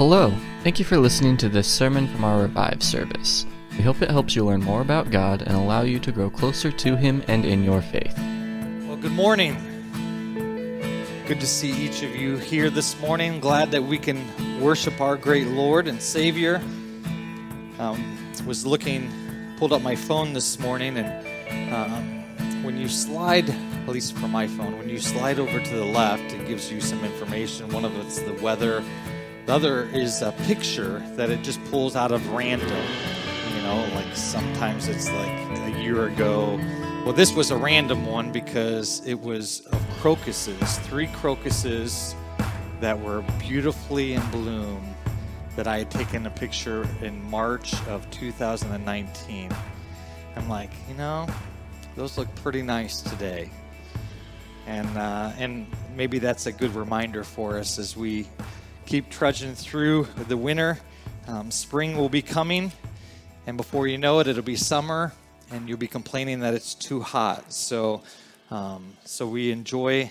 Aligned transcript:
Hello, 0.00 0.32
thank 0.62 0.78
you 0.78 0.84
for 0.86 0.96
listening 0.96 1.36
to 1.36 1.50
this 1.50 1.68
sermon 1.68 2.08
from 2.08 2.24
our 2.24 2.40
Revive 2.40 2.82
service. 2.82 3.44
We 3.76 3.82
hope 3.82 4.00
it 4.00 4.10
helps 4.10 4.34
you 4.34 4.46
learn 4.46 4.62
more 4.62 4.80
about 4.80 5.10
God 5.10 5.42
and 5.42 5.54
allow 5.54 5.82
you 5.82 5.98
to 5.98 6.10
grow 6.10 6.30
closer 6.30 6.72
to 6.72 6.96
Him 6.96 7.22
and 7.28 7.44
in 7.44 7.62
your 7.62 7.82
faith. 7.82 8.16
Well, 8.16 8.96
good 8.96 9.12
morning. 9.12 9.58
Good 11.26 11.38
to 11.38 11.46
see 11.46 11.72
each 11.72 12.02
of 12.02 12.16
you 12.16 12.38
here 12.38 12.70
this 12.70 12.98
morning. 12.98 13.40
Glad 13.40 13.72
that 13.72 13.82
we 13.82 13.98
can 13.98 14.24
worship 14.58 15.02
our 15.02 15.18
great 15.18 15.48
Lord 15.48 15.86
and 15.86 16.00
Savior. 16.00 16.62
Um, 17.78 18.16
was 18.46 18.64
looking, 18.64 19.12
pulled 19.58 19.74
up 19.74 19.82
my 19.82 19.96
phone 19.96 20.32
this 20.32 20.58
morning, 20.58 20.96
and 20.96 21.70
uh, 21.74 22.00
when 22.64 22.78
you 22.78 22.88
slide, 22.88 23.50
at 23.50 23.88
least 23.88 24.16
for 24.16 24.28
my 24.28 24.46
phone, 24.46 24.78
when 24.78 24.88
you 24.88 24.98
slide 24.98 25.38
over 25.38 25.60
to 25.60 25.76
the 25.76 25.84
left, 25.84 26.32
it 26.32 26.48
gives 26.48 26.72
you 26.72 26.80
some 26.80 27.04
information. 27.04 27.68
One 27.68 27.84
of 27.84 27.94
it's 27.98 28.18
the 28.20 28.32
weather. 28.42 28.82
The 29.50 29.56
other 29.56 29.82
is 29.86 30.22
a 30.22 30.30
picture 30.46 31.00
that 31.16 31.28
it 31.28 31.42
just 31.42 31.60
pulls 31.72 31.96
out 31.96 32.12
of 32.12 32.24
random. 32.30 32.68
You 32.68 33.62
know, 33.62 33.84
like 33.96 34.14
sometimes 34.14 34.86
it's 34.86 35.10
like 35.10 35.74
a 35.74 35.82
year 35.82 36.06
ago. 36.06 36.56
Well, 37.04 37.14
this 37.14 37.34
was 37.34 37.50
a 37.50 37.56
random 37.56 38.06
one 38.06 38.30
because 38.30 39.04
it 39.04 39.18
was 39.18 39.66
of 39.72 39.84
crocuses, 39.98 40.78
three 40.78 41.08
crocuses 41.08 42.14
that 42.78 42.96
were 43.00 43.24
beautifully 43.40 44.12
in 44.12 44.22
bloom 44.30 44.94
that 45.56 45.66
I 45.66 45.78
had 45.78 45.90
taken 45.90 46.26
a 46.26 46.30
picture 46.30 46.86
in 47.02 47.20
March 47.28 47.74
of 47.88 48.08
2019. 48.12 49.50
I'm 50.36 50.48
like, 50.48 50.70
you 50.88 50.94
know, 50.94 51.26
those 51.96 52.16
look 52.16 52.32
pretty 52.36 52.62
nice 52.62 53.00
today. 53.00 53.50
And, 54.68 54.96
uh, 54.96 55.32
and 55.38 55.66
maybe 55.96 56.20
that's 56.20 56.46
a 56.46 56.52
good 56.52 56.72
reminder 56.76 57.24
for 57.24 57.58
us 57.58 57.80
as 57.80 57.96
we 57.96 58.28
keep 58.90 59.08
trudging 59.08 59.54
through 59.54 60.04
the 60.26 60.36
winter. 60.36 60.76
Um, 61.28 61.52
spring 61.52 61.96
will 61.96 62.08
be 62.08 62.22
coming, 62.22 62.72
and 63.46 63.56
before 63.56 63.86
you 63.86 63.96
know 63.96 64.18
it, 64.18 64.26
it'll 64.26 64.42
be 64.42 64.56
summer, 64.56 65.12
and 65.52 65.68
you'll 65.68 65.78
be 65.78 65.86
complaining 65.86 66.40
that 66.40 66.54
it's 66.54 66.74
too 66.74 67.00
hot. 67.00 67.52
So, 67.52 68.02
um, 68.50 68.94
so 69.04 69.28
we 69.28 69.52
enjoy 69.52 70.10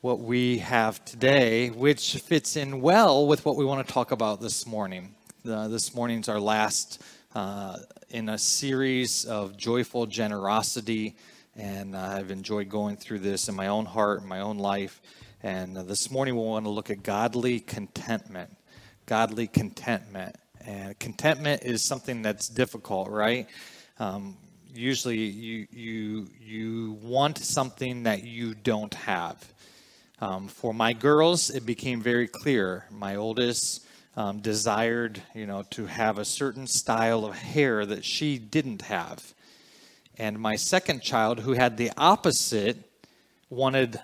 what 0.00 0.20
we 0.20 0.56
have 0.60 1.04
today, 1.04 1.68
which 1.68 2.14
fits 2.14 2.56
in 2.56 2.80
well 2.80 3.26
with 3.26 3.44
what 3.44 3.54
we 3.54 3.66
want 3.66 3.86
to 3.86 3.92
talk 3.92 4.12
about 4.12 4.40
this 4.40 4.66
morning. 4.66 5.14
Uh, 5.46 5.68
this 5.68 5.94
morning's 5.94 6.30
our 6.30 6.40
last 6.40 7.02
uh, 7.34 7.76
in 8.08 8.30
a 8.30 8.38
series 8.38 9.26
of 9.26 9.58
joyful 9.58 10.06
generosity, 10.06 11.16
and 11.54 11.94
I've 11.94 12.30
enjoyed 12.30 12.70
going 12.70 12.96
through 12.96 13.18
this 13.18 13.50
in 13.50 13.54
my 13.54 13.66
own 13.66 13.84
heart, 13.84 14.22
in 14.22 14.26
my 14.26 14.40
own 14.40 14.56
life. 14.56 15.02
And 15.46 15.78
uh, 15.78 15.84
this 15.84 16.10
morning 16.10 16.34
we 16.34 16.42
want 16.42 16.64
to 16.64 16.70
look 16.70 16.90
at 16.90 17.04
godly 17.04 17.60
contentment. 17.60 18.50
Godly 19.06 19.46
contentment. 19.46 20.34
And 20.66 20.98
contentment 20.98 21.62
is 21.62 21.84
something 21.84 22.20
that's 22.20 22.48
difficult, 22.48 23.08
right? 23.10 23.46
Um, 24.00 24.36
usually 24.74 25.18
you, 25.18 25.68
you, 25.70 26.26
you 26.40 26.98
want 27.00 27.38
something 27.38 28.02
that 28.02 28.24
you 28.24 28.56
don't 28.56 28.92
have. 28.94 29.52
Um, 30.20 30.48
for 30.48 30.74
my 30.74 30.92
girls, 30.92 31.50
it 31.50 31.64
became 31.64 32.02
very 32.02 32.26
clear. 32.26 32.84
My 32.90 33.14
oldest 33.14 33.86
um, 34.16 34.40
desired, 34.40 35.22
you 35.32 35.46
know, 35.46 35.62
to 35.70 35.86
have 35.86 36.18
a 36.18 36.24
certain 36.24 36.66
style 36.66 37.24
of 37.24 37.36
hair 37.36 37.86
that 37.86 38.04
she 38.04 38.38
didn't 38.38 38.82
have. 38.82 39.32
And 40.18 40.40
my 40.40 40.56
second 40.56 41.04
child, 41.04 41.38
who 41.38 41.52
had 41.52 41.76
the 41.76 41.92
opposite, 41.96 42.78
wanted 43.48 44.00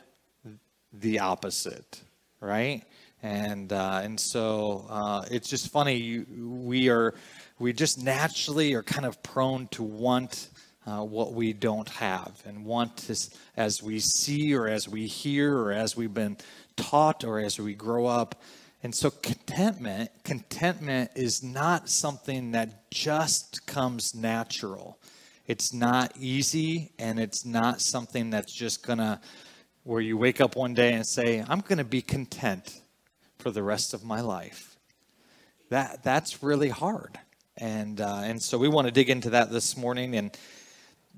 the 0.92 1.18
opposite, 1.18 2.02
right? 2.40 2.82
And 3.22 3.72
uh, 3.72 4.00
and 4.02 4.18
so 4.18 4.86
uh, 4.90 5.24
it's 5.30 5.48
just 5.48 5.70
funny. 5.70 5.94
You, 5.94 6.26
we 6.64 6.88
are 6.88 7.14
we 7.58 7.72
just 7.72 8.02
naturally 8.02 8.74
are 8.74 8.82
kind 8.82 9.06
of 9.06 9.22
prone 9.22 9.68
to 9.68 9.82
want 9.82 10.48
uh, 10.86 11.04
what 11.04 11.32
we 11.32 11.52
don't 11.52 11.88
have, 11.88 12.42
and 12.44 12.64
want 12.64 12.96
to, 12.96 13.16
as 13.56 13.82
we 13.82 14.00
see 14.00 14.54
or 14.54 14.66
as 14.66 14.88
we 14.88 15.06
hear 15.06 15.56
or 15.56 15.72
as 15.72 15.96
we've 15.96 16.14
been 16.14 16.36
taught 16.76 17.22
or 17.24 17.38
as 17.38 17.60
we 17.60 17.74
grow 17.74 18.06
up. 18.06 18.42
And 18.82 18.92
so 18.92 19.10
contentment, 19.10 20.10
contentment 20.24 21.12
is 21.14 21.44
not 21.44 21.88
something 21.88 22.50
that 22.50 22.90
just 22.90 23.64
comes 23.64 24.12
natural. 24.12 24.98
It's 25.46 25.72
not 25.72 26.12
easy, 26.18 26.90
and 26.98 27.20
it's 27.20 27.44
not 27.44 27.80
something 27.80 28.30
that's 28.30 28.52
just 28.52 28.84
gonna 28.84 29.20
where 29.84 30.00
you 30.00 30.16
wake 30.16 30.40
up 30.40 30.54
one 30.54 30.74
day 30.74 30.92
and 30.92 31.06
say, 31.06 31.44
I'm 31.46 31.60
going 31.60 31.78
to 31.78 31.84
be 31.84 32.02
content 32.02 32.80
for 33.38 33.50
the 33.50 33.62
rest 33.62 33.94
of 33.94 34.04
my 34.04 34.20
life. 34.20 34.76
That, 35.70 36.04
that's 36.04 36.42
really 36.42 36.68
hard. 36.68 37.18
And, 37.58 38.00
uh, 38.00 38.20
and 38.22 38.40
so 38.40 38.58
we 38.58 38.68
want 38.68 38.86
to 38.86 38.92
dig 38.92 39.10
into 39.10 39.30
that 39.30 39.50
this 39.50 39.76
morning. 39.76 40.14
And 40.14 40.36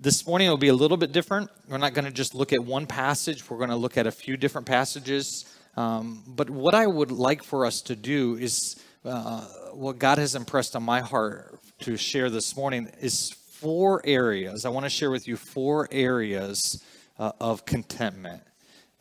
this 0.00 0.26
morning 0.26 0.48
will 0.48 0.56
be 0.56 0.69
a 0.69 0.74
little 0.74 0.97
bit 0.97 1.12
different. 1.12 1.50
We're 1.69 1.78
not 1.78 1.92
going 1.92 2.06
to 2.06 2.10
just 2.10 2.34
look 2.34 2.53
at 2.53 2.64
one 2.64 2.86
passage, 2.86 3.48
we're 3.48 3.58
going 3.58 3.70
to 3.70 3.76
look 3.76 3.98
at 3.98 4.06
a 4.06 4.10
few 4.10 4.36
different 4.36 4.66
passages. 4.66 5.44
Um, 5.76 6.22
but 6.26 6.48
what 6.48 6.74
I 6.74 6.86
would 6.86 7.10
like 7.10 7.42
for 7.42 7.66
us 7.66 7.82
to 7.82 7.97
do 7.97 8.36
is 8.36 8.82
uh, 9.04 9.42
what 9.72 9.98
God 9.98 10.19
has 10.19 10.34
impressed 10.34 10.74
on 10.74 10.84
my 10.84 11.00
heart 11.00 11.58
to 11.80 11.97
share 11.97 12.30
this 12.30 12.56
morning 12.56 12.91
is 13.00 13.30
four 13.30 14.00
areas. 14.04 14.64
I 14.64 14.70
want 14.70 14.84
to 14.84 14.91
share 14.91 15.10
with 15.10 15.28
you 15.28 15.36
four 15.36 15.88
areas 15.91 16.82
uh, 17.19 17.32
of 17.41 17.66
contentment 17.66 18.42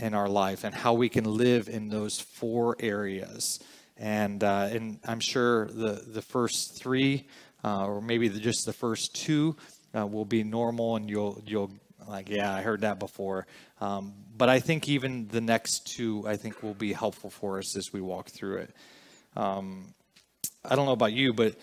in 0.04 0.14
our 0.14 0.28
life 0.28 0.66
and 0.66 0.76
how 0.76 0.94
we 0.94 1.08
can 1.08 1.24
live 1.24 1.70
in 1.70 1.88
those 1.88 2.20
four 2.20 2.76
areas. 2.80 3.60
And, 3.98 4.44
uh, 4.44 4.68
and 4.70 5.00
I'm 5.06 5.22
sure 5.22 5.68
the, 5.68 6.04
the 6.06 6.22
first 6.22 6.78
three, 6.78 7.26
uh, 7.64 7.86
or 7.88 8.02
maybe 8.02 8.28
the, 8.28 8.40
just 8.40 8.66
the 8.66 8.74
first 8.74 9.16
two, 9.16 9.56
uh, 9.98 10.06
will 10.06 10.26
be 10.26 10.44
normal 10.44 10.98
and 10.98 11.10
you'll, 11.10 11.42
you'll 11.46 11.72
like, 12.06 12.30
yeah, 12.30 12.54
I 12.54 12.62
heard 12.62 12.82
that 12.82 13.00
before. 13.00 13.48
Um, 13.80 14.14
but 14.38 14.50
I 14.50 14.60
think 14.60 14.90
even 14.90 15.30
the 15.30 15.40
next 15.40 15.88
two, 15.96 16.28
I 16.28 16.36
think, 16.36 16.62
will 16.62 16.74
be 16.74 16.92
helpful 16.92 17.30
for 17.30 17.60
us 17.60 17.78
as 17.78 17.94
we 17.94 18.02
walk 18.02 18.30
through 18.30 18.58
it. 18.58 18.76
Um, 19.38 19.94
I 20.66 20.76
don't 20.76 20.86
know 20.86 20.92
about 20.92 21.14
you, 21.14 21.32
but 21.32 21.56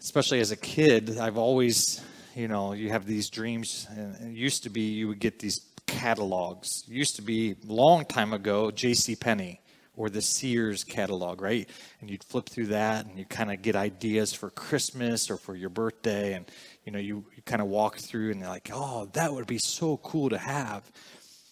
especially 0.00 0.40
as 0.40 0.50
a 0.50 0.56
kid, 0.56 1.16
I've 1.18 1.38
always, 1.38 2.04
you 2.34 2.48
know, 2.48 2.74
you 2.74 2.90
have 2.90 3.06
these 3.06 3.30
dreams. 3.30 3.86
And 3.90 4.32
it 4.32 4.38
used 4.38 4.64
to 4.64 4.70
be 4.70 4.82
you 4.82 5.08
would 5.08 5.20
get 5.20 5.38
these 5.38 5.60
catalogs. 5.86 6.84
It 6.88 6.94
used 6.94 7.16
to 7.16 7.22
be 7.22 7.56
long 7.64 8.04
time 8.04 8.32
ago, 8.32 8.70
J.C. 8.70 9.16
Penney 9.16 9.60
or 9.96 10.10
the 10.10 10.20
Sears 10.20 10.84
catalog, 10.84 11.40
right? 11.40 11.68
And 12.00 12.10
you'd 12.10 12.22
flip 12.22 12.48
through 12.48 12.66
that 12.66 13.06
and 13.06 13.18
you 13.18 13.24
kind 13.24 13.50
of 13.50 13.62
get 13.62 13.74
ideas 13.74 14.32
for 14.32 14.50
Christmas 14.50 15.30
or 15.30 15.38
for 15.38 15.56
your 15.56 15.70
birthday. 15.70 16.34
And, 16.34 16.44
you 16.84 16.92
know, 16.92 16.98
you, 16.98 17.24
you 17.34 17.42
kind 17.44 17.62
of 17.62 17.68
walk 17.68 17.96
through 17.96 18.30
and 18.30 18.40
you're 18.40 18.48
like, 18.48 18.70
oh, 18.72 19.08
that 19.14 19.32
would 19.32 19.46
be 19.46 19.58
so 19.58 19.96
cool 19.98 20.28
to 20.28 20.38
have. 20.38 20.90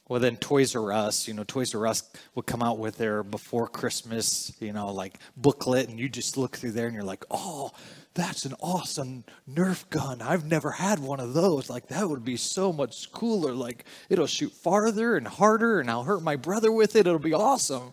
Well, 0.07 0.21
then 0.21 0.37
Toys 0.37 0.77
R 0.77 0.93
Us, 0.93 1.27
you 1.27 1.33
know, 1.33 1.45
Toys 1.45 1.75
R 1.75 1.87
Us 1.87 2.03
would 2.35 2.45
come 2.45 2.63
out 2.63 2.79
with 2.79 2.99
their 2.99 3.23
before 3.23 3.67
Christmas, 3.67 4.53
you 4.61 4.75
know, 4.75 4.93
like 4.93 5.19
booklet, 5.35 5.89
and 5.89 5.99
you 5.99 6.11
just 6.11 6.37
look 6.37 6.59
through 6.59 6.73
there 6.73 6.87
and 6.87 6.95
you're 6.95 7.03
like, 7.03 7.25
oh, 7.31 7.73
that's 8.15 8.45
an 8.45 8.55
awesome 8.61 9.25
Nerf 9.51 9.89
gun. 9.91 10.23
I've 10.23 10.45
never 10.45 10.71
had 10.71 11.01
one 11.01 11.19
of 11.19 11.35
those. 11.35 11.69
Like, 11.69 11.89
that 11.89 12.09
would 12.09 12.25
be 12.25 12.37
so 12.37 12.73
much 12.73 13.11
cooler. 13.11 13.53
Like, 13.53 13.85
it'll 14.09 14.29
shoot 14.29 14.53
farther 14.53 15.17
and 15.17 15.27
harder, 15.27 15.81
and 15.81 15.91
I'll 15.91 16.05
hurt 16.05 16.23
my 16.23 16.37
brother 16.37 16.71
with 16.71 16.95
it. 16.95 17.07
It'll 17.07 17.19
be 17.19 17.35
awesome. 17.35 17.93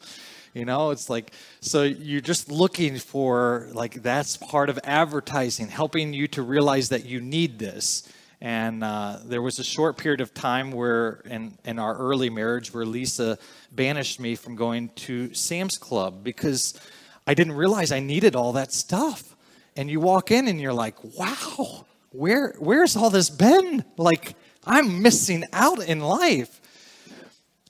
You 0.54 0.66
know, 0.66 0.92
it's 0.92 1.10
like, 1.10 1.32
so 1.60 1.84
you're 1.84 2.22
just 2.22 2.52
looking 2.52 3.00
for, 3.00 3.70
like, 3.74 4.04
that's 4.04 4.38
part 4.38 4.70
of 4.70 4.80
advertising, 4.84 5.70
helping 5.70 6.14
you 6.14 6.28
to 6.30 6.44
realize 6.44 6.90
that 6.90 7.06
you 7.06 7.20
need 7.20 7.58
this. 7.58 8.08
And 8.42 8.84
uh, 8.84 9.20
there 9.24 9.42
was 9.42 9.60
a 9.60 9.64
short 9.64 9.98
period 9.98 10.22
of 10.22 10.34
time 10.34 10.72
where, 10.72 11.22
in, 11.26 11.58
in 11.64 11.80
our 11.80 11.96
early 11.98 12.30
marriage, 12.30 12.74
where 12.74 12.86
Lisa 12.86 13.40
banished 13.72 14.20
me 14.20 14.36
from 14.36 14.56
going 14.56 14.90
to 14.90 15.34
Sam's 15.34 15.78
Club 15.78 16.24
because 16.24 16.80
I 17.26 17.34
didn't 17.34 17.54
realize 17.54 17.92
I 17.92 18.00
needed 18.00 18.36
all 18.36 18.54
that 18.54 18.72
stuff 18.72 19.31
and 19.76 19.90
you 19.90 20.00
walk 20.00 20.32
in 20.32 20.48
and 20.48 20.60
you're 20.60 20.74
like, 20.74 20.96
wow, 21.18 21.86
where 22.12 22.56
where's 22.60 22.96
all 22.96 23.10
this 23.10 23.30
been? 23.30 23.84
Like, 23.98 24.36
I'm 24.66 25.02
missing 25.02 25.46
out 25.54 25.84
in 25.84 26.00
life. 26.00 26.62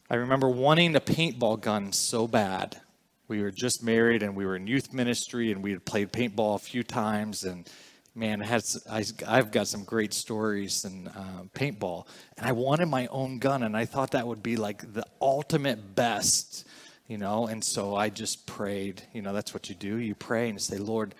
I 0.09 0.15
remember 0.15 0.49
wanting 0.49 0.95
a 0.95 0.99
paintball 0.99 1.61
gun 1.61 1.93
so 1.93 2.27
bad. 2.27 2.81
We 3.27 3.41
were 3.41 3.51
just 3.51 3.81
married 3.81 4.23
and 4.23 4.35
we 4.35 4.45
were 4.45 4.57
in 4.57 4.67
youth 4.67 4.93
ministry 4.93 5.51
and 5.51 5.63
we 5.63 5.71
had 5.71 5.85
played 5.85 6.11
paintball 6.11 6.55
a 6.55 6.59
few 6.59 6.83
times 6.83 7.45
and 7.45 7.69
man, 8.15 8.41
has, 8.41 8.85
I, 8.89 9.05
have 9.35 9.51
got 9.51 9.67
some 9.67 9.83
great 9.83 10.13
stories 10.13 10.85
in 10.85 11.07
uh, 11.07 11.43
paintball. 11.53 12.07
And 12.37 12.45
I 12.45 12.51
wanted 12.51 12.87
my 12.87 13.07
own 13.07 13.39
gun, 13.39 13.63
and 13.63 13.75
I 13.75 13.85
thought 13.85 14.11
that 14.11 14.27
would 14.27 14.43
be 14.43 14.57
like 14.57 14.93
the 14.93 15.05
ultimate 15.21 15.95
best, 15.95 16.67
you 17.07 17.17
know. 17.17 17.47
And 17.47 17.63
so 17.63 17.95
I 17.95 18.09
just 18.09 18.45
prayed. 18.45 19.01
You 19.13 19.21
know, 19.21 19.33
that's 19.33 19.53
what 19.53 19.69
you 19.69 19.75
do. 19.75 19.97
You 19.97 20.15
pray 20.15 20.49
and 20.49 20.61
say, 20.61 20.77
Lord, 20.77 21.15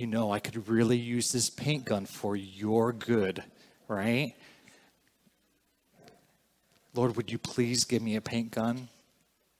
you 0.00 0.06
know, 0.06 0.32
I 0.32 0.38
could 0.38 0.66
really 0.66 0.96
use 0.96 1.30
this 1.30 1.50
paint 1.50 1.84
gun 1.84 2.06
for 2.06 2.34
your 2.34 2.90
good, 2.90 3.44
right? 3.86 4.34
Lord, 6.94 7.16
would 7.16 7.30
you 7.30 7.36
please 7.36 7.84
give 7.84 8.00
me 8.00 8.16
a 8.16 8.22
paint 8.22 8.50
gun? 8.50 8.88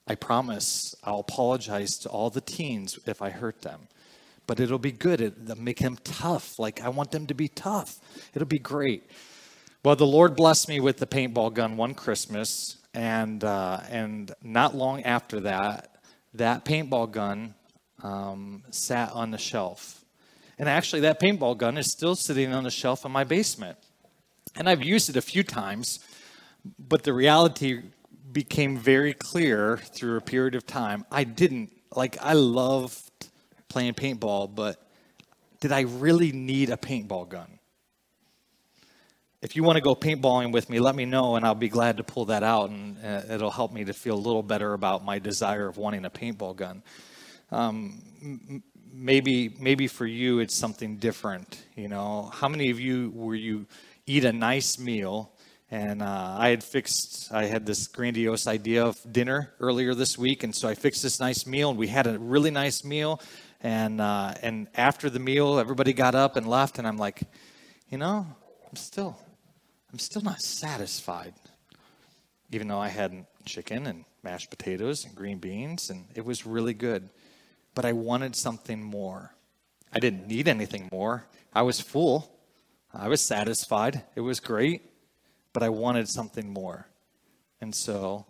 I 0.06 0.14
promise 0.14 0.94
I'll 1.04 1.20
apologize 1.20 1.98
to 1.98 2.08
all 2.08 2.30
the 2.30 2.40
teens 2.40 2.98
if 3.04 3.20
I 3.20 3.28
hurt 3.28 3.60
them. 3.60 3.80
But 4.46 4.60
it'll 4.60 4.78
be 4.78 4.92
good. 4.92 5.20
It'll 5.20 5.58
make 5.58 5.80
them 5.80 5.98
tough. 6.02 6.58
Like 6.58 6.80
I 6.80 6.88
want 6.88 7.10
them 7.10 7.26
to 7.26 7.34
be 7.34 7.48
tough. 7.48 7.98
It'll 8.32 8.48
be 8.48 8.58
great. 8.58 9.10
Well, 9.84 9.94
the 9.94 10.06
Lord 10.06 10.36
blessed 10.36 10.70
me 10.70 10.80
with 10.80 10.96
the 10.96 11.06
paintball 11.06 11.52
gun 11.52 11.76
one 11.76 11.94
Christmas, 11.94 12.78
and 12.94 13.44
uh, 13.44 13.80
and 13.90 14.32
not 14.42 14.74
long 14.74 15.02
after 15.02 15.40
that, 15.40 15.96
that 16.32 16.64
paintball 16.64 17.10
gun 17.12 17.54
um, 18.02 18.64
sat 18.70 19.12
on 19.12 19.30
the 19.30 19.38
shelf. 19.38 19.99
And 20.60 20.68
actually, 20.68 21.00
that 21.00 21.18
paintball 21.18 21.56
gun 21.56 21.78
is 21.78 21.90
still 21.90 22.14
sitting 22.14 22.52
on 22.52 22.64
the 22.64 22.70
shelf 22.70 23.06
in 23.06 23.10
my 23.10 23.24
basement. 23.24 23.78
And 24.54 24.68
I've 24.68 24.82
used 24.82 25.08
it 25.08 25.16
a 25.16 25.22
few 25.22 25.42
times, 25.42 26.00
but 26.78 27.02
the 27.02 27.14
reality 27.14 27.80
became 28.30 28.76
very 28.76 29.14
clear 29.14 29.78
through 29.78 30.18
a 30.18 30.20
period 30.20 30.54
of 30.54 30.66
time. 30.66 31.06
I 31.10 31.24
didn't, 31.24 31.70
like, 31.96 32.18
I 32.20 32.34
loved 32.34 33.28
playing 33.70 33.94
paintball, 33.94 34.54
but 34.54 34.86
did 35.60 35.72
I 35.72 35.80
really 35.80 36.30
need 36.30 36.68
a 36.68 36.76
paintball 36.76 37.30
gun? 37.30 37.58
If 39.40 39.56
you 39.56 39.62
want 39.62 39.76
to 39.76 39.82
go 39.82 39.94
paintballing 39.94 40.52
with 40.52 40.68
me, 40.68 40.78
let 40.78 40.94
me 40.94 41.06
know, 41.06 41.36
and 41.36 41.46
I'll 41.46 41.54
be 41.54 41.70
glad 41.70 41.96
to 41.96 42.04
pull 42.04 42.26
that 42.26 42.42
out, 42.42 42.68
and 42.68 42.98
uh, 43.02 43.22
it'll 43.32 43.50
help 43.50 43.72
me 43.72 43.86
to 43.86 43.94
feel 43.94 44.14
a 44.14 44.20
little 44.20 44.42
better 44.42 44.74
about 44.74 45.06
my 45.06 45.18
desire 45.18 45.68
of 45.68 45.78
wanting 45.78 46.04
a 46.04 46.10
paintball 46.10 46.54
gun. 46.54 46.82
Um, 47.50 48.62
maybe, 48.92 49.54
maybe 49.58 49.86
for 49.86 50.06
you, 50.06 50.40
it's 50.40 50.54
something 50.54 50.96
different. 50.96 51.64
You 51.76 51.88
know, 51.88 52.30
how 52.32 52.48
many 52.48 52.70
of 52.70 52.80
you 52.80 53.10
were 53.14 53.34
you 53.34 53.66
eat 54.06 54.24
a 54.24 54.32
nice 54.32 54.78
meal? 54.78 55.32
And 55.70 56.02
uh, 56.02 56.36
I 56.38 56.48
had 56.48 56.64
fixed, 56.64 57.32
I 57.32 57.44
had 57.44 57.64
this 57.64 57.86
grandiose 57.86 58.48
idea 58.48 58.84
of 58.84 59.00
dinner 59.12 59.52
earlier 59.60 59.94
this 59.94 60.18
week. 60.18 60.42
And 60.42 60.54
so 60.54 60.68
I 60.68 60.74
fixed 60.74 61.02
this 61.02 61.20
nice 61.20 61.46
meal, 61.46 61.70
and 61.70 61.78
we 61.78 61.86
had 61.86 62.06
a 62.06 62.18
really 62.18 62.50
nice 62.50 62.84
meal. 62.84 63.20
And, 63.60 64.00
uh, 64.00 64.34
and 64.42 64.66
after 64.74 65.08
the 65.08 65.20
meal, 65.20 65.58
everybody 65.58 65.92
got 65.92 66.14
up 66.14 66.36
and 66.36 66.46
left. 66.46 66.78
And 66.78 66.88
I'm 66.88 66.96
like, 66.96 67.22
you 67.88 67.98
know, 67.98 68.26
I'm 68.68 68.76
still, 68.76 69.16
I'm 69.92 69.98
still 69.98 70.22
not 70.22 70.40
satisfied. 70.40 71.34
Even 72.50 72.66
though 72.66 72.80
I 72.80 72.88
had 72.88 73.26
chicken 73.44 73.86
and 73.86 74.04
mashed 74.24 74.50
potatoes 74.50 75.04
and 75.04 75.14
green 75.14 75.38
beans, 75.38 75.90
and 75.90 76.06
it 76.16 76.24
was 76.24 76.44
really 76.44 76.74
good. 76.74 77.08
But 77.74 77.84
I 77.84 77.92
wanted 77.92 78.36
something 78.36 78.82
more. 78.82 79.34
I 79.92 79.98
didn't 79.98 80.26
need 80.26 80.48
anything 80.48 80.88
more. 80.92 81.26
I 81.52 81.62
was 81.62 81.80
full. 81.80 82.38
I 82.92 83.08
was 83.08 83.20
satisfied. 83.20 84.02
It 84.14 84.20
was 84.20 84.40
great 84.40 84.82
but 85.52 85.62
I 85.62 85.68
wanted 85.68 86.08
something 86.08 86.52
more. 86.52 86.86
And 87.60 87.74
so 87.74 88.26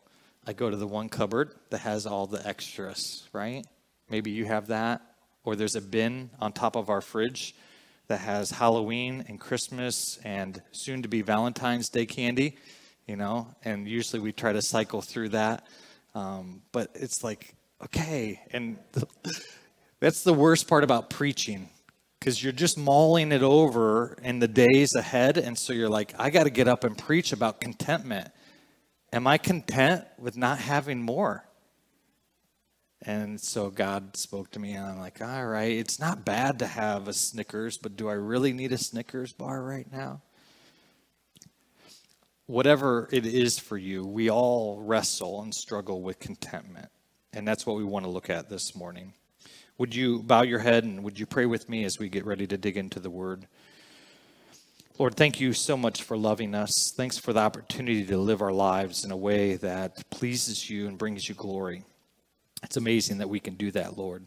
I 0.46 0.52
go 0.52 0.70
to 0.70 0.76
the 0.76 0.86
one 0.86 1.08
cupboard 1.08 1.54
that 1.70 1.78
has 1.78 2.06
all 2.06 2.26
the 2.26 2.46
extras, 2.46 3.28
right? 3.32 3.64
Maybe 4.08 4.30
you 4.30 4.46
have 4.46 4.68
that. 4.68 5.02
Or 5.44 5.56
there's 5.56 5.76
a 5.76 5.80
bin 5.80 6.30
on 6.40 6.52
top 6.52 6.76
of 6.76 6.90
our 6.90 7.00
fridge 7.00 7.54
that 8.08 8.20
has 8.20 8.50
Halloween 8.50 9.24
and 9.28 9.38
Christmas 9.38 10.18
and 10.24 10.60
soon 10.72 11.02
to 11.02 11.08
be 11.08 11.22
Valentine's 11.22 11.88
Day 11.88 12.06
candy, 12.06 12.56
you 13.06 13.16
know, 13.16 13.54
and 13.64 13.88
usually 13.88 14.20
we 14.20 14.32
try 14.32 14.52
to 14.52 14.60
cycle 14.60 15.00
through 15.00 15.30
that. 15.30 15.66
Um, 16.14 16.62
but 16.72 16.90
it's 16.94 17.22
like, 17.22 17.54
okay. 17.84 18.40
And 18.52 18.78
that's 20.00 20.24
the 20.24 20.34
worst 20.34 20.68
part 20.68 20.84
about 20.84 21.10
preaching 21.10 21.68
because 22.18 22.42
you're 22.42 22.52
just 22.52 22.76
mulling 22.76 23.32
it 23.32 23.42
over 23.42 24.18
in 24.22 24.38
the 24.38 24.48
days 24.48 24.94
ahead. 24.94 25.38
And 25.38 25.58
so 25.58 25.72
you're 25.72 25.88
like, 25.88 26.14
I 26.18 26.30
got 26.30 26.44
to 26.44 26.50
get 26.50 26.68
up 26.68 26.84
and 26.84 26.96
preach 26.96 27.32
about 27.32 27.60
contentment. 27.60 28.28
Am 29.12 29.26
I 29.26 29.38
content 29.38 30.04
with 30.18 30.36
not 30.36 30.58
having 30.58 31.02
more? 31.02 31.44
And 33.02 33.40
so 33.40 33.70
God 33.70 34.14
spoke 34.16 34.50
to 34.50 34.58
me, 34.58 34.74
and 34.74 34.84
I'm 34.84 34.98
like, 34.98 35.22
all 35.22 35.46
right, 35.46 35.72
it's 35.72 35.98
not 35.98 36.26
bad 36.26 36.58
to 36.58 36.66
have 36.66 37.08
a 37.08 37.14
Snickers, 37.14 37.78
but 37.78 37.96
do 37.96 38.10
I 38.10 38.12
really 38.12 38.52
need 38.52 38.72
a 38.72 38.78
Snickers 38.78 39.32
bar 39.32 39.62
right 39.62 39.90
now? 39.90 40.20
Whatever 42.44 43.08
it 43.10 43.24
is 43.24 43.58
for 43.58 43.78
you, 43.78 44.04
we 44.04 44.28
all 44.28 44.80
wrestle 44.82 45.40
and 45.40 45.54
struggle 45.54 46.02
with 46.02 46.18
contentment. 46.18 46.90
And 47.32 47.46
that's 47.46 47.64
what 47.64 47.76
we 47.76 47.84
want 47.84 48.04
to 48.04 48.10
look 48.10 48.28
at 48.28 48.48
this 48.48 48.74
morning. 48.74 49.12
Would 49.78 49.94
you 49.94 50.22
bow 50.22 50.42
your 50.42 50.58
head 50.58 50.84
and 50.84 51.02
would 51.04 51.18
you 51.18 51.26
pray 51.26 51.46
with 51.46 51.68
me 51.68 51.84
as 51.84 51.98
we 51.98 52.08
get 52.08 52.26
ready 52.26 52.46
to 52.46 52.58
dig 52.58 52.76
into 52.76 53.00
the 53.00 53.10
word? 53.10 53.46
Lord, 54.98 55.14
thank 55.14 55.40
you 55.40 55.54
so 55.54 55.76
much 55.76 56.02
for 56.02 56.16
loving 56.16 56.54
us. 56.54 56.92
Thanks 56.94 57.16
for 57.16 57.32
the 57.32 57.40
opportunity 57.40 58.04
to 58.04 58.18
live 58.18 58.42
our 58.42 58.52
lives 58.52 59.04
in 59.04 59.10
a 59.10 59.16
way 59.16 59.56
that 59.56 60.10
pleases 60.10 60.68
you 60.68 60.88
and 60.88 60.98
brings 60.98 61.26
you 61.26 61.34
glory. 61.34 61.84
It's 62.62 62.76
amazing 62.76 63.18
that 63.18 63.30
we 63.30 63.40
can 63.40 63.54
do 63.54 63.70
that, 63.70 63.96
Lord. 63.96 64.26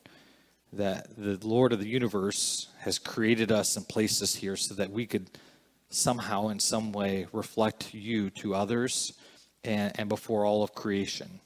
That 0.72 1.16
the 1.16 1.38
Lord 1.48 1.74
of 1.74 1.80
the 1.80 1.88
universe 1.88 2.70
has 2.80 2.98
created 2.98 3.52
us 3.52 3.78
and 3.78 3.88
placed 3.88 4.24
us 4.24 4.34
here 4.34 4.56
so 4.56 4.74
that 4.74 4.90
we 4.90 5.06
could 5.06 5.30
somehow, 5.92 6.48
in 6.48 6.60
some 6.60 6.92
way, 6.92 7.28
reflect 7.32 7.94
you 7.94 8.32
to 8.32 8.56
others 8.56 9.14
and, 9.64 9.92
and 10.00 10.10
before 10.10 10.46
all 10.46 10.64
of 10.64 10.74
creation. 10.74 11.40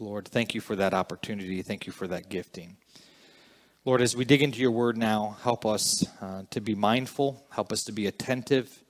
Lord, 0.00 0.28
thank 0.28 0.54
you 0.54 0.60
for 0.60 0.76
that 0.76 0.94
opportunity. 0.94 1.60
Thank 1.62 1.86
you 1.86 1.92
for 1.92 2.06
that 2.06 2.28
gifting. 2.28 2.76
Lord, 3.84 4.00
as 4.00 4.14
we 4.14 4.24
dig 4.24 4.42
into 4.42 4.60
your 4.60 4.70
word 4.70 4.96
now, 4.96 5.36
help 5.42 5.66
us 5.66 6.06
uh, 6.20 6.42
to 6.50 6.60
be 6.60 6.74
mindful, 6.74 7.44
help 7.50 7.72
us 7.72 7.84
to 7.84 7.92
be 7.92 8.06
attentive, 8.06 8.84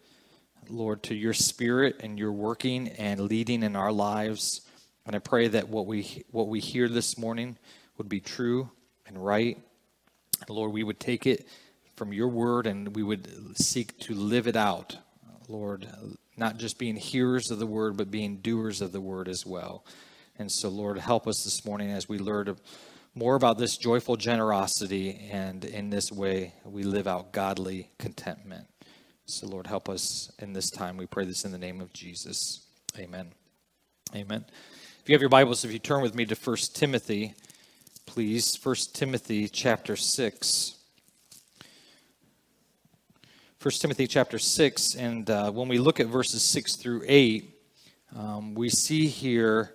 Lord, 0.68 1.02
to 1.04 1.14
your 1.14 1.32
spirit 1.32 2.00
and 2.00 2.18
your 2.18 2.32
working 2.32 2.88
and 2.88 3.20
leading 3.20 3.62
in 3.62 3.74
our 3.74 3.92
lives. 3.92 4.62
And 5.06 5.16
I 5.16 5.18
pray 5.20 5.48
that 5.48 5.68
what 5.68 5.86
we 5.86 6.24
what 6.30 6.48
we 6.48 6.60
hear 6.60 6.88
this 6.88 7.16
morning 7.16 7.56
would 7.96 8.08
be 8.08 8.20
true 8.20 8.70
and 9.06 9.24
right. 9.24 9.58
Lord, 10.48 10.72
we 10.72 10.84
would 10.84 11.00
take 11.00 11.26
it 11.26 11.48
from 11.96 12.12
your 12.12 12.28
word 12.28 12.66
and 12.66 12.94
we 12.94 13.02
would 13.02 13.56
seek 13.56 13.98
to 14.00 14.14
live 14.14 14.46
it 14.46 14.56
out. 14.56 14.98
Lord, 15.48 15.88
not 16.36 16.58
just 16.58 16.78
being 16.78 16.96
hearers 16.96 17.50
of 17.50 17.58
the 17.58 17.66
word, 17.66 17.96
but 17.96 18.10
being 18.10 18.38
doers 18.38 18.82
of 18.82 18.92
the 18.92 19.00
word 19.00 19.28
as 19.28 19.46
well. 19.46 19.84
And 20.40 20.52
so, 20.52 20.68
Lord, 20.68 20.98
help 20.98 21.26
us 21.26 21.42
this 21.42 21.64
morning 21.64 21.90
as 21.90 22.08
we 22.08 22.18
learn 22.18 22.56
more 23.16 23.34
about 23.34 23.58
this 23.58 23.76
joyful 23.76 24.16
generosity, 24.16 25.28
and 25.32 25.64
in 25.64 25.90
this 25.90 26.12
way, 26.12 26.54
we 26.64 26.84
live 26.84 27.08
out 27.08 27.32
godly 27.32 27.90
contentment. 27.98 28.68
So, 29.26 29.48
Lord, 29.48 29.66
help 29.66 29.88
us 29.88 30.30
in 30.38 30.52
this 30.52 30.70
time. 30.70 30.96
We 30.96 31.06
pray 31.06 31.24
this 31.24 31.44
in 31.44 31.50
the 31.50 31.58
name 31.58 31.80
of 31.80 31.92
Jesus. 31.92 32.64
Amen. 32.96 33.32
Amen. 34.14 34.44
If 35.02 35.08
you 35.08 35.14
have 35.14 35.20
your 35.20 35.28
Bibles, 35.28 35.64
if 35.64 35.72
you 35.72 35.80
turn 35.80 36.02
with 36.02 36.14
me 36.14 36.24
to 36.26 36.36
1 36.36 36.56
Timothy, 36.72 37.34
please. 38.06 38.56
1 38.62 38.76
Timothy 38.92 39.48
chapter 39.48 39.96
6. 39.96 40.76
1 43.60 43.72
Timothy 43.80 44.06
chapter 44.06 44.38
6, 44.38 44.94
and 44.94 45.28
uh, 45.28 45.50
when 45.50 45.66
we 45.66 45.78
look 45.78 45.98
at 45.98 46.06
verses 46.06 46.44
6 46.44 46.76
through 46.76 47.02
8, 47.08 47.50
um, 48.16 48.54
we 48.54 48.68
see 48.68 49.08
here 49.08 49.74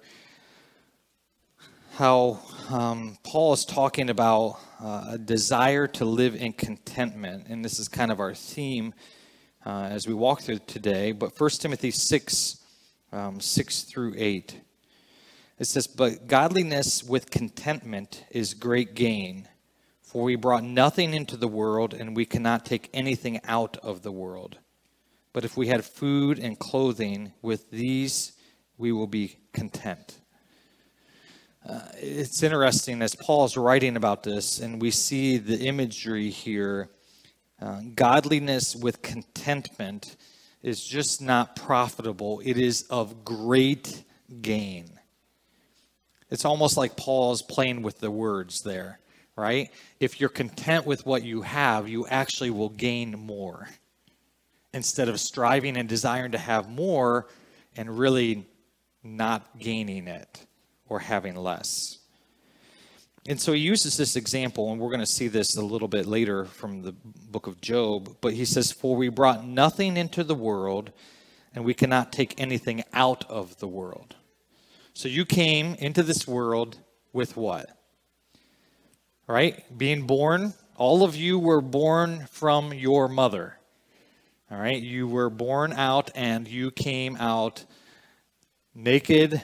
how 1.93 2.39
um, 2.71 3.19
Paul 3.21 3.53
is 3.53 3.65
talking 3.65 4.09
about 4.09 4.59
uh, 4.81 5.11
a 5.11 5.17
desire 5.19 5.85
to 5.85 6.05
live 6.05 6.33
in 6.33 6.51
contentment. 6.51 7.45
And 7.49 7.63
this 7.63 7.77
is 7.77 7.87
kind 7.87 8.11
of 8.11 8.19
our 8.19 8.33
theme 8.33 8.95
uh, 9.63 9.89
as 9.91 10.07
we 10.07 10.15
walk 10.15 10.41
through 10.41 10.59
today. 10.65 11.11
But 11.11 11.39
1 11.39 11.49
Timothy 11.51 11.91
6, 11.91 12.57
um, 13.11 13.39
6 13.39 13.81
through 13.83 14.15
8. 14.17 14.59
It 15.59 15.65
says, 15.65 15.85
But 15.85 16.25
godliness 16.25 17.03
with 17.03 17.29
contentment 17.29 18.25
is 18.31 18.55
great 18.55 18.95
gain, 18.95 19.47
for 20.01 20.23
we 20.23 20.35
brought 20.35 20.63
nothing 20.63 21.13
into 21.13 21.37
the 21.37 21.47
world, 21.47 21.93
and 21.93 22.15
we 22.15 22.25
cannot 22.25 22.65
take 22.65 22.89
anything 22.91 23.39
out 23.43 23.77
of 23.77 24.01
the 24.01 24.11
world. 24.11 24.57
But 25.31 25.45
if 25.45 25.55
we 25.55 25.67
had 25.67 25.85
food 25.85 26.39
and 26.39 26.57
clothing, 26.57 27.33
with 27.43 27.69
these 27.69 28.31
we 28.79 28.91
will 28.91 29.05
be 29.05 29.37
content. 29.53 30.17
Uh, 31.67 31.79
it's 31.95 32.43
interesting 32.43 33.01
as 33.01 33.15
Paul's 33.15 33.55
writing 33.55 33.95
about 33.95 34.23
this, 34.23 34.59
and 34.59 34.81
we 34.81 34.91
see 34.91 35.37
the 35.37 35.59
imagery 35.59 36.29
here. 36.29 36.89
Uh, 37.61 37.81
godliness 37.95 38.75
with 38.75 39.01
contentment 39.01 40.17
is 40.61 40.83
just 40.83 41.21
not 41.21 41.55
profitable, 41.55 42.41
it 42.43 42.57
is 42.57 42.83
of 42.89 43.23
great 43.23 44.03
gain. 44.41 44.99
It's 46.29 46.43
almost 46.43 46.75
like 46.75 46.97
Paul's 46.97 47.41
playing 47.41 47.81
with 47.81 47.99
the 47.99 48.11
words 48.11 48.61
there, 48.61 48.99
right? 49.37 49.71
If 50.01 50.19
you're 50.19 50.29
content 50.29 50.85
with 50.85 51.05
what 51.05 51.23
you 51.23 51.43
have, 51.43 51.87
you 51.87 52.05
actually 52.07 52.49
will 52.49 52.69
gain 52.69 53.11
more. 53.11 53.69
Instead 54.73 55.07
of 55.07 55.19
striving 55.19 55.77
and 55.77 55.87
desiring 55.87 56.31
to 56.31 56.37
have 56.37 56.67
more 56.67 57.27
and 57.77 57.97
really 57.97 58.45
not 59.03 59.59
gaining 59.59 60.07
it 60.07 60.45
or 60.93 60.99
having 60.99 61.35
less. 61.35 61.97
And 63.27 63.41
so 63.41 63.51
he 63.53 63.61
uses 63.61 63.97
this 63.97 64.15
example, 64.15 64.71
and 64.71 64.79
we're 64.79 64.89
going 64.89 64.99
to 64.99 65.07
see 65.07 65.27
this 65.27 65.55
a 65.57 65.61
little 65.65 65.87
bit 65.87 66.05
later 66.05 66.45
from 66.45 66.83
the 66.83 66.91
book 66.91 67.47
of 67.47 67.59
Job. 67.61 68.17
But 68.21 68.33
he 68.33 68.45
says, 68.45 68.71
For 68.71 68.95
we 68.95 69.09
brought 69.09 69.43
nothing 69.43 69.97
into 69.97 70.23
the 70.23 70.35
world, 70.35 70.91
and 71.55 71.65
we 71.65 71.73
cannot 71.73 72.13
take 72.13 72.39
anything 72.39 72.83
out 72.93 73.27
of 73.27 73.57
the 73.57 73.67
world. 73.67 74.15
So 74.93 75.07
you 75.07 75.25
came 75.25 75.73
into 75.79 76.03
this 76.03 76.27
world 76.27 76.77
with 77.11 77.35
what? 77.35 77.75
Right? 79.25 79.65
Being 79.75 80.05
born, 80.05 80.53
all 80.75 81.03
of 81.03 81.15
you 81.15 81.39
were 81.39 81.61
born 81.61 82.27
from 82.29 82.71
your 82.71 83.07
mother. 83.07 83.57
All 84.51 84.59
right? 84.59 84.79
You 84.79 85.07
were 85.07 85.31
born 85.31 85.73
out 85.73 86.11
and 86.13 86.47
you 86.47 86.69
came 86.69 87.15
out 87.15 87.65
naked, 88.75 89.41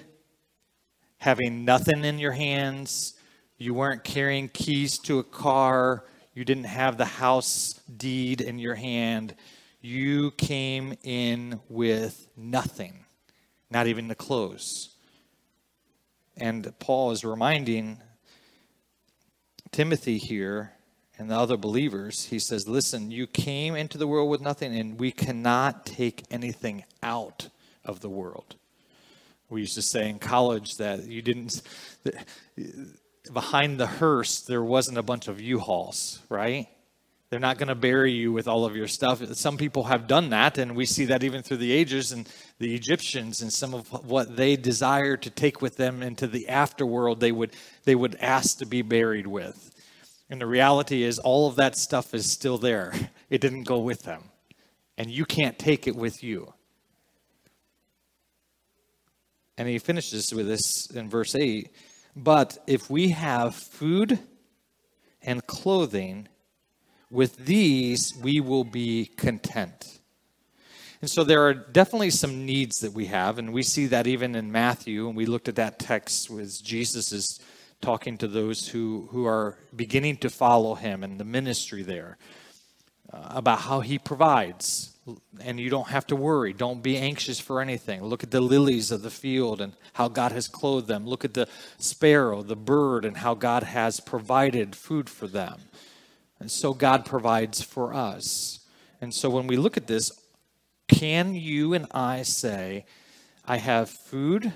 having 1.19 1.63
nothing 1.63 2.03
in 2.03 2.17
your 2.19 2.31
hands. 2.31 3.13
You 3.57 3.73
weren't 3.73 4.03
carrying 4.03 4.49
keys 4.49 4.97
to 4.99 5.19
a 5.19 5.23
car. 5.23 6.05
You 6.33 6.43
didn't 6.43 6.65
have 6.65 6.97
the 6.97 7.05
house 7.05 7.79
deed 7.95 8.41
in 8.41 8.59
your 8.59 8.75
hand. 8.75 9.35
You 9.81 10.31
came 10.31 10.95
in 11.03 11.59
with 11.69 12.29
nothing, 12.35 13.05
not 13.69 13.87
even 13.87 14.07
the 14.07 14.15
clothes. 14.15 14.95
And 16.37 16.73
Paul 16.79 17.11
is 17.11 17.23
reminding 17.23 17.99
Timothy 19.71 20.17
here 20.17 20.73
and 21.17 21.29
the 21.29 21.35
other 21.35 21.57
believers, 21.57 22.25
he 22.25 22.39
says, 22.39 22.67
Listen, 22.67 23.11
you 23.11 23.27
came 23.27 23.75
into 23.75 23.97
the 23.97 24.07
world 24.07 24.29
with 24.29 24.39
nothing, 24.39 24.73
and 24.73 24.97
we 24.97 25.11
cannot 25.11 25.85
take 25.85 26.23
anything 26.31 26.85
out 27.03 27.49
of 27.83 27.99
the 27.99 28.09
world. 28.09 28.55
We 29.49 29.61
used 29.61 29.75
to 29.75 29.81
say 29.81 30.09
in 30.09 30.19
college 30.19 30.77
that 30.77 31.05
you 31.05 31.21
didn't, 31.21 31.61
behind 33.33 33.79
the 33.79 33.87
hearse, 33.87 34.41
there 34.41 34.63
wasn't 34.63 34.97
a 34.97 35.03
bunch 35.03 35.27
of 35.27 35.41
U 35.41 35.59
Hauls, 35.59 36.21
right? 36.29 36.67
They're 37.29 37.39
not 37.39 37.59
going 37.59 37.67
to 37.67 37.75
bury 37.75 38.11
you 38.11 38.31
with 38.31 38.47
all 38.47 38.65
of 38.65 38.75
your 38.75 38.87
stuff. 38.87 39.23
Some 39.35 39.57
people 39.57 39.83
have 39.83 40.07
done 40.07 40.31
that, 40.31 40.57
and 40.57 40.75
we 40.75 40.85
see 40.85 41.05
that 41.05 41.23
even 41.23 41.43
through 41.43 41.57
the 41.57 41.71
ages 41.71 42.11
and 42.11 42.27
the 42.57 42.73
Egyptians 42.73 43.41
and 43.41 43.53
some 43.53 43.75
of 43.75 43.87
what 44.03 44.35
they 44.35 44.55
desire 44.55 45.15
to 45.17 45.29
take 45.29 45.61
with 45.61 45.77
them 45.77 46.01
into 46.01 46.25
the 46.25 46.47
afterworld, 46.49 47.19
they 47.19 47.31
would, 47.31 47.55
they 47.83 47.93
would 47.93 48.15
ask 48.15 48.57
to 48.59 48.65
be 48.65 48.81
buried 48.81 49.27
with. 49.27 49.71
And 50.29 50.41
the 50.41 50.47
reality 50.47 51.03
is, 51.03 51.19
all 51.19 51.47
of 51.47 51.55
that 51.57 51.75
stuff 51.75 52.13
is 52.13 52.31
still 52.31 52.57
there. 52.57 52.93
It 53.29 53.41
didn't 53.41 53.65
go 53.65 53.77
with 53.77 54.01
them. 54.01 54.23
And 54.97 55.11
you 55.11 55.23
can't 55.23 55.59
take 55.59 55.85
it 55.85 55.95
with 55.95 56.23
you. 56.23 56.55
And 59.59 59.67
he 59.67 59.77
finishes 59.77 60.33
with 60.33 60.47
this 60.47 60.89
in 60.89 61.09
verse 61.09 61.35
8 61.35 61.69
But 62.15 62.57
if 62.65 62.89
we 62.89 63.09
have 63.09 63.53
food 63.53 64.17
and 65.21 65.45
clothing, 65.47 66.29
with 67.11 67.45
these 67.45 68.15
we 68.15 68.39
will 68.39 68.63
be 68.63 69.07
content. 69.17 69.99
And 71.01 71.09
so 71.09 71.25
there 71.25 71.45
are 71.45 71.53
definitely 71.53 72.09
some 72.09 72.45
needs 72.45 72.79
that 72.79 72.93
we 72.93 73.07
have, 73.07 73.37
and 73.37 73.51
we 73.51 73.63
see 73.63 73.85
that 73.87 74.07
even 74.07 74.33
in 74.33 74.49
Matthew, 74.49 75.07
and 75.07 75.15
we 75.17 75.25
looked 75.25 75.49
at 75.49 75.57
that 75.57 75.77
text 75.77 76.29
with 76.29 76.63
Jesus 76.63 77.11
is 77.11 77.41
talking 77.81 78.17
to 78.19 78.29
those 78.29 78.69
who, 78.69 79.09
who 79.11 79.25
are 79.25 79.57
beginning 79.75 80.17
to 80.17 80.29
follow 80.29 80.75
him 80.75 81.03
and 81.03 81.19
the 81.19 81.25
ministry 81.25 81.83
there 81.83 82.17
uh, 83.11 83.27
about 83.31 83.59
how 83.59 83.81
he 83.81 83.99
provides. 83.99 84.95
And 85.41 85.59
you 85.59 85.69
don't 85.69 85.89
have 85.89 86.07
to 86.07 86.15
worry. 86.15 86.53
Don't 86.53 86.81
be 86.81 86.97
anxious 86.97 87.39
for 87.39 87.61
anything. 87.61 88.03
Look 88.03 88.23
at 88.23 88.31
the 88.31 88.41
lilies 88.41 88.91
of 88.91 89.01
the 89.01 89.09
field 89.09 89.61
and 89.61 89.73
how 89.93 90.07
God 90.07 90.31
has 90.31 90.47
clothed 90.47 90.87
them. 90.87 91.05
Look 91.05 91.23
at 91.23 91.33
the 91.33 91.47
sparrow, 91.77 92.41
the 92.41 92.55
bird, 92.55 93.05
and 93.05 93.17
how 93.17 93.33
God 93.33 93.63
has 93.63 93.99
provided 93.99 94.75
food 94.75 95.09
for 95.09 95.27
them. 95.27 95.59
And 96.39 96.49
so 96.49 96.73
God 96.73 97.05
provides 97.05 97.61
for 97.61 97.93
us. 97.93 98.59
And 99.01 99.13
so 99.13 99.29
when 99.29 99.47
we 99.47 99.57
look 99.57 99.77
at 99.77 99.87
this, 99.87 100.11
can 100.87 101.35
you 101.35 101.73
and 101.73 101.85
I 101.91 102.23
say, 102.23 102.85
I 103.45 103.57
have 103.57 103.89
food 103.89 104.53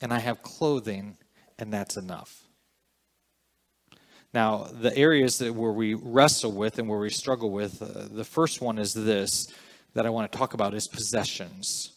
and 0.00 0.12
I 0.12 0.18
have 0.20 0.42
clothing, 0.42 1.16
and 1.58 1.72
that's 1.72 1.96
enough? 1.96 2.44
Now, 4.34 4.68
the 4.70 4.96
areas 4.96 5.38
that 5.38 5.54
where 5.54 5.72
we 5.72 5.94
wrestle 5.94 6.52
with 6.52 6.78
and 6.78 6.88
where 6.88 6.98
we 6.98 7.10
struggle 7.10 7.50
with, 7.50 7.80
uh, 7.80 8.08
the 8.10 8.24
first 8.24 8.60
one 8.60 8.78
is 8.78 8.92
this 8.92 9.52
that 9.94 10.06
I 10.06 10.10
want 10.10 10.30
to 10.30 10.38
talk 10.38 10.54
about 10.54 10.74
is 10.74 10.88
possessions. 10.88 11.92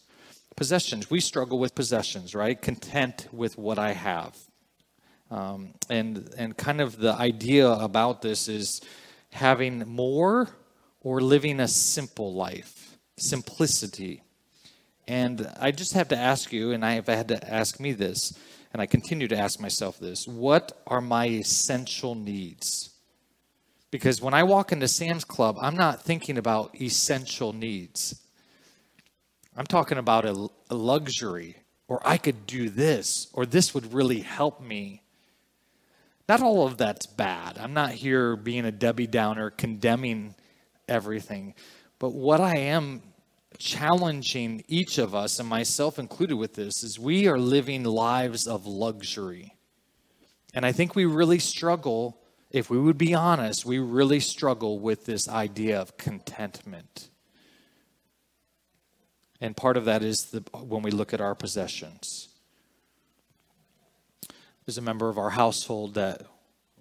Possessions. 0.56 1.10
We 1.10 1.20
struggle 1.20 1.58
with 1.58 1.74
possessions, 1.74 2.34
right? 2.34 2.60
Content 2.60 3.28
with 3.32 3.58
what 3.58 3.78
I 3.78 3.92
have. 3.92 4.36
Um, 5.30 5.74
and 5.88 6.28
and 6.36 6.56
kind 6.56 6.80
of 6.80 6.98
the 6.98 7.14
idea 7.14 7.68
about 7.70 8.20
this 8.20 8.48
is 8.48 8.82
having 9.30 9.78
more 9.88 10.50
or 11.00 11.20
living 11.20 11.58
a 11.58 11.68
simple 11.68 12.34
life, 12.34 12.98
simplicity. 13.16 14.22
And 15.08 15.50
I 15.58 15.70
just 15.70 15.94
have 15.94 16.08
to 16.08 16.16
ask 16.16 16.52
you, 16.52 16.72
and 16.72 16.84
I 16.84 16.92
have 16.92 17.06
had 17.06 17.28
to 17.28 17.52
ask 17.52 17.80
me 17.80 17.92
this 17.92 18.34
and 18.72 18.80
I 18.80 18.86
continue 18.86 19.28
to 19.28 19.36
ask 19.36 19.60
myself 19.60 19.98
this 19.98 20.26
what 20.26 20.72
are 20.86 21.00
my 21.00 21.28
essential 21.28 22.14
needs? 22.14 22.90
Because 23.92 24.22
when 24.22 24.32
I 24.32 24.42
walk 24.42 24.72
into 24.72 24.88
Sam's 24.88 25.22
Club, 25.22 25.58
I'm 25.60 25.76
not 25.76 26.02
thinking 26.02 26.38
about 26.38 26.80
essential 26.80 27.52
needs. 27.52 28.20
I'm 29.54 29.66
talking 29.66 29.98
about 29.98 30.24
a, 30.24 30.48
a 30.70 30.74
luxury, 30.74 31.56
or 31.88 32.00
I 32.04 32.16
could 32.16 32.46
do 32.46 32.70
this, 32.70 33.28
or 33.34 33.44
this 33.44 33.74
would 33.74 33.92
really 33.92 34.20
help 34.20 34.62
me. 34.62 35.02
Not 36.26 36.40
all 36.40 36.66
of 36.66 36.78
that's 36.78 37.04
bad. 37.04 37.58
I'm 37.58 37.74
not 37.74 37.90
here 37.90 38.34
being 38.34 38.64
a 38.64 38.72
Debbie 38.72 39.06
Downer 39.06 39.50
condemning 39.50 40.34
everything. 40.88 41.54
But 41.98 42.14
what 42.14 42.40
I 42.40 42.56
am 42.56 43.02
challenging 43.58 44.64
each 44.68 44.96
of 44.96 45.14
us, 45.14 45.38
and 45.38 45.46
myself 45.46 45.98
included 45.98 46.36
with 46.36 46.54
this, 46.54 46.82
is 46.82 46.98
we 46.98 47.28
are 47.28 47.38
living 47.38 47.84
lives 47.84 48.46
of 48.46 48.66
luxury. 48.66 49.54
And 50.54 50.64
I 50.64 50.72
think 50.72 50.96
we 50.96 51.04
really 51.04 51.38
struggle, 51.38 52.21
if 52.52 52.68
we 52.68 52.78
would 52.78 52.98
be 52.98 53.14
honest, 53.14 53.64
we 53.64 53.78
really 53.78 54.20
struggle 54.20 54.78
with 54.78 55.06
this 55.06 55.26
idea 55.28 55.80
of 55.80 55.96
contentment. 55.96 57.08
And 59.40 59.56
part 59.56 59.76
of 59.76 59.86
that 59.86 60.02
is 60.02 60.26
the, 60.26 60.44
when 60.56 60.82
we 60.82 60.90
look 60.90 61.14
at 61.14 61.20
our 61.20 61.34
possessions. 61.34 62.28
There's 64.66 64.78
a 64.78 64.82
member 64.82 65.08
of 65.08 65.18
our 65.18 65.30
household 65.30 65.94
that 65.94 66.22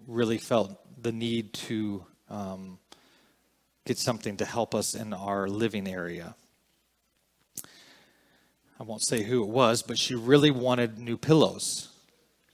really 0.05 0.37
felt 0.37 0.77
the 1.01 1.13
need 1.13 1.53
to 1.53 2.05
um, 2.29 2.77
get 3.85 3.97
something 3.97 4.37
to 4.37 4.45
help 4.45 4.75
us 4.75 4.93
in 4.93 5.13
our 5.13 5.47
living 5.47 5.87
area. 5.87 6.35
I 8.79 8.83
won't 8.83 9.03
say 9.03 9.23
who 9.23 9.41
it 9.43 9.49
was, 9.49 9.83
but 9.83 9.97
she 9.97 10.15
really 10.15 10.51
wanted 10.51 10.99
new 10.99 11.17
pillows. 11.17 11.90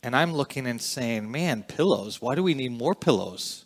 And 0.04 0.16
I'm 0.16 0.34
looking 0.34 0.68
and 0.68 0.82
saying, 0.82 1.30
man, 1.30 1.64
pillows, 1.64 2.22
why 2.22 2.36
do 2.36 2.44
we 2.44 2.54
need 2.54 2.72
more 2.72 2.94
pillows? 2.94 3.66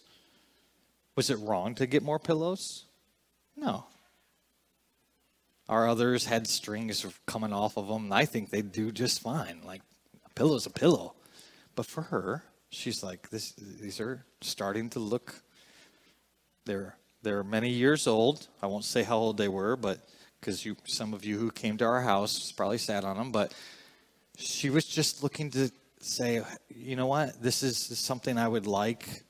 Was 1.15 1.29
it 1.29 1.35
wrong 1.35 1.75
to 1.75 1.85
get 1.85 2.03
more 2.03 2.19
pillows? 2.19 2.85
No. 3.55 3.85
Our 5.67 5.87
others 5.87 6.25
had 6.25 6.47
strings 6.47 7.05
coming 7.25 7.53
off 7.53 7.77
of 7.77 7.87
them, 7.87 8.11
I 8.11 8.25
think 8.25 8.49
they 8.49 8.61
do 8.61 8.91
just 8.91 9.21
fine. 9.21 9.61
Like, 9.65 9.81
a 10.25 10.29
pillow's 10.29 10.65
a 10.65 10.69
pillow. 10.69 11.15
But 11.75 11.85
for 11.85 12.03
her, 12.03 12.43
she's 12.69 13.03
like, 13.03 13.29
this, 13.29 13.53
these 13.53 13.99
are 13.99 14.25
starting 14.41 14.89
to 14.91 14.99
look, 14.99 15.35
they're, 16.65 16.95
they're 17.21 17.43
many 17.43 17.69
years 17.69 18.07
old. 18.07 18.47
I 18.61 18.67
won't 18.67 18.85
say 18.85 19.03
how 19.03 19.17
old 19.17 19.37
they 19.37 19.47
were, 19.47 19.75
but 19.75 19.99
because 20.39 20.65
you 20.65 20.75
some 20.85 21.13
of 21.13 21.23
you 21.23 21.37
who 21.37 21.51
came 21.51 21.77
to 21.77 21.85
our 21.85 22.01
house 22.01 22.51
probably 22.51 22.79
sat 22.79 23.03
on 23.03 23.15
them, 23.15 23.31
but 23.31 23.53
she 24.37 24.69
was 24.69 24.85
just 24.85 25.21
looking 25.21 25.51
to 25.51 25.71
say, 26.01 26.41
you 26.69 26.95
know 26.95 27.07
what, 27.07 27.41
this 27.41 27.63
is 27.63 27.77
something 27.97 28.37
I 28.37 28.47
would 28.47 28.67
like, 28.67 29.23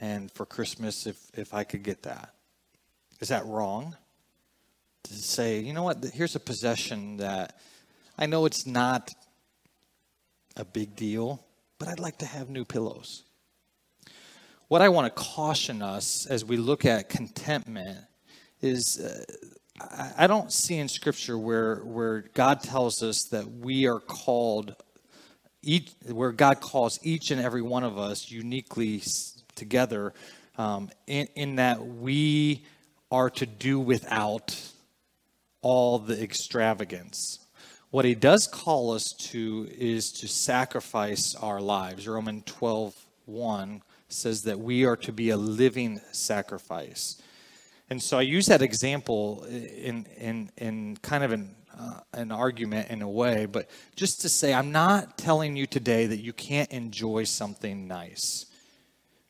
and 0.00 0.30
for 0.30 0.46
Christmas, 0.46 1.06
if 1.06 1.18
if 1.34 1.54
I 1.54 1.64
could 1.64 1.82
get 1.82 2.02
that, 2.04 2.34
is 3.20 3.28
that 3.28 3.44
wrong? 3.46 3.96
To 5.04 5.14
say, 5.14 5.60
you 5.60 5.72
know 5.72 5.82
what, 5.82 6.04
here's 6.12 6.36
a 6.36 6.40
possession 6.40 7.18
that 7.18 7.58
I 8.18 8.26
know 8.26 8.44
it's 8.44 8.66
not 8.66 9.10
a 10.56 10.64
big 10.64 10.96
deal, 10.96 11.44
but 11.78 11.88
I'd 11.88 12.00
like 12.00 12.18
to 12.18 12.26
have 12.26 12.50
new 12.50 12.64
pillows. 12.64 13.22
What 14.68 14.82
I 14.82 14.88
want 14.88 15.06
to 15.06 15.22
caution 15.22 15.82
us 15.82 16.26
as 16.26 16.44
we 16.44 16.56
look 16.56 16.84
at 16.84 17.08
contentment 17.08 17.98
is 18.60 19.00
uh, 19.00 19.24
I 20.18 20.26
don't 20.26 20.52
see 20.52 20.76
in 20.76 20.88
Scripture 20.88 21.38
where 21.38 21.76
where 21.76 22.24
God 22.34 22.62
tells 22.62 23.02
us 23.02 23.24
that 23.30 23.50
we 23.50 23.86
are 23.86 24.00
called 24.00 24.76
each 25.62 25.92
where 26.10 26.32
God 26.32 26.60
calls 26.60 26.98
each 27.02 27.30
and 27.30 27.40
every 27.40 27.62
one 27.62 27.84
of 27.84 27.98
us 27.98 28.30
uniquely 28.30 29.02
together 29.54 30.12
um, 30.58 30.90
in, 31.06 31.28
in 31.34 31.56
that 31.56 31.84
we 31.84 32.64
are 33.10 33.30
to 33.30 33.46
do 33.46 33.78
without 33.78 34.56
all 35.62 35.98
the 35.98 36.22
extravagance. 36.22 37.38
What 37.90 38.04
he 38.04 38.14
does 38.14 38.46
call 38.46 38.92
us 38.92 39.12
to 39.30 39.68
is 39.76 40.12
to 40.12 40.28
sacrifice 40.28 41.34
our 41.34 41.60
lives. 41.60 42.06
Romans 42.06 42.44
12 42.46 42.94
1 43.26 43.82
says 44.08 44.42
that 44.42 44.58
we 44.58 44.84
are 44.84 44.96
to 44.96 45.12
be 45.12 45.30
a 45.30 45.36
living 45.36 46.00
sacrifice. 46.12 47.20
And 47.88 48.02
so 48.02 48.18
I 48.18 48.22
use 48.22 48.46
that 48.46 48.62
example 48.62 49.44
in, 49.44 50.06
in, 50.16 50.50
in 50.56 50.96
kind 51.02 51.24
of 51.24 51.32
an 51.32 51.54
uh, 51.80 52.00
an 52.12 52.30
argument 52.30 52.90
in 52.90 53.00
a 53.00 53.08
way, 53.08 53.46
but 53.46 53.70
just 53.96 54.20
to 54.20 54.28
say, 54.28 54.52
I'm 54.52 54.70
not 54.70 55.16
telling 55.16 55.56
you 55.56 55.66
today 55.66 56.06
that 56.06 56.20
you 56.20 56.32
can't 56.32 56.70
enjoy 56.70 57.24
something 57.24 57.88
nice. 57.88 58.46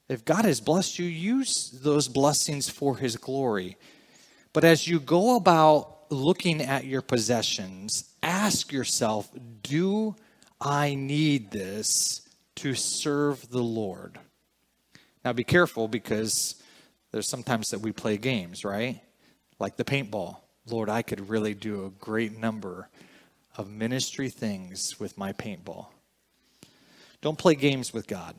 If 0.08 0.24
God 0.24 0.44
has 0.44 0.60
blessed 0.60 0.98
you, 0.98 1.06
use 1.06 1.70
those 1.70 2.08
blessings 2.08 2.68
for 2.68 2.96
His 2.96 3.16
glory. 3.16 3.76
But 4.52 4.64
as 4.64 4.88
you 4.88 4.98
go 4.98 5.36
about 5.36 6.10
looking 6.10 6.60
at 6.60 6.84
your 6.84 7.02
possessions, 7.02 8.10
ask 8.22 8.72
yourself 8.72 9.30
do 9.62 10.16
I 10.60 10.94
need 10.94 11.52
this 11.52 12.22
to 12.56 12.74
serve 12.74 13.48
the 13.50 13.62
Lord? 13.62 14.18
Now 15.24 15.32
be 15.32 15.44
careful 15.44 15.86
because 15.86 16.56
there's 17.12 17.28
sometimes 17.28 17.68
that 17.68 17.80
we 17.80 17.92
play 17.92 18.16
games, 18.16 18.64
right? 18.64 19.00
Like 19.60 19.76
the 19.76 19.84
paintball. 19.84 20.38
Lord, 20.68 20.88
I 20.88 21.02
could 21.02 21.28
really 21.28 21.54
do 21.54 21.86
a 21.86 21.90
great 21.90 22.38
number 22.38 22.88
of 23.56 23.70
ministry 23.70 24.28
things 24.28 25.00
with 25.00 25.16
my 25.18 25.32
paintball. 25.32 25.86
Don't 27.22 27.38
play 27.38 27.54
games 27.54 27.92
with 27.92 28.06
God. 28.06 28.34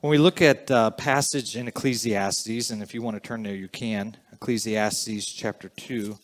When 0.00 0.10
we 0.10 0.18
look 0.18 0.42
at 0.42 0.70
a 0.70 0.90
passage 0.90 1.56
in 1.56 1.68
Ecclesiastes, 1.68 2.70
and 2.70 2.82
if 2.82 2.94
you 2.94 3.02
want 3.02 3.16
to 3.16 3.26
turn 3.26 3.42
there, 3.42 3.54
you 3.54 3.68
can. 3.68 4.16
Ecclesiastes 4.32 5.32
chapter 5.32 5.68
2. 5.68 6.18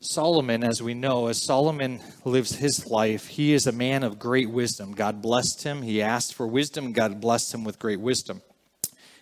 Solomon, 0.00 0.62
as 0.62 0.80
we 0.82 0.94
know, 0.94 1.26
as 1.26 1.42
Solomon 1.42 2.00
lives 2.24 2.56
his 2.56 2.86
life, 2.86 3.26
he 3.26 3.52
is 3.52 3.66
a 3.66 3.72
man 3.72 4.04
of 4.04 4.18
great 4.18 4.48
wisdom. 4.48 4.92
God 4.92 5.20
blessed 5.20 5.64
him. 5.64 5.82
He 5.82 6.00
asked 6.00 6.34
for 6.34 6.46
wisdom, 6.46 6.92
God 6.92 7.20
blessed 7.20 7.52
him 7.52 7.64
with 7.64 7.78
great 7.78 8.00
wisdom. 8.00 8.42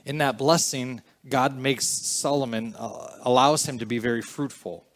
In 0.04 0.18
that 0.18 0.36
blessing, 0.36 1.00
God 1.28 1.56
makes 1.56 1.86
Solomon, 1.86 2.74
uh, 2.78 3.08
allows 3.22 3.66
him 3.66 3.78
to 3.78 3.86
be 3.86 3.98
very 3.98 4.22
fruitful. 4.22 4.86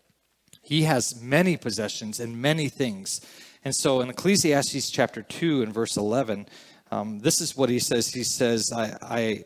He 0.62 0.82
has 0.82 1.20
many 1.20 1.56
possessions 1.56 2.20
and 2.20 2.40
many 2.40 2.68
things. 2.68 3.20
And 3.64 3.75
so 3.75 4.00
in 4.00 4.10
Ecclesiastes 4.10 4.90
chapter 4.90 5.22
2 5.22 5.62
and 5.62 5.75
verse 5.75 5.96
11, 5.96 6.46
um, 6.92 7.20
this 7.20 7.40
is 7.40 7.56
what 7.56 7.68
he 7.68 7.78
says. 7.78 8.08
He 8.08 8.25
says, 8.25 8.72
I, 8.72 8.96
I, 9.02 9.44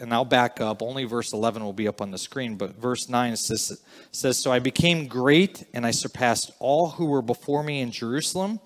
and 0.00 0.12
I'll 0.12 0.24
back 0.24 0.60
up, 0.60 0.82
only 0.82 1.04
verse 1.04 1.32
11 1.32 1.62
will 1.62 1.72
be 1.72 1.88
up 1.88 2.00
on 2.00 2.10
the 2.10 2.18
screen, 2.18 2.56
but 2.56 2.76
verse 2.76 3.08
9 3.08 3.36
says, 3.36 3.82
says, 4.10 4.38
So 4.38 4.52
I 4.52 4.58
became 4.58 5.06
great 5.06 5.64
and 5.74 5.84
I 5.84 5.90
surpassed 5.90 6.50
all 6.58 6.90
who 6.90 7.06
were 7.06 7.22
before 7.22 7.62
me 7.62 7.80
in 7.80 7.90
Jerusalem. 7.90 8.60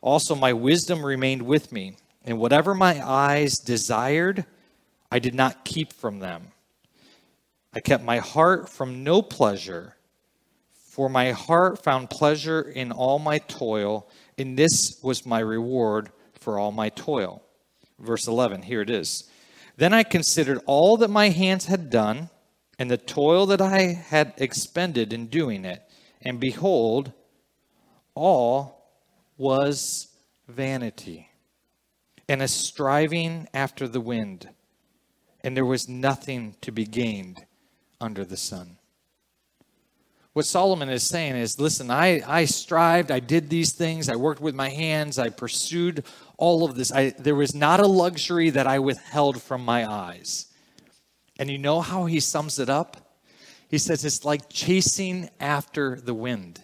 Also, 0.00 0.34
my 0.34 0.52
wisdom 0.52 1.04
remained 1.04 1.42
with 1.42 1.72
me, 1.72 1.96
and 2.24 2.38
whatever 2.38 2.74
my 2.74 3.00
eyes 3.02 3.58
desired, 3.58 4.44
I 5.10 5.18
did 5.18 5.34
not 5.34 5.64
keep 5.64 5.92
from 5.94 6.18
them. 6.18 6.48
I 7.74 7.80
kept 7.80 8.04
my 8.04 8.18
heart 8.18 8.68
from 8.68 9.02
no 9.02 9.20
pleasure, 9.20 9.96
for 10.72 11.08
my 11.08 11.32
heart 11.32 11.82
found 11.82 12.08
pleasure 12.08 12.62
in 12.62 12.92
all 12.92 13.18
my 13.18 13.38
toil, 13.38 14.08
and 14.38 14.56
this 14.56 15.00
was 15.02 15.26
my 15.26 15.40
reward 15.40 16.12
for 16.34 16.56
all 16.56 16.70
my 16.70 16.88
toil. 16.90 17.42
Verse 17.98 18.28
11, 18.28 18.62
here 18.62 18.80
it 18.80 18.90
is. 18.90 19.28
Then 19.76 19.92
I 19.92 20.04
considered 20.04 20.60
all 20.66 20.96
that 20.98 21.10
my 21.10 21.30
hands 21.30 21.66
had 21.66 21.90
done 21.90 22.30
and 22.78 22.88
the 22.88 22.96
toil 22.96 23.46
that 23.46 23.60
I 23.60 23.80
had 23.80 24.34
expended 24.36 25.12
in 25.12 25.26
doing 25.26 25.64
it, 25.64 25.82
and 26.22 26.38
behold, 26.38 27.12
all 28.14 28.92
was 29.36 30.08
vanity 30.46 31.28
and 32.28 32.40
a 32.40 32.46
striving 32.46 33.48
after 33.52 33.88
the 33.88 34.00
wind, 34.00 34.48
and 35.42 35.56
there 35.56 35.64
was 35.64 35.88
nothing 35.88 36.54
to 36.60 36.70
be 36.70 36.84
gained 36.84 37.44
under 38.04 38.24
the 38.24 38.36
sun. 38.36 38.76
What 40.34 40.46
Solomon 40.46 40.88
is 40.88 41.04
saying 41.04 41.36
is 41.36 41.60
listen, 41.60 41.90
I, 41.90 42.20
I 42.26 42.44
strived, 42.44 43.10
I 43.10 43.20
did 43.20 43.48
these 43.48 43.72
things, 43.72 44.08
I 44.08 44.16
worked 44.16 44.40
with 44.40 44.54
my 44.54 44.68
hands, 44.68 45.18
I 45.18 45.30
pursued 45.30 46.04
all 46.36 46.64
of 46.64 46.74
this. 46.74 46.92
I, 46.92 47.10
there 47.10 47.36
was 47.36 47.54
not 47.54 47.80
a 47.80 47.86
luxury 47.86 48.50
that 48.50 48.66
I 48.66 48.80
withheld 48.80 49.40
from 49.40 49.64
my 49.64 49.88
eyes. 49.88 50.46
And 51.38 51.48
you 51.48 51.58
know 51.58 51.80
how 51.80 52.06
he 52.06 52.20
sums 52.20 52.58
it 52.58 52.68
up? 52.68 53.18
He 53.68 53.78
says 53.78 54.04
it's 54.04 54.24
like 54.24 54.48
chasing 54.48 55.30
after 55.40 56.00
the 56.00 56.14
wind. 56.14 56.60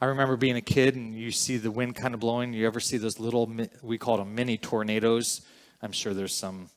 I 0.00 0.06
remember 0.06 0.36
being 0.36 0.56
a 0.56 0.60
kid 0.60 0.94
and 0.96 1.14
you 1.14 1.32
see 1.32 1.56
the 1.56 1.70
wind 1.70 1.96
kind 1.96 2.14
of 2.14 2.20
blowing. 2.20 2.52
You 2.52 2.66
ever 2.66 2.80
see 2.80 2.96
those 2.96 3.18
little, 3.18 3.50
we 3.82 3.98
call 3.98 4.16
them 4.16 4.34
mini 4.34 4.56
tornadoes? 4.56 5.42
I'm 5.82 5.92
sure 5.92 6.14
there's 6.14 6.34
some, 6.34 6.68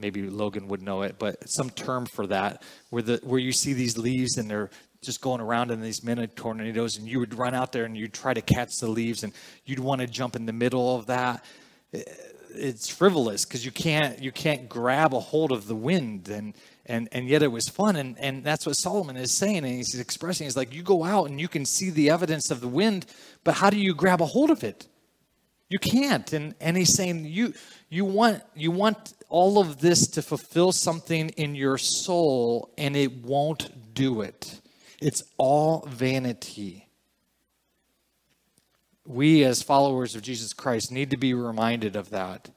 maybe 0.00 0.22
Logan 0.22 0.68
would 0.68 0.82
know 0.82 1.02
it, 1.02 1.16
but 1.18 1.48
some 1.48 1.70
term 1.70 2.06
for 2.06 2.26
that, 2.26 2.62
where, 2.90 3.02
the, 3.02 3.20
where 3.22 3.40
you 3.40 3.52
see 3.52 3.72
these 3.72 3.98
leaves 3.98 4.36
and 4.36 4.50
they're 4.50 4.70
just 5.02 5.20
going 5.20 5.40
around 5.40 5.70
in 5.70 5.80
these 5.80 6.02
mini 6.02 6.26
tornadoes, 6.26 6.96
and 6.96 7.08
you 7.08 7.20
would 7.20 7.34
run 7.34 7.54
out 7.54 7.72
there 7.72 7.84
and 7.84 7.96
you'd 7.96 8.12
try 8.12 8.34
to 8.34 8.42
catch 8.42 8.76
the 8.80 8.88
leaves, 8.88 9.22
and 9.22 9.32
you'd 9.64 9.78
want 9.78 10.00
to 10.00 10.06
jump 10.06 10.34
in 10.34 10.46
the 10.46 10.52
middle 10.52 10.96
of 10.96 11.06
that. 11.06 11.44
It's 12.50 12.88
frivolous 12.88 13.44
because 13.44 13.64
you 13.64 13.70
can't 13.70 14.20
you 14.20 14.32
can't 14.32 14.68
grab 14.68 15.14
a 15.14 15.20
hold 15.20 15.52
of 15.52 15.68
the 15.68 15.76
wind, 15.76 16.28
and 16.28 16.54
and 16.86 17.08
and 17.12 17.28
yet 17.28 17.42
it 17.42 17.52
was 17.52 17.68
fun, 17.68 17.94
and 17.94 18.18
and 18.18 18.42
that's 18.42 18.66
what 18.66 18.74
Solomon 18.74 19.16
is 19.16 19.32
saying, 19.32 19.58
and 19.58 19.68
he's 19.68 19.98
expressing. 19.98 20.46
He's 20.46 20.56
like, 20.56 20.74
you 20.74 20.82
go 20.82 21.04
out 21.04 21.30
and 21.30 21.40
you 21.40 21.46
can 21.46 21.64
see 21.64 21.90
the 21.90 22.10
evidence 22.10 22.50
of 22.50 22.60
the 22.60 22.68
wind, 22.68 23.06
but 23.44 23.54
how 23.54 23.70
do 23.70 23.78
you 23.78 23.94
grab 23.94 24.20
a 24.20 24.26
hold 24.26 24.50
of 24.50 24.64
it? 24.64 24.88
You 25.68 25.78
can't, 25.78 26.32
and 26.32 26.54
and 26.60 26.76
he's 26.76 26.94
saying 26.94 27.26
you 27.26 27.52
you 27.88 28.04
want 28.04 28.42
you 28.54 28.70
want 28.70 29.14
all 29.28 29.58
of 29.58 29.80
this 29.80 30.06
to 30.08 30.22
fulfill 30.22 30.72
something 30.72 31.30
in 31.30 31.54
your 31.54 31.78
soul, 31.78 32.72
and 32.78 32.96
it 32.96 33.22
won't 33.22 33.94
do 33.94 34.22
it. 34.22 34.60
It's 35.00 35.22
all 35.36 35.86
vanity. 35.86 36.88
We, 39.06 39.44
as 39.44 39.62
followers 39.62 40.14
of 40.14 40.22
Jesus 40.22 40.52
Christ, 40.52 40.92
need 40.92 41.10
to 41.10 41.16
be 41.16 41.34
reminded 41.34 41.96
of 41.96 42.10
that. 42.10 42.50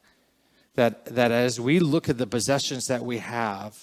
That, 0.75 1.05
that 1.05 1.31
as 1.31 1.59
we 1.59 1.79
look 1.79 2.09
at 2.09 2.17
the 2.17 2.27
possessions 2.27 2.87
that 2.87 3.03
we 3.03 3.19
have, 3.19 3.77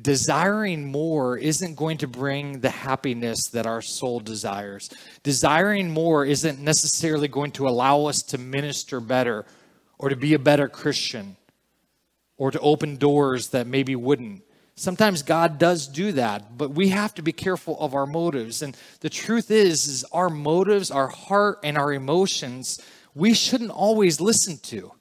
desiring 0.00 0.90
more 0.90 1.36
isn't 1.36 1.76
going 1.76 1.98
to 1.98 2.06
bring 2.06 2.60
the 2.60 2.70
happiness 2.70 3.48
that 3.52 3.66
our 3.66 3.82
soul 3.82 4.20
desires. 4.20 4.88
Desiring 5.22 5.90
more 5.90 6.24
isn't 6.24 6.58
necessarily 6.58 7.28
going 7.28 7.52
to 7.52 7.68
allow 7.68 8.06
us 8.06 8.20
to 8.22 8.38
minister 8.38 9.00
better 9.00 9.44
or 9.98 10.08
to 10.08 10.16
be 10.16 10.34
a 10.34 10.38
better 10.38 10.68
Christian 10.68 11.36
or 12.36 12.50
to 12.50 12.60
open 12.60 12.96
doors 12.96 13.48
that 13.48 13.66
maybe 13.66 13.94
wouldn't. 13.96 14.42
Sometimes 14.76 15.22
God 15.22 15.58
does 15.58 15.86
do 15.86 16.12
that, 16.12 16.58
but 16.58 16.70
we 16.70 16.88
have 16.88 17.14
to 17.14 17.22
be 17.22 17.32
careful 17.32 17.78
of 17.78 17.94
our 17.94 18.06
motives. 18.06 18.60
And 18.60 18.76
the 19.00 19.10
truth 19.10 19.50
is, 19.50 19.86
is 19.86 20.04
our 20.12 20.28
motives, 20.28 20.90
our 20.90 21.06
heart, 21.06 21.60
and 21.62 21.78
our 21.78 21.92
emotions, 21.92 22.80
we 23.14 23.34
shouldn't 23.34 23.70
always 23.70 24.20
listen 24.20 24.58
to. 24.58 24.92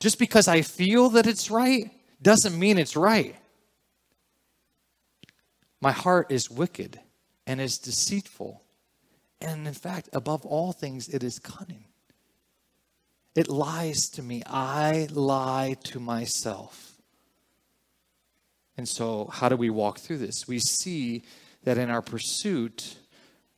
Just 0.00 0.18
because 0.18 0.48
I 0.48 0.62
feel 0.62 1.10
that 1.10 1.26
it's 1.26 1.50
right 1.50 1.90
doesn't 2.20 2.58
mean 2.58 2.78
it's 2.78 2.96
right. 2.96 3.36
My 5.80 5.92
heart 5.92 6.32
is 6.32 6.50
wicked 6.50 6.98
and 7.46 7.60
is 7.60 7.78
deceitful. 7.78 8.62
And 9.40 9.66
in 9.66 9.74
fact, 9.74 10.08
above 10.12 10.44
all 10.44 10.72
things, 10.72 11.08
it 11.08 11.22
is 11.22 11.38
cunning. 11.38 11.84
It 13.34 13.48
lies 13.48 14.08
to 14.10 14.22
me. 14.22 14.42
I 14.46 15.08
lie 15.10 15.76
to 15.84 16.00
myself. 16.00 16.94
And 18.76 18.88
so, 18.88 19.26
how 19.32 19.48
do 19.48 19.56
we 19.56 19.70
walk 19.70 19.98
through 19.98 20.18
this? 20.18 20.46
We 20.46 20.58
see 20.58 21.22
that 21.64 21.78
in 21.78 21.90
our 21.90 22.02
pursuit 22.02 22.96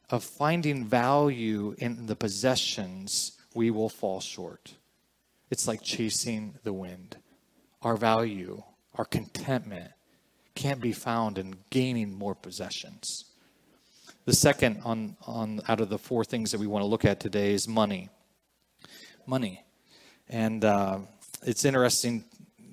of 0.08 0.24
finding 0.24 0.86
value 0.86 1.74
in 1.78 2.06
the 2.06 2.16
possessions, 2.16 3.32
we 3.54 3.70
will 3.70 3.88
fall 3.88 4.20
short. 4.20 4.74
It's 5.50 5.68
like 5.68 5.82
chasing 5.82 6.54
the 6.64 6.72
wind. 6.72 7.16
Our 7.82 7.96
value, 7.96 8.62
our 8.94 9.04
contentment 9.04 9.92
can't 10.54 10.80
be 10.80 10.92
found 10.92 11.38
in 11.38 11.54
gaining 11.70 12.12
more 12.12 12.34
possessions. 12.34 13.24
The 14.26 14.34
second 14.34 14.82
on, 14.84 15.16
on 15.26 15.60
out 15.68 15.80
of 15.80 15.88
the 15.88 15.98
four 15.98 16.24
things 16.24 16.50
that 16.52 16.60
we 16.60 16.66
want 16.66 16.82
to 16.82 16.86
look 16.86 17.04
at 17.04 17.20
today 17.20 17.52
is 17.52 17.66
money. 17.66 18.08
Money. 19.30 19.62
And 20.28 20.64
uh, 20.64 20.98
it's 21.44 21.64
interesting 21.64 22.24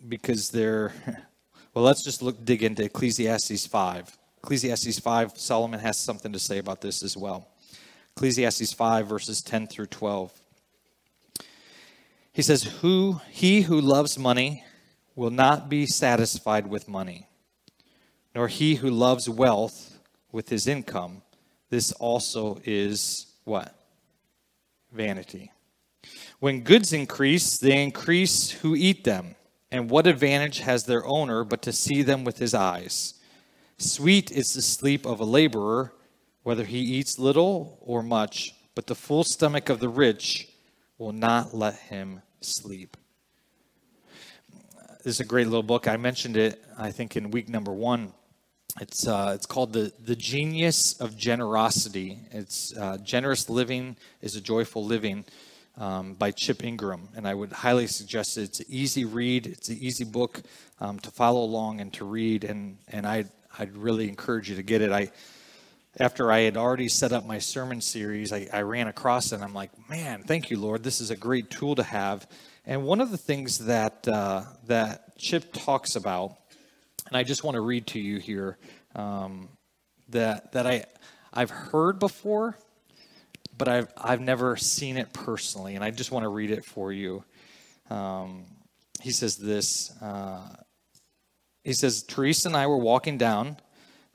because 0.09 0.49
there 0.49 0.91
well, 1.75 1.85
let's 1.85 2.03
just 2.03 2.23
look 2.23 2.43
dig 2.43 2.63
into 2.63 2.83
Ecclesiastes 2.83 3.67
5. 3.67 4.17
Ecclesiastes 4.39 4.97
5, 4.97 5.37
Solomon 5.37 5.79
has 5.79 5.99
something 5.99 6.33
to 6.33 6.39
say 6.39 6.57
about 6.57 6.81
this 6.81 7.03
as 7.03 7.15
well. 7.15 7.47
Ecclesiastes 8.15 8.73
5, 8.73 9.07
verses 9.07 9.43
10 9.43 9.67
through 9.67 9.85
12. 9.85 10.33
He 12.33 12.41
says, 12.41 12.63
Who 12.81 13.21
he 13.29 13.61
who 13.61 13.79
loves 13.79 14.17
money 14.17 14.63
will 15.15 15.29
not 15.29 15.69
be 15.69 15.85
satisfied 15.85 16.65
with 16.65 16.87
money, 16.87 17.27
nor 18.33 18.47
he 18.47 18.73
who 18.73 18.89
loves 18.89 19.29
wealth 19.29 19.99
with 20.31 20.49
his 20.49 20.65
income. 20.65 21.21
This 21.69 21.91
also 21.91 22.59
is 22.65 23.27
what? 23.43 23.75
Vanity. 24.91 25.51
When 26.39 26.61
goods 26.61 26.93
increase, 26.93 27.57
they 27.57 27.81
increase 27.81 28.51
who 28.51 28.75
eat 28.75 29.03
them. 29.03 29.35
And 29.71 29.89
what 29.89 30.07
advantage 30.07 30.59
has 30.59 30.85
their 30.85 31.05
owner 31.05 31.43
but 31.43 31.61
to 31.63 31.73
see 31.73 32.03
them 32.03 32.23
with 32.23 32.37
his 32.37 32.53
eyes? 32.53 33.15
Sweet 33.77 34.31
is 34.31 34.53
the 34.53 34.61
sleep 34.61 35.05
of 35.05 35.19
a 35.19 35.25
laborer, 35.25 35.93
whether 36.43 36.63
he 36.63 36.79
eats 36.79 37.19
little 37.19 37.77
or 37.81 38.01
much, 38.01 38.53
but 38.75 38.87
the 38.87 38.95
full 38.95 39.23
stomach 39.23 39.69
of 39.69 39.79
the 39.79 39.89
rich 39.89 40.47
will 40.97 41.11
not 41.11 41.53
let 41.53 41.75
him 41.75 42.21
sleep. 42.41 42.95
This 45.03 45.15
is 45.15 45.19
a 45.19 45.25
great 45.25 45.47
little 45.47 45.63
book. 45.63 45.87
I 45.87 45.97
mentioned 45.97 46.37
it, 46.37 46.63
I 46.77 46.91
think, 46.91 47.15
in 47.15 47.31
week 47.31 47.49
number 47.49 47.73
one. 47.73 48.13
It's, 48.79 49.07
uh, 49.07 49.31
it's 49.33 49.45
called 49.45 49.73
the, 49.73 49.91
the 50.03 50.15
Genius 50.15 50.99
of 50.99 51.17
Generosity. 51.17 52.19
It's 52.31 52.75
uh, 52.77 52.97
Generous 52.99 53.49
Living 53.49 53.97
is 54.21 54.35
a 54.35 54.41
Joyful 54.41 54.85
Living 54.85 55.25
um, 55.77 56.13
by 56.13 56.31
Chip 56.31 56.63
Ingram. 56.63 57.09
And 57.15 57.27
I 57.27 57.33
would 57.33 57.51
highly 57.51 57.87
suggest 57.87 58.37
it. 58.37 58.43
It's 58.43 58.59
an 58.59 58.65
easy 58.69 59.05
read, 59.05 59.47
it's 59.47 59.69
an 59.69 59.77
easy 59.79 60.03
book 60.03 60.41
um, 60.79 60.99
to 60.99 61.11
follow 61.11 61.43
along 61.43 61.81
and 61.81 61.93
to 61.93 62.05
read. 62.05 62.43
And, 62.43 62.77
and 62.87 63.05
I 63.05 63.25
I'd 63.59 63.75
really 63.75 64.07
encourage 64.07 64.49
you 64.49 64.55
to 64.55 64.63
get 64.63 64.81
it. 64.81 64.91
I 64.91 65.11
after 65.99 66.31
I 66.31 66.41
had 66.41 66.57
already 66.57 66.89
set 66.89 67.11
up 67.11 67.25
my 67.25 67.39
sermon 67.39 67.81
series, 67.81 68.31
I, 68.31 68.47
I, 68.53 68.61
ran 68.61 68.87
across 68.87 69.31
it 69.31 69.35
and 69.35 69.43
I'm 69.43 69.55
like, 69.55 69.71
man, 69.89 70.21
thank 70.21 70.51
you, 70.51 70.59
Lord. 70.59 70.83
This 70.83 71.01
is 71.01 71.09
a 71.09 71.15
great 71.15 71.49
tool 71.49 71.73
to 71.73 71.81
have. 71.81 72.29
And 72.67 72.83
one 72.83 73.01
of 73.01 73.09
the 73.09 73.17
things 73.17 73.65
that 73.65 74.07
uh, 74.07 74.43
that 74.67 75.17
Chip 75.17 75.51
talks 75.53 75.95
about, 75.95 76.37
and 77.07 77.17
I 77.17 77.23
just 77.23 77.43
want 77.43 77.55
to 77.55 77.61
read 77.61 77.87
to 77.87 77.99
you 77.99 78.19
here, 78.19 78.57
um, 78.95 79.49
that 80.09 80.51
that 80.51 80.67
I 80.67 80.85
I've 81.33 81.49
heard 81.49 81.97
before, 81.97 82.57
but 83.57 83.67
I've 83.67 83.91
I've 83.97 84.21
never 84.21 84.55
seen 84.55 84.97
it 84.97 85.11
personally, 85.13 85.75
and 85.75 85.83
I 85.83 85.91
just 85.91 86.11
want 86.11 86.23
to 86.23 86.29
read 86.29 86.51
it 86.51 86.63
for 86.63 86.91
you. 86.91 87.23
Um, 87.89 88.45
he 89.01 89.11
says 89.11 89.37
this. 89.37 89.91
Uh, 90.01 90.41
he 91.63 91.73
says, 91.73 92.03
Teresa 92.03 92.47
and 92.47 92.55
I 92.55 92.65
were 92.67 92.77
walking 92.77 93.17
down 93.17 93.57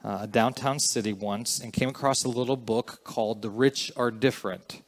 uh, 0.02 0.20
a 0.22 0.26
downtown 0.26 0.78
city 0.78 1.12
once 1.12 1.60
and 1.60 1.70
came 1.70 1.90
across 1.90 2.24
a 2.24 2.28
little 2.28 2.56
book 2.56 3.00
called 3.04 3.42
The 3.42 3.50
Rich 3.50 3.92
Are 3.94 4.10
Different. 4.10 4.80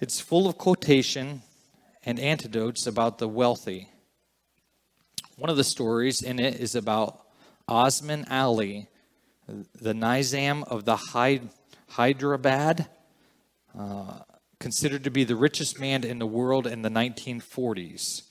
It's 0.00 0.18
full 0.18 0.48
of 0.48 0.56
quotation 0.58 1.42
and 2.04 2.18
anecdotes 2.18 2.86
about 2.86 3.18
the 3.18 3.28
wealthy. 3.28 3.88
One 5.36 5.50
of 5.50 5.56
the 5.56 5.64
stories 5.64 6.22
in 6.22 6.38
it 6.38 6.60
is 6.60 6.74
about 6.74 7.20
Osman 7.68 8.24
Ali, 8.30 8.88
the 9.46 9.92
Nizam 9.92 10.64
of 10.64 10.84
the 10.84 10.96
Hyderabad, 11.88 12.88
uh, 13.78 14.20
considered 14.60 15.04
to 15.04 15.10
be 15.10 15.24
the 15.24 15.36
richest 15.36 15.80
man 15.80 16.04
in 16.04 16.18
the 16.18 16.26
world 16.26 16.66
in 16.66 16.82
the 16.82 16.88
1940s. 16.88 18.22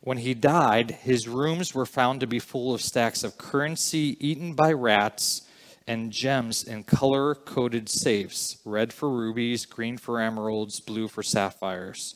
When 0.00 0.18
he 0.18 0.34
died, 0.34 0.90
his 0.90 1.26
rooms 1.26 1.74
were 1.74 1.86
found 1.86 2.20
to 2.20 2.26
be 2.26 2.38
full 2.38 2.74
of 2.74 2.82
stacks 2.82 3.24
of 3.24 3.38
currency 3.38 4.16
eaten 4.20 4.54
by 4.54 4.72
rats 4.72 5.48
and 5.86 6.10
gems 6.10 6.62
in 6.64 6.84
color 6.84 7.34
coded 7.34 7.88
safes 7.88 8.58
red 8.64 8.92
for 8.92 9.10
rubies, 9.10 9.66
green 9.66 9.96
for 9.96 10.20
emeralds, 10.20 10.80
blue 10.80 11.08
for 11.08 11.22
sapphires. 11.22 12.14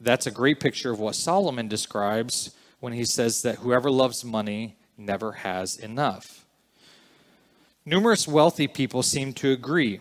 That's 0.00 0.26
a 0.26 0.30
great 0.30 0.60
picture 0.60 0.92
of 0.92 1.00
what 1.00 1.14
Solomon 1.14 1.68
describes 1.68 2.54
when 2.80 2.92
he 2.92 3.04
says 3.04 3.42
that 3.42 3.56
whoever 3.56 3.90
loves 3.90 4.24
money 4.24 4.76
never 4.96 5.32
has 5.32 5.76
enough. 5.76 6.44
Numerous 7.84 8.28
wealthy 8.28 8.68
people 8.68 9.02
seem 9.02 9.32
to 9.34 9.50
agree. 9.50 10.00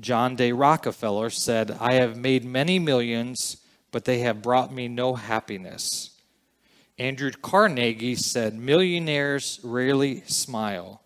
John 0.00 0.36
D. 0.36 0.52
Rockefeller 0.52 1.30
said, 1.30 1.76
I 1.80 1.94
have 1.94 2.16
made 2.16 2.44
many 2.44 2.78
millions 2.78 3.58
but 3.94 4.06
they 4.06 4.18
have 4.18 4.42
brought 4.42 4.74
me 4.74 4.88
no 4.88 5.14
happiness. 5.14 6.10
Andrew 6.98 7.30
Carnegie 7.30 8.16
said, 8.16 8.52
Millionaires 8.52 9.60
rarely 9.62 10.22
smile. 10.22 11.00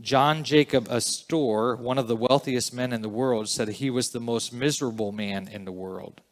John 0.00 0.42
Jacob 0.42 0.88
Astor, 0.90 1.76
one 1.76 1.98
of 1.98 2.08
the 2.08 2.16
wealthiest 2.16 2.72
men 2.72 2.94
in 2.94 3.02
the 3.02 3.10
world, 3.10 3.50
said 3.50 3.68
he 3.68 3.90
was 3.90 4.08
the 4.08 4.20
most 4.20 4.50
miserable 4.50 5.12
man 5.12 5.46
in 5.46 5.66
the 5.66 5.72
world. 5.72 6.22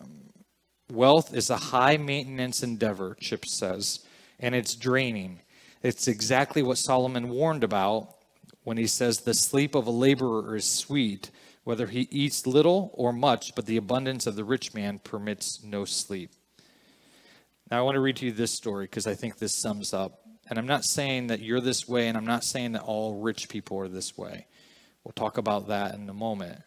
Um, 0.00 0.30
wealth 0.92 1.34
is 1.34 1.50
a 1.50 1.56
high 1.56 1.96
maintenance 1.96 2.62
endeavor, 2.62 3.16
Chip 3.18 3.46
says, 3.46 4.06
and 4.38 4.54
it's 4.54 4.76
draining. 4.76 5.40
It's 5.82 6.06
exactly 6.06 6.62
what 6.62 6.78
Solomon 6.78 7.30
warned 7.30 7.64
about 7.64 8.14
when 8.66 8.76
he 8.76 8.86
says, 8.88 9.20
The 9.20 9.32
sleep 9.32 9.76
of 9.76 9.86
a 9.86 9.92
laborer 9.92 10.56
is 10.56 10.68
sweet, 10.68 11.30
whether 11.62 11.86
he 11.86 12.08
eats 12.10 12.48
little 12.48 12.90
or 12.94 13.12
much, 13.12 13.54
but 13.54 13.64
the 13.64 13.76
abundance 13.76 14.26
of 14.26 14.34
the 14.34 14.42
rich 14.42 14.74
man 14.74 14.98
permits 14.98 15.62
no 15.62 15.84
sleep. 15.84 16.32
Now, 17.70 17.78
I 17.78 17.82
want 17.82 17.94
to 17.94 18.00
read 18.00 18.16
to 18.16 18.26
you 18.26 18.32
this 18.32 18.50
story 18.50 18.86
because 18.86 19.06
I 19.06 19.14
think 19.14 19.38
this 19.38 19.54
sums 19.54 19.94
up. 19.94 20.20
And 20.50 20.58
I'm 20.58 20.66
not 20.66 20.84
saying 20.84 21.28
that 21.28 21.38
you're 21.38 21.60
this 21.60 21.86
way, 21.86 22.08
and 22.08 22.18
I'm 22.18 22.26
not 22.26 22.42
saying 22.42 22.72
that 22.72 22.82
all 22.82 23.20
rich 23.20 23.48
people 23.48 23.78
are 23.78 23.88
this 23.88 24.18
way. 24.18 24.48
We'll 25.04 25.12
talk 25.12 25.38
about 25.38 25.68
that 25.68 25.94
in 25.94 26.08
a 26.08 26.14
moment. 26.14 26.60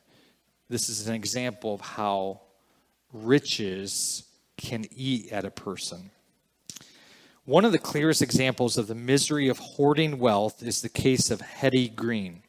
This 0.69 0.87
is 0.87 1.05
an 1.09 1.15
example 1.15 1.73
of 1.73 1.81
how 1.81 2.39
riches 3.11 4.23
can 4.55 4.85
eat 4.91 5.33
at 5.33 5.43
a 5.43 5.51
person. 5.51 6.11
One 7.49 7.65
of 7.65 7.71
the 7.71 7.79
clearest 7.79 8.21
examples 8.21 8.77
of 8.77 8.85
the 8.85 8.93
misery 8.93 9.47
of 9.47 9.57
hoarding 9.57 10.19
wealth 10.19 10.61
is 10.61 10.83
the 10.83 10.87
case 10.87 11.31
of 11.31 11.41
Hetty 11.41 11.89
Green. 11.89 12.43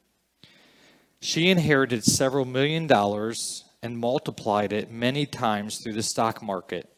She 1.23 1.49
inherited 1.49 2.05
several 2.05 2.45
million 2.45 2.87
dollars 2.87 3.65
and 3.83 3.97
multiplied 3.97 4.75
it 4.75 4.91
many 4.91 5.25
times 5.25 5.79
through 5.79 5.95
the 5.95 6.03
stock 6.03 6.43
market. 6.43 6.93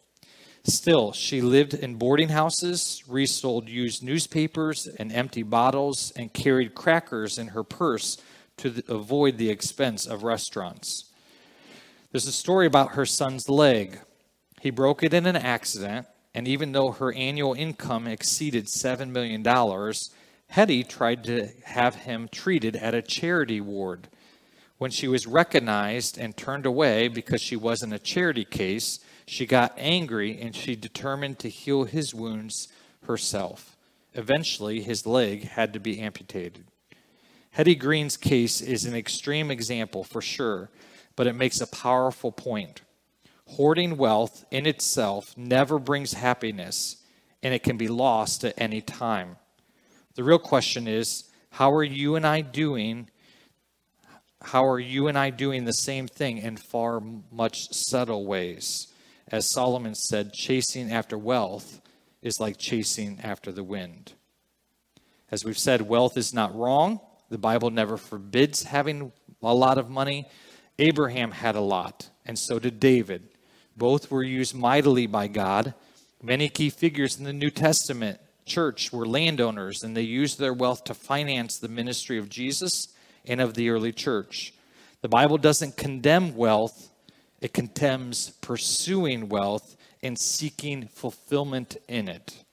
Still, 0.64 1.12
she 1.12 1.40
lived 1.40 1.74
in 1.74 1.94
boarding 1.94 2.30
houses, 2.30 3.04
resold 3.06 3.68
used 3.68 4.02
newspapers 4.02 4.88
and 4.88 5.12
empty 5.12 5.44
bottles, 5.44 6.12
and 6.16 6.32
carried 6.32 6.74
crackers 6.74 7.38
in 7.38 7.46
her 7.46 7.62
purse 7.62 8.16
to 8.56 8.82
avoid 8.88 9.38
the 9.38 9.50
expense 9.50 10.06
of 10.06 10.24
restaurants. 10.24 11.04
There's 12.10 12.26
a 12.26 12.32
story 12.32 12.66
about 12.66 12.94
her 12.94 13.06
son's 13.06 13.48
leg. 13.48 14.00
He 14.60 14.70
broke 14.70 15.04
it 15.04 15.14
in 15.14 15.24
an 15.24 15.36
accident, 15.36 16.08
and 16.34 16.48
even 16.48 16.72
though 16.72 16.92
her 16.92 17.12
annual 17.12 17.54
income 17.54 18.06
exceeded 18.06 18.66
$7 18.66 19.10
million, 19.10 19.44
Hetty 20.48 20.84
tried 20.84 21.24
to 21.24 21.48
have 21.64 21.94
him 21.96 22.28
treated 22.30 22.76
at 22.76 22.94
a 22.94 23.02
charity 23.02 23.60
ward. 23.60 24.08
When 24.78 24.90
she 24.90 25.08
was 25.08 25.26
recognized 25.26 26.18
and 26.18 26.36
turned 26.36 26.66
away 26.66 27.08
because 27.08 27.40
she 27.40 27.56
wasn't 27.56 27.94
a 27.94 27.98
charity 27.98 28.44
case, 28.44 29.00
she 29.26 29.46
got 29.46 29.74
angry 29.76 30.40
and 30.40 30.54
she 30.54 30.74
determined 30.74 31.38
to 31.38 31.48
heal 31.48 31.84
his 31.84 32.14
wounds 32.14 32.68
herself. 33.04 33.76
Eventually, 34.14 34.82
his 34.82 35.06
leg 35.06 35.44
had 35.44 35.72
to 35.72 35.80
be 35.80 36.00
amputated. 36.00 36.64
Hetty 37.52 37.74
Green's 37.74 38.16
case 38.16 38.60
is 38.60 38.84
an 38.84 38.94
extreme 38.94 39.50
example 39.50 40.04
for 40.04 40.20
sure, 40.20 40.70
but 41.16 41.26
it 41.26 41.34
makes 41.34 41.60
a 41.60 41.66
powerful 41.66 42.32
point. 42.32 42.80
Hoarding 43.56 43.98
wealth 43.98 44.46
in 44.50 44.64
itself 44.64 45.36
never 45.36 45.78
brings 45.78 46.14
happiness, 46.14 46.96
and 47.42 47.52
it 47.52 47.62
can 47.62 47.76
be 47.76 47.86
lost 47.86 48.44
at 48.44 48.54
any 48.56 48.80
time. 48.80 49.36
The 50.14 50.24
real 50.24 50.38
question 50.38 50.88
is 50.88 51.24
how 51.50 51.70
are 51.72 51.84
you 51.84 52.16
and 52.16 52.26
I 52.26 52.40
doing? 52.40 53.10
How 54.40 54.64
are 54.64 54.80
you 54.80 55.06
and 55.06 55.18
I 55.18 55.28
doing 55.28 55.66
the 55.66 55.72
same 55.72 56.08
thing 56.08 56.38
in 56.38 56.56
far 56.56 57.02
much 57.30 57.68
subtle 57.72 58.24
ways? 58.24 58.88
As 59.28 59.52
Solomon 59.52 59.94
said, 59.94 60.32
chasing 60.32 60.90
after 60.90 61.18
wealth 61.18 61.82
is 62.22 62.40
like 62.40 62.56
chasing 62.56 63.20
after 63.22 63.52
the 63.52 63.64
wind. 63.64 64.14
As 65.30 65.44
we've 65.44 65.58
said, 65.58 65.82
wealth 65.82 66.16
is 66.16 66.32
not 66.32 66.54
wrong. 66.54 67.00
The 67.28 67.36
Bible 67.36 67.68
never 67.70 67.98
forbids 67.98 68.62
having 68.62 69.12
a 69.42 69.54
lot 69.54 69.76
of 69.76 69.90
money. 69.90 70.26
Abraham 70.78 71.32
had 71.32 71.54
a 71.54 71.60
lot, 71.60 72.08
and 72.24 72.38
so 72.38 72.58
did 72.58 72.80
David. 72.80 73.28
Both 73.76 74.10
were 74.10 74.22
used 74.22 74.54
mightily 74.54 75.06
by 75.06 75.28
God. 75.28 75.74
Many 76.22 76.48
key 76.48 76.70
figures 76.70 77.18
in 77.18 77.24
the 77.24 77.32
New 77.32 77.50
Testament 77.50 78.20
church 78.44 78.92
were 78.92 79.06
landowners 79.06 79.82
and 79.82 79.96
they 79.96 80.02
used 80.02 80.38
their 80.38 80.52
wealth 80.52 80.84
to 80.84 80.94
finance 80.94 81.58
the 81.58 81.68
ministry 81.68 82.18
of 82.18 82.28
Jesus 82.28 82.88
and 83.24 83.40
of 83.40 83.54
the 83.54 83.70
early 83.70 83.92
church. 83.92 84.52
The 85.00 85.08
Bible 85.08 85.38
doesn't 85.38 85.76
condemn 85.76 86.36
wealth, 86.36 86.90
it 87.40 87.52
condemns 87.52 88.30
pursuing 88.40 89.28
wealth 89.28 89.76
and 90.02 90.18
seeking 90.18 90.88
fulfillment 90.88 91.76
in 91.88 92.08
it. 92.08 92.44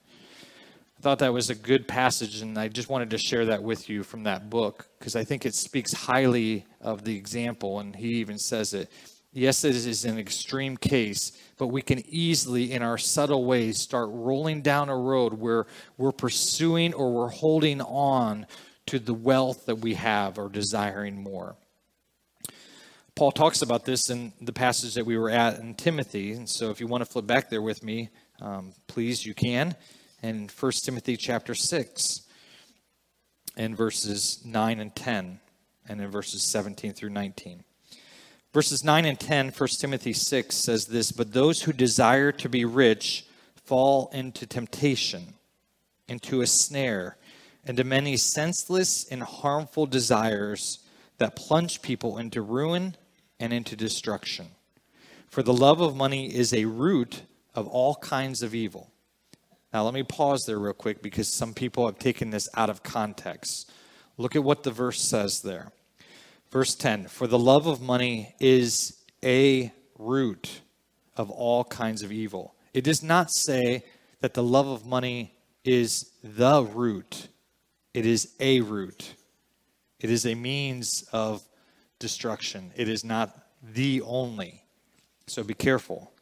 I 0.99 1.01
thought 1.01 1.19
that 1.19 1.32
was 1.32 1.49
a 1.49 1.55
good 1.55 1.88
passage, 1.88 2.41
and 2.41 2.58
I 2.58 2.67
just 2.67 2.89
wanted 2.89 3.12
to 3.12 3.17
share 3.17 3.45
that 3.45 3.63
with 3.63 3.88
you 3.88 4.03
from 4.03 4.23
that 4.23 4.49
book 4.49 4.88
because 4.99 5.15
I 5.15 5.23
think 5.23 5.45
it 5.45 5.55
speaks 5.55 5.93
highly 5.93 6.65
of 6.82 7.05
the 7.05 7.15
example, 7.15 7.79
and 7.79 7.95
he 7.95 8.15
even 8.15 8.38
says 8.38 8.73
it. 8.73 8.91
Yes, 9.31 9.63
it 9.63 9.75
is 9.75 10.05
an 10.05 10.17
extreme 10.17 10.75
case, 10.75 11.33
but 11.57 11.67
we 11.67 11.83
can 11.83 12.03
easily, 12.07 12.71
in 12.71 12.81
our 12.81 12.97
subtle 12.97 13.45
ways, 13.45 13.79
start 13.79 14.09
rolling 14.11 14.63
down 14.63 14.89
a 14.89 14.97
road 14.97 15.33
where 15.33 15.67
we're 15.97 16.11
pursuing 16.11 16.95
or 16.95 17.13
we're 17.13 17.29
holding 17.29 17.79
on 17.81 18.47
to 18.87 18.97
the 18.97 19.13
wealth 19.13 19.67
that 19.67 19.75
we 19.75 19.93
have 19.93 20.39
or 20.39 20.49
desiring 20.49 21.21
more. 21.21 21.55
Paul 23.13 23.31
talks 23.31 23.61
about 23.61 23.85
this 23.85 24.09
in 24.09 24.33
the 24.41 24.53
passage 24.53 24.95
that 24.95 25.05
we 25.05 25.15
were 25.15 25.29
at 25.29 25.59
in 25.59 25.75
Timothy. 25.75 26.31
And 26.31 26.49
so 26.49 26.71
if 26.71 26.79
you 26.79 26.87
want 26.87 27.03
to 27.03 27.09
flip 27.09 27.27
back 27.27 27.51
there 27.51 27.61
with 27.61 27.83
me, 27.83 28.09
um, 28.41 28.73
please, 28.87 29.25
you 29.25 29.35
can. 29.35 29.75
in 30.23 30.49
1 30.59 30.71
Timothy 30.83 31.17
chapter 31.17 31.53
6 31.53 32.21
in 33.57 33.75
verses 33.75 34.43
9 34.43 34.79
and 34.79 34.95
10 34.95 35.39
and 35.87 36.01
in 36.01 36.09
verses 36.09 36.43
17 36.43 36.93
through 36.93 37.09
19. 37.09 37.63
Verses 38.51 38.83
9 38.83 39.05
and 39.05 39.19
10, 39.19 39.51
1 39.55 39.69
Timothy 39.79 40.13
6 40.13 40.55
says 40.55 40.88
this 40.88 41.12
But 41.12 41.33
those 41.33 41.63
who 41.63 41.73
desire 41.73 42.31
to 42.31 42.49
be 42.49 42.65
rich 42.65 43.25
fall 43.63 44.09
into 44.12 44.47
temptation, 44.47 45.35
into 46.07 46.41
a 46.41 46.47
snare, 46.47 47.17
and 47.63 47.77
to 47.77 47.83
many 47.83 48.17
senseless 48.17 49.05
and 49.12 49.21
harmful 49.21 49.85
desires 49.85 50.79
that 51.19 51.35
plunge 51.35 51.83
people 51.83 52.17
into 52.17 52.41
ruin 52.41 52.95
and 53.39 53.53
into 53.53 53.75
destruction. 53.75 54.47
For 55.29 55.43
the 55.43 55.53
love 55.53 55.79
of 55.79 55.95
money 55.95 56.33
is 56.33 56.51
a 56.51 56.65
root 56.65 57.21
of 57.53 57.67
all 57.67 57.95
kinds 57.95 58.41
of 58.41 58.55
evil. 58.55 58.89
Now, 59.71 59.83
let 59.83 59.93
me 59.93 60.01
pause 60.01 60.45
there 60.47 60.57
real 60.57 60.73
quick 60.73 61.03
because 61.03 61.27
some 61.27 61.53
people 61.53 61.85
have 61.85 61.99
taken 61.99 62.31
this 62.31 62.49
out 62.55 62.71
of 62.71 62.81
context. 62.81 63.71
Look 64.17 64.35
at 64.35 64.43
what 64.43 64.63
the 64.63 64.71
verse 64.71 64.99
says 64.99 65.41
there. 65.41 65.71
Verse 66.51 66.75
10 66.75 67.07
For 67.07 67.27
the 67.27 67.39
love 67.39 67.67
of 67.67 67.81
money 67.81 68.35
is 68.39 68.97
a 69.23 69.71
root 69.97 70.62
of 71.15 71.29
all 71.29 71.63
kinds 71.63 72.01
of 72.01 72.12
evil. 72.12 72.55
It 72.73 72.83
does 72.83 73.03
not 73.03 73.31
say 73.31 73.83
that 74.21 74.33
the 74.33 74.43
love 74.43 74.67
of 74.67 74.85
money 74.85 75.35
is 75.63 76.12
the 76.23 76.63
root, 76.63 77.27
it 77.93 78.05
is 78.05 78.33
a 78.39 78.62
root. 78.62 79.15
It 79.99 80.09
is 80.09 80.25
a 80.25 80.33
means 80.33 81.03
of 81.12 81.43
destruction. 81.99 82.71
It 82.77 82.88
is 82.88 83.03
not 83.03 83.38
the 83.62 84.01
only. 84.03 84.63
So 85.27 85.43
be 85.43 85.53
careful. 85.53 86.13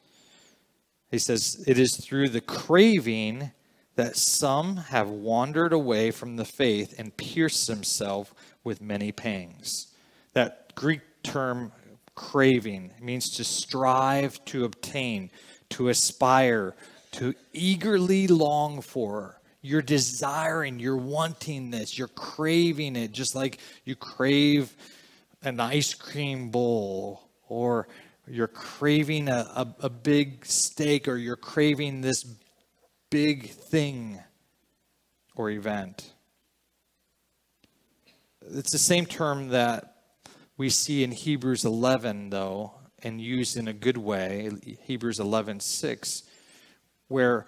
He 1.11 1.19
says, 1.19 1.63
It 1.67 1.77
is 1.77 1.95
through 1.95 2.29
the 2.29 2.41
craving 2.41 3.51
that 3.95 4.15
some 4.15 4.77
have 4.77 5.09
wandered 5.09 5.73
away 5.73 6.11
from 6.11 6.35
the 6.35 6.45
faith 6.45 6.95
and 6.97 7.15
pierced 7.17 7.67
themselves 7.67 8.31
with 8.63 8.81
many 8.81 9.11
pangs. 9.11 9.93
That 10.37 10.75
Greek 10.75 11.01
term 11.23 11.71
craving 12.13 12.93
means 13.01 13.31
to 13.37 13.43
strive 13.43 14.45
to 14.45 14.65
obtain, 14.65 15.31
to 15.69 15.89
aspire, 15.89 16.75
to 17.13 17.33
eagerly 17.53 18.27
long 18.27 18.81
for. 18.81 19.41
You're 19.63 19.81
desiring, 19.81 20.77
you're 20.77 20.95
wanting 20.95 21.71
this, 21.71 21.97
you're 21.97 22.09
craving 22.09 22.95
it, 22.95 23.13
just 23.13 23.33
like 23.33 23.57
you 23.83 23.95
crave 23.95 24.75
an 25.41 25.59
ice 25.59 25.95
cream 25.95 26.51
bowl 26.51 27.31
or 27.49 27.87
you're 28.27 28.47
craving 28.47 29.29
a, 29.29 29.39
a, 29.55 29.75
a, 29.85 29.89
big 29.89 30.45
steak 30.45 31.07
or 31.07 31.17
you're 31.17 31.35
craving 31.35 32.01
this 32.01 32.23
big 33.09 33.49
thing 33.49 34.19
or 35.35 35.49
event. 35.49 36.13
It's 38.51 38.71
the 38.71 38.77
same 38.77 39.07
term 39.07 39.47
that 39.47 39.96
we 40.57 40.69
see 40.69 41.03
in 41.03 41.11
Hebrews 41.11 41.65
11, 41.65 42.31
though, 42.31 42.73
and 43.03 43.21
used 43.21 43.57
in 43.57 43.67
a 43.67 43.73
good 43.73 43.97
way, 43.97 44.49
Hebrews 44.81 45.19
11 45.19 45.59
6, 45.59 46.23
where 47.07 47.45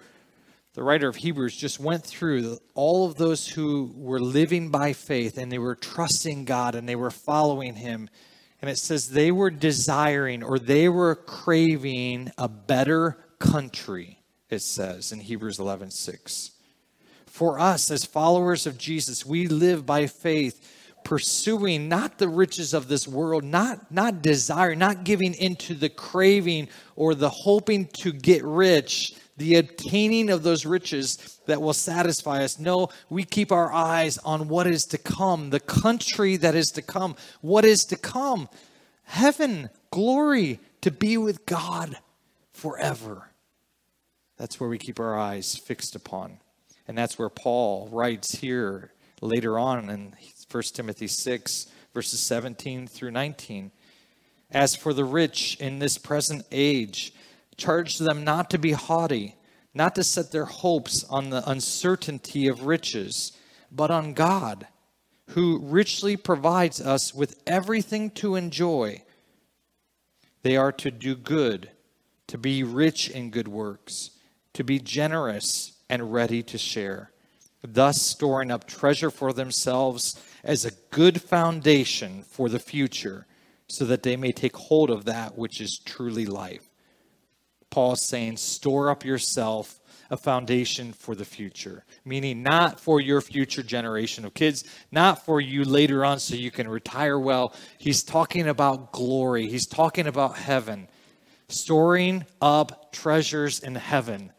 the 0.74 0.82
writer 0.84 1.08
of 1.08 1.16
Hebrews 1.16 1.56
just 1.56 1.80
went 1.80 2.04
through 2.04 2.58
all 2.74 3.06
of 3.06 3.16
those 3.16 3.48
who 3.48 3.92
were 3.96 4.20
living 4.20 4.70
by 4.70 4.92
faith 4.92 5.36
and 5.36 5.50
they 5.50 5.58
were 5.58 5.74
trusting 5.74 6.44
God 6.44 6.76
and 6.76 6.88
they 6.88 6.94
were 6.94 7.10
following 7.10 7.74
Him 7.74 8.08
and 8.60 8.70
it 8.70 8.78
says 8.78 9.08
they 9.08 9.32
were 9.32 9.50
desiring 9.50 10.42
or 10.42 10.58
they 10.58 10.88
were 10.88 11.14
craving 11.14 12.30
a 12.36 12.48
better 12.48 13.18
country, 13.38 14.22
it 14.50 14.60
says 14.60 15.12
in 15.12 15.20
Hebrews 15.20 15.58
11 15.58 15.90
6. 15.90 16.52
For 17.26 17.58
us, 17.58 17.90
as 17.90 18.04
followers 18.04 18.66
of 18.66 18.76
Jesus, 18.76 19.24
we 19.24 19.46
live 19.46 19.86
by 19.86 20.06
faith, 20.06 20.79
pursuing 21.04 21.88
not 21.88 22.18
the 22.18 22.28
riches 22.28 22.74
of 22.74 22.88
this 22.88 23.06
world, 23.06 23.44
not, 23.44 23.90
not 23.90 24.22
desire, 24.22 24.74
not 24.74 25.04
giving 25.04 25.34
into 25.34 25.74
the 25.74 25.88
craving 25.88 26.68
or 26.96 27.14
the 27.14 27.30
hoping 27.30 27.86
to 27.86 28.12
get 28.12 28.44
rich, 28.44 29.14
the 29.36 29.56
obtaining 29.56 30.30
of 30.30 30.42
those 30.42 30.66
riches 30.66 31.40
that 31.46 31.62
will 31.62 31.72
satisfy 31.72 32.44
us. 32.44 32.58
No, 32.58 32.88
we 33.08 33.24
keep 33.24 33.52
our 33.52 33.72
eyes 33.72 34.18
on 34.18 34.48
what 34.48 34.66
is 34.66 34.84
to 34.86 34.98
come, 34.98 35.50
the 35.50 35.60
country 35.60 36.36
that 36.36 36.54
is 36.54 36.70
to 36.72 36.82
come. 36.82 37.16
What 37.40 37.64
is 37.64 37.84
to 37.86 37.96
come? 37.96 38.48
Heaven, 39.04 39.70
glory, 39.90 40.60
to 40.82 40.90
be 40.90 41.16
with 41.16 41.46
God 41.46 41.98
forever. 42.52 43.30
That's 44.36 44.60
where 44.60 44.70
we 44.70 44.78
keep 44.78 45.00
our 45.00 45.18
eyes 45.18 45.56
fixed 45.56 45.96
upon. 45.96 46.38
And 46.86 46.96
that's 46.96 47.18
where 47.18 47.28
Paul 47.28 47.88
writes 47.92 48.32
here 48.32 48.92
later 49.20 49.58
on 49.58 49.90
in 49.90 50.14
1 50.50 50.62
Timothy 50.74 51.06
6, 51.06 51.66
verses 51.94 52.18
17 52.20 52.88
through 52.88 53.12
19. 53.12 53.70
As 54.50 54.74
for 54.74 54.92
the 54.92 55.04
rich 55.04 55.56
in 55.60 55.78
this 55.78 55.96
present 55.96 56.44
age, 56.50 57.14
charge 57.56 57.98
them 57.98 58.24
not 58.24 58.50
to 58.50 58.58
be 58.58 58.72
haughty, 58.72 59.36
not 59.74 59.94
to 59.94 60.02
set 60.02 60.32
their 60.32 60.46
hopes 60.46 61.04
on 61.04 61.30
the 61.30 61.48
uncertainty 61.48 62.48
of 62.48 62.66
riches, 62.66 63.32
but 63.70 63.92
on 63.92 64.12
God, 64.12 64.66
who 65.28 65.60
richly 65.60 66.16
provides 66.16 66.80
us 66.80 67.14
with 67.14 67.40
everything 67.46 68.10
to 68.10 68.34
enjoy. 68.34 69.02
They 70.42 70.56
are 70.56 70.72
to 70.72 70.90
do 70.90 71.14
good, 71.14 71.70
to 72.26 72.38
be 72.38 72.64
rich 72.64 73.08
in 73.08 73.30
good 73.30 73.46
works, 73.46 74.10
to 74.54 74.64
be 74.64 74.80
generous 74.80 75.74
and 75.88 76.12
ready 76.12 76.42
to 76.42 76.58
share, 76.58 77.12
thus 77.62 78.02
storing 78.02 78.50
up 78.50 78.66
treasure 78.66 79.10
for 79.10 79.32
themselves 79.32 80.20
as 80.42 80.64
a 80.64 80.72
good 80.90 81.20
foundation 81.20 82.22
for 82.22 82.48
the 82.48 82.58
future, 82.58 83.26
so 83.68 83.84
that 83.84 84.02
they 84.02 84.16
may 84.16 84.32
take 84.32 84.56
hold 84.56 84.90
of 84.90 85.04
that 85.04 85.38
which 85.38 85.60
is 85.60 85.78
truly 85.78 86.26
life. 86.26 86.68
Paul's 87.70 88.06
saying, 88.06 88.36
store 88.36 88.90
up 88.90 89.04
yourself 89.04 89.80
a 90.10 90.16
foundation 90.16 90.92
for 90.92 91.14
the 91.14 91.24
future, 91.24 91.84
meaning 92.04 92.42
not 92.42 92.80
for 92.80 93.00
your 93.00 93.20
future 93.20 93.62
generation 93.62 94.24
of 94.24 94.34
kids, 94.34 94.64
not 94.90 95.24
for 95.24 95.40
you 95.40 95.62
later 95.64 96.04
on 96.04 96.18
so 96.18 96.34
you 96.34 96.50
can 96.50 96.66
retire 96.66 97.18
well. 97.18 97.54
He's 97.78 98.02
talking 98.02 98.48
about 98.48 98.90
glory, 98.90 99.48
he's 99.48 99.66
talking 99.66 100.08
about 100.08 100.36
heaven, 100.36 100.88
storing 101.48 102.26
up 102.42 102.92
treasures 102.92 103.60
in 103.60 103.76
heaven, 103.76 104.32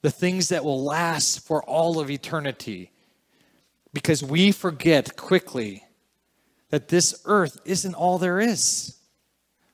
the 0.00 0.10
things 0.10 0.48
that 0.48 0.64
will 0.64 0.82
last 0.82 1.46
for 1.46 1.62
all 1.62 2.00
of 2.00 2.10
eternity. 2.10 2.90
Because 3.92 4.22
we 4.22 4.52
forget 4.52 5.16
quickly 5.16 5.84
that 6.70 6.88
this 6.88 7.22
earth 7.24 7.58
isn't 7.64 7.94
all 7.94 8.18
there 8.18 8.38
is. 8.38 8.96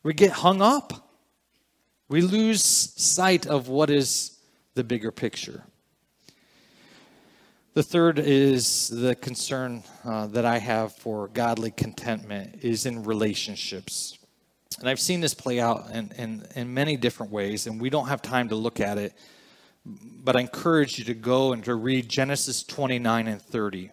We 0.03 0.15
get 0.15 0.31
hung 0.31 0.63
up 0.63 1.05
we 2.09 2.21
lose 2.21 2.63
sight 2.63 3.47
of 3.47 3.69
what 3.69 3.91
is 3.91 4.39
the 4.75 4.85
bigger 4.85 5.11
picture. 5.11 5.65
The 7.73 7.83
third 7.83 8.19
is 8.19 8.89
the 8.89 9.15
concern 9.15 9.83
uh, 10.05 10.27
that 10.29 10.45
I 10.45 10.59
have 10.59 10.95
for 10.95 11.29
godly 11.29 11.71
contentment 11.71 12.63
is 12.63 12.87
in 12.87 13.03
relationships. 13.05 14.19
And 14.79 14.89
I've 14.89 15.01
seen 15.01 15.21
this 15.21 15.35
play 15.35 15.61
out 15.61 15.91
in, 15.93 16.13
in, 16.19 16.47
in 16.55 16.75
many 16.75 16.97
different 16.97 17.33
ways, 17.33 17.67
and 17.67 17.81
we 17.81 17.91
don't 17.91 18.07
have 18.09 18.23
time 18.23 18.51
to 18.51 18.55
look 18.55 18.81
at 18.81 18.99
it. 18.99 19.15
But 19.85 20.37
I 20.37 20.41
encourage 20.41 20.99
you 20.99 21.05
to 21.07 21.15
go 21.15 21.53
and 21.53 21.65
to 21.65 21.75
read 21.75 22.09
Genesis 22.09 22.63
29 22.63 23.27
and 23.27 23.41
30. 23.41 23.91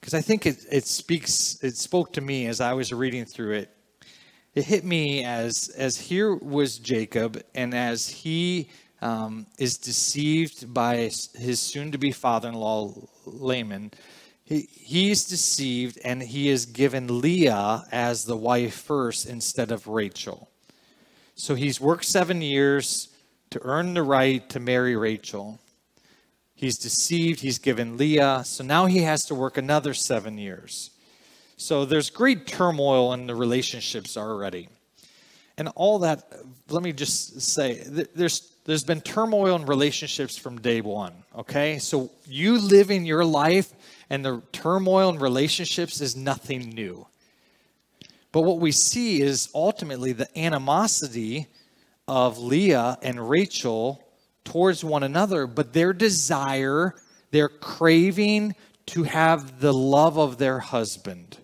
Because 0.00 0.14
I 0.14 0.20
think 0.20 0.46
it, 0.46 0.64
it 0.70 0.86
speaks, 0.86 1.58
it 1.62 1.76
spoke 1.76 2.12
to 2.14 2.20
me 2.20 2.46
as 2.46 2.60
I 2.60 2.72
was 2.72 2.92
reading 2.92 3.24
through 3.24 3.52
it 3.52 3.76
it 4.54 4.64
hit 4.64 4.84
me 4.84 5.24
as 5.24 5.68
as 5.76 5.96
here 5.96 6.34
was 6.34 6.78
Jacob, 6.78 7.42
and 7.54 7.72
as 7.74 8.08
he 8.08 8.68
um, 9.00 9.46
is 9.58 9.78
deceived 9.78 10.74
by 10.74 10.96
his 10.96 11.60
soon-to-be 11.60 12.12
father-in-law 12.12 12.92
Laban. 13.26 13.92
He, 14.44 14.68
he's 14.72 15.24
deceived, 15.24 15.98
and 16.04 16.20
he 16.20 16.48
is 16.48 16.66
given 16.66 17.20
Leah 17.20 17.84
as 17.92 18.24
the 18.24 18.36
wife 18.36 18.74
first 18.74 19.26
instead 19.26 19.70
of 19.70 19.86
Rachel. 19.86 20.50
So 21.36 21.54
he's 21.54 21.80
worked 21.80 22.04
seven 22.04 22.42
years 22.42 23.08
to 23.50 23.60
earn 23.62 23.94
the 23.94 24.02
right 24.02 24.46
to 24.50 24.58
marry 24.58 24.96
Rachel. 24.96 25.60
He's 26.60 26.76
deceived. 26.76 27.40
He's 27.40 27.58
given 27.58 27.96
Leah. 27.96 28.42
So 28.44 28.62
now 28.62 28.84
he 28.84 28.98
has 28.98 29.24
to 29.24 29.34
work 29.34 29.56
another 29.56 29.94
seven 29.94 30.36
years. 30.36 30.90
So 31.56 31.86
there's 31.86 32.10
great 32.10 32.46
turmoil 32.46 33.14
in 33.14 33.26
the 33.26 33.34
relationships 33.34 34.14
already. 34.18 34.68
And 35.56 35.68
all 35.74 36.00
that, 36.00 36.30
let 36.68 36.82
me 36.82 36.92
just 36.92 37.40
say, 37.40 37.82
there's 38.14 38.52
there's 38.66 38.84
been 38.84 39.00
turmoil 39.00 39.56
in 39.56 39.64
relationships 39.64 40.36
from 40.36 40.60
day 40.60 40.82
one. 40.82 41.14
Okay, 41.34 41.78
so 41.78 42.10
you 42.26 42.58
living 42.58 43.06
your 43.06 43.24
life 43.24 43.72
and 44.10 44.22
the 44.22 44.42
turmoil 44.52 45.08
in 45.08 45.18
relationships 45.18 46.02
is 46.02 46.14
nothing 46.14 46.68
new. 46.68 47.06
But 48.32 48.42
what 48.42 48.60
we 48.60 48.70
see 48.70 49.22
is 49.22 49.48
ultimately 49.54 50.12
the 50.12 50.28
animosity 50.38 51.46
of 52.06 52.38
Leah 52.38 52.98
and 53.02 53.30
Rachel 53.30 54.04
towards 54.44 54.84
one 54.84 55.02
another, 55.02 55.46
but 55.46 55.72
their 55.72 55.92
desire 55.92 56.94
They're 57.30 57.48
craving 57.48 58.54
to 58.86 59.04
have 59.04 59.60
the 59.60 59.72
love 59.72 60.18
of 60.18 60.38
their 60.38 60.58
husband. 60.58 61.38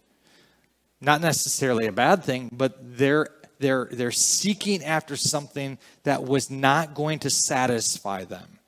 Not 1.01 1.21
necessarily 1.21 1.87
a 1.87 1.93
bad 1.93 2.25
thing, 2.25 2.51
but 2.53 2.99
they're 2.99 3.29
they're 3.59 3.89
they're 3.91 4.11
seeking 4.11 4.83
after 4.85 5.17
something 5.17 5.79
that 6.03 6.25
was 6.25 6.51
not 6.51 6.95
going 6.95 7.21
to 7.21 7.31
satisfy 7.31 8.25
them. 8.25 8.59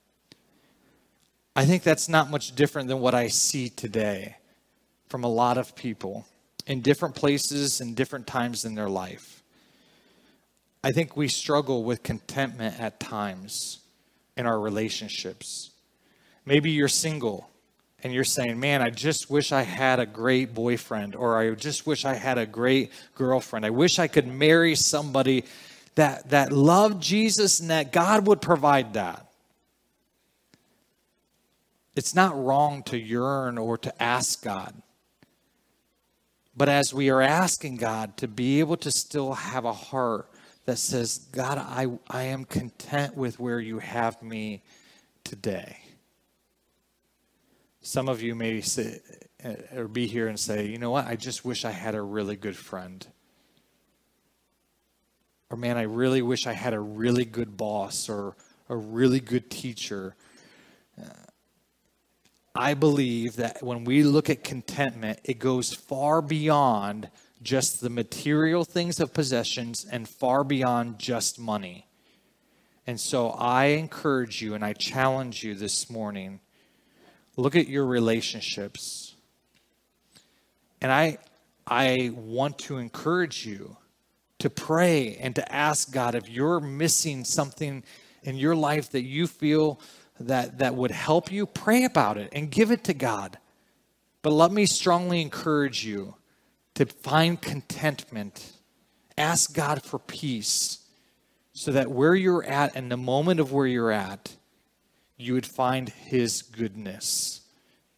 I 1.57 1.65
think 1.65 1.83
that's 1.83 2.09
not 2.09 2.31
much 2.31 2.55
different 2.55 2.89
than 2.89 3.01
what 3.01 3.15
I 3.15 3.29
see 3.29 3.69
today 3.69 4.37
from 5.09 5.25
a 5.25 5.29
lot 5.29 5.59
of 5.59 5.75
people 5.75 6.27
in 6.67 6.83
different 6.83 7.17
places 7.17 7.81
and 7.81 7.97
different 7.97 8.27
times 8.27 8.65
in 8.65 8.75
their 8.77 8.89
life. 8.89 9.43
I 10.85 10.93
think 10.93 11.17
we 11.17 11.27
struggle 11.27 11.83
with 11.83 12.05
contentment 12.05 12.79
at 12.79 13.01
times 13.01 13.81
in 14.39 14.47
our 14.47 14.59
relationships. 14.59 15.71
Maybe 16.47 16.71
you're 16.71 16.89
single 16.89 17.51
and 18.03 18.15
you're 18.15 18.25
saying, 18.25 18.59
Man, 18.59 18.81
I 18.81 18.91
just 18.91 19.29
wish 19.29 19.53
I 19.53 19.63
had 19.63 19.99
a 19.99 20.07
great 20.07 20.55
boyfriend, 20.55 21.17
or 21.17 21.37
I 21.37 21.51
just 21.55 21.87
wish 21.87 22.05
I 22.05 22.15
had 22.15 22.39
a 22.39 22.47
great 22.47 22.93
girlfriend. 23.17 23.67
I 23.67 23.71
wish 23.71 23.99
I 23.99 24.07
could 24.07 24.29
marry 24.29 24.77
somebody 24.77 25.45
that, 25.97 26.31
that 26.31 26.53
loved 26.53 27.03
Jesus 27.03 27.59
and 27.59 27.71
that 27.71 27.93
God 27.93 28.29
would 28.29 28.41
provide 28.41 28.95
that. 28.95 29.27
It's 31.97 32.15
not 32.15 32.41
wrong 32.41 32.85
to 32.85 32.97
yearn 32.97 33.59
or 33.59 33.77
to 33.79 34.03
ask 34.03 34.45
God. 34.45 34.73
But 36.57 36.69
as 36.69 36.95
we 36.95 37.11
are 37.11 37.21
asking 37.21 37.77
God 37.77 38.17
to 38.19 38.29
be 38.29 38.61
able 38.61 38.77
to 38.79 38.93
still 38.93 39.35
have 39.35 39.65
a 39.65 39.73
heart 39.73 40.29
that 40.69 40.77
says, 40.77 41.27
God, 41.33 41.57
I, 41.57 41.87
I 42.11 42.25
am 42.25 42.45
content 42.45 43.17
with 43.17 43.41
where 43.41 43.59
you 43.59 43.79
have 43.79 44.23
me 44.23 44.63
today. 45.25 45.79
Some 47.81 48.07
of 48.07 48.21
you 48.21 48.35
may 48.35 48.61
say, 48.61 49.01
uh, 49.43 49.55
or 49.75 49.89
be 49.89 50.07
here 50.07 50.29
and 50.29 50.39
say, 50.39 50.67
you 50.67 50.77
know 50.77 50.91
what, 50.91 51.07
I 51.07 51.17
just 51.17 51.43
wish 51.43 51.65
I 51.65 51.71
had 51.71 51.95
a 51.95 52.03
really 52.03 52.37
good 52.37 52.55
friend. 52.55 53.07
Or 55.49 55.57
man, 55.57 55.79
I 55.79 55.85
really 55.85 56.21
wish 56.21 56.47
I 56.47 56.53
had 56.53 56.75
a 56.75 56.81
really 56.81 57.25
good 57.25 57.57
boss 57.57 58.11
or 58.11 58.37
a 58.69 58.77
really 58.77 59.21
good 59.21 59.49
teacher. 59.49 60.17
Uh, 61.03 61.09
I 62.55 62.75
believe 62.75 63.37
that 63.37 63.63
when 63.63 63.85
we 63.85 64.03
look 64.03 64.29
at 64.29 64.45
contentment, 64.45 65.21
it 65.25 65.39
goes 65.39 65.73
far 65.73 66.21
beyond 66.21 67.09
just 67.43 67.81
the 67.81 67.91
material 67.91 68.65
things 68.65 69.01
of 69.01 69.13
possessions 69.13 69.87
and 69.91 70.09
far 70.09 70.45
beyond 70.45 70.99
just 70.99 71.39
money. 71.39 71.87
And 72.87 72.99
so 72.99 73.31
I 73.31 73.67
encourage 73.67 74.41
you 74.43 74.55
and 74.55 74.65
I 74.65 74.73
challenge 74.73 75.45
you 75.45 75.55
this 75.55 75.91
morning 75.91 76.41
look 77.37 77.55
at 77.55 77.69
your 77.69 77.87
relationships. 77.87 79.15
And 80.81 80.91
I 80.91 81.19
I 81.67 82.13
want 82.15 82.59
to 82.61 82.79
encourage 82.79 83.45
you 83.45 83.77
to 84.39 84.49
pray 84.49 85.17
and 85.17 85.35
to 85.35 85.53
ask 85.53 85.93
God 85.93 86.15
if 86.15 86.29
you're 86.29 86.61
missing 86.61 87.25
something 87.25 87.85
in 88.23 88.37
your 88.37 88.57
life 88.57 88.91
that 88.93 89.03
you 89.03 89.27
feel 89.27 89.81
that, 90.21 90.59
that 90.59 90.75
would 90.75 90.91
help 90.91 91.31
you, 91.31 91.45
pray 91.45 91.85
about 91.85 92.17
it 92.17 92.31
and 92.33 92.51
give 92.51 92.71
it 92.71 92.85
to 92.85 92.95
God. 92.95 93.39
But 94.23 94.31
let 94.31 94.51
me 94.51 94.65
strongly 94.65 95.21
encourage 95.21 95.85
you 95.85 96.15
to 96.79 96.87
find 96.87 97.41
contentment. 97.41 98.53
Ask 99.17 99.55
God 99.55 99.83
for 99.83 99.99
peace 99.99 100.79
so 101.53 101.73
that 101.73 101.91
where 101.91 102.15
you're 102.15 102.45
at 102.45 102.75
and 102.75 102.91
the 102.91 102.97
moment 102.97 103.41
of 103.41 103.53
where 103.53 103.67
you're 103.67 103.93
at, 103.93 104.37
you 105.17 105.35
would 105.35 105.47
find 105.47 105.89
His 105.89 106.43
goodness. 106.43 107.43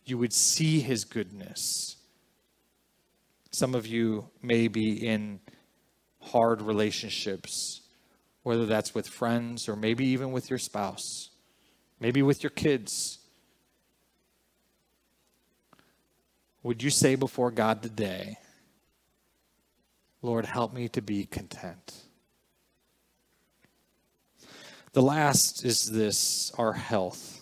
You 0.05 0.19
would 0.19 0.33
see 0.33 0.81
His 0.81 1.05
goodness. 1.05 1.97
Some 3.51 3.75
of 3.75 3.87
you 3.87 4.29
may 4.43 4.69
be 4.69 5.07
in 5.07 5.41
hard 6.21 6.63
relationships, 6.63 7.83
whether 8.43 8.67
that's 8.67 8.95
with 8.95 9.09
friends 9.09 9.69
or 9.69 9.77
maybe 9.77 10.07
even 10.07 10.33
with 10.33 10.51
your 10.51 10.59
spouse 10.59 11.31
maybe 12.01 12.23
with 12.23 12.43
your 12.43 12.51
kids. 12.51 13.19
Would 16.63 16.83
you 16.83 16.91
say 16.91 17.15
before 17.15 17.51
God 17.51 17.83
today, 17.83 18.39
Lord, 20.23 20.45
help 20.45 20.75
me 20.75 20.87
to 20.89 21.01
be 21.01 21.25
content? 21.25 22.05
The 24.93 25.01
last 25.01 25.65
is 25.65 25.91
this 25.91 26.53
our 26.59 26.75
health. 26.75 27.41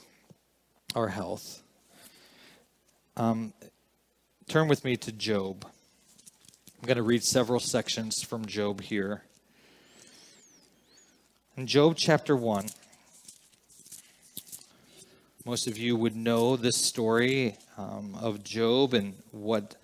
Our 0.94 1.08
health. 1.08 1.62
Um, 3.16 3.52
turn 4.48 4.68
with 4.68 4.84
me 4.84 4.96
to 4.98 5.10
Job. 5.10 5.66
I'm 6.80 6.86
going 6.86 6.98
to 6.98 7.02
read 7.02 7.24
several 7.24 7.58
sections 7.58 8.22
from 8.22 8.46
Job 8.46 8.80
here. 8.80 9.24
In 11.56 11.66
Job 11.66 11.94
chapter 11.96 12.36
1, 12.36 12.66
most 15.44 15.66
of 15.66 15.76
you 15.76 15.96
would 15.96 16.14
know 16.14 16.54
this 16.54 16.76
story 16.76 17.56
um, 17.76 18.16
of 18.20 18.44
Job 18.44 18.94
and 18.94 19.14
what 19.32 19.74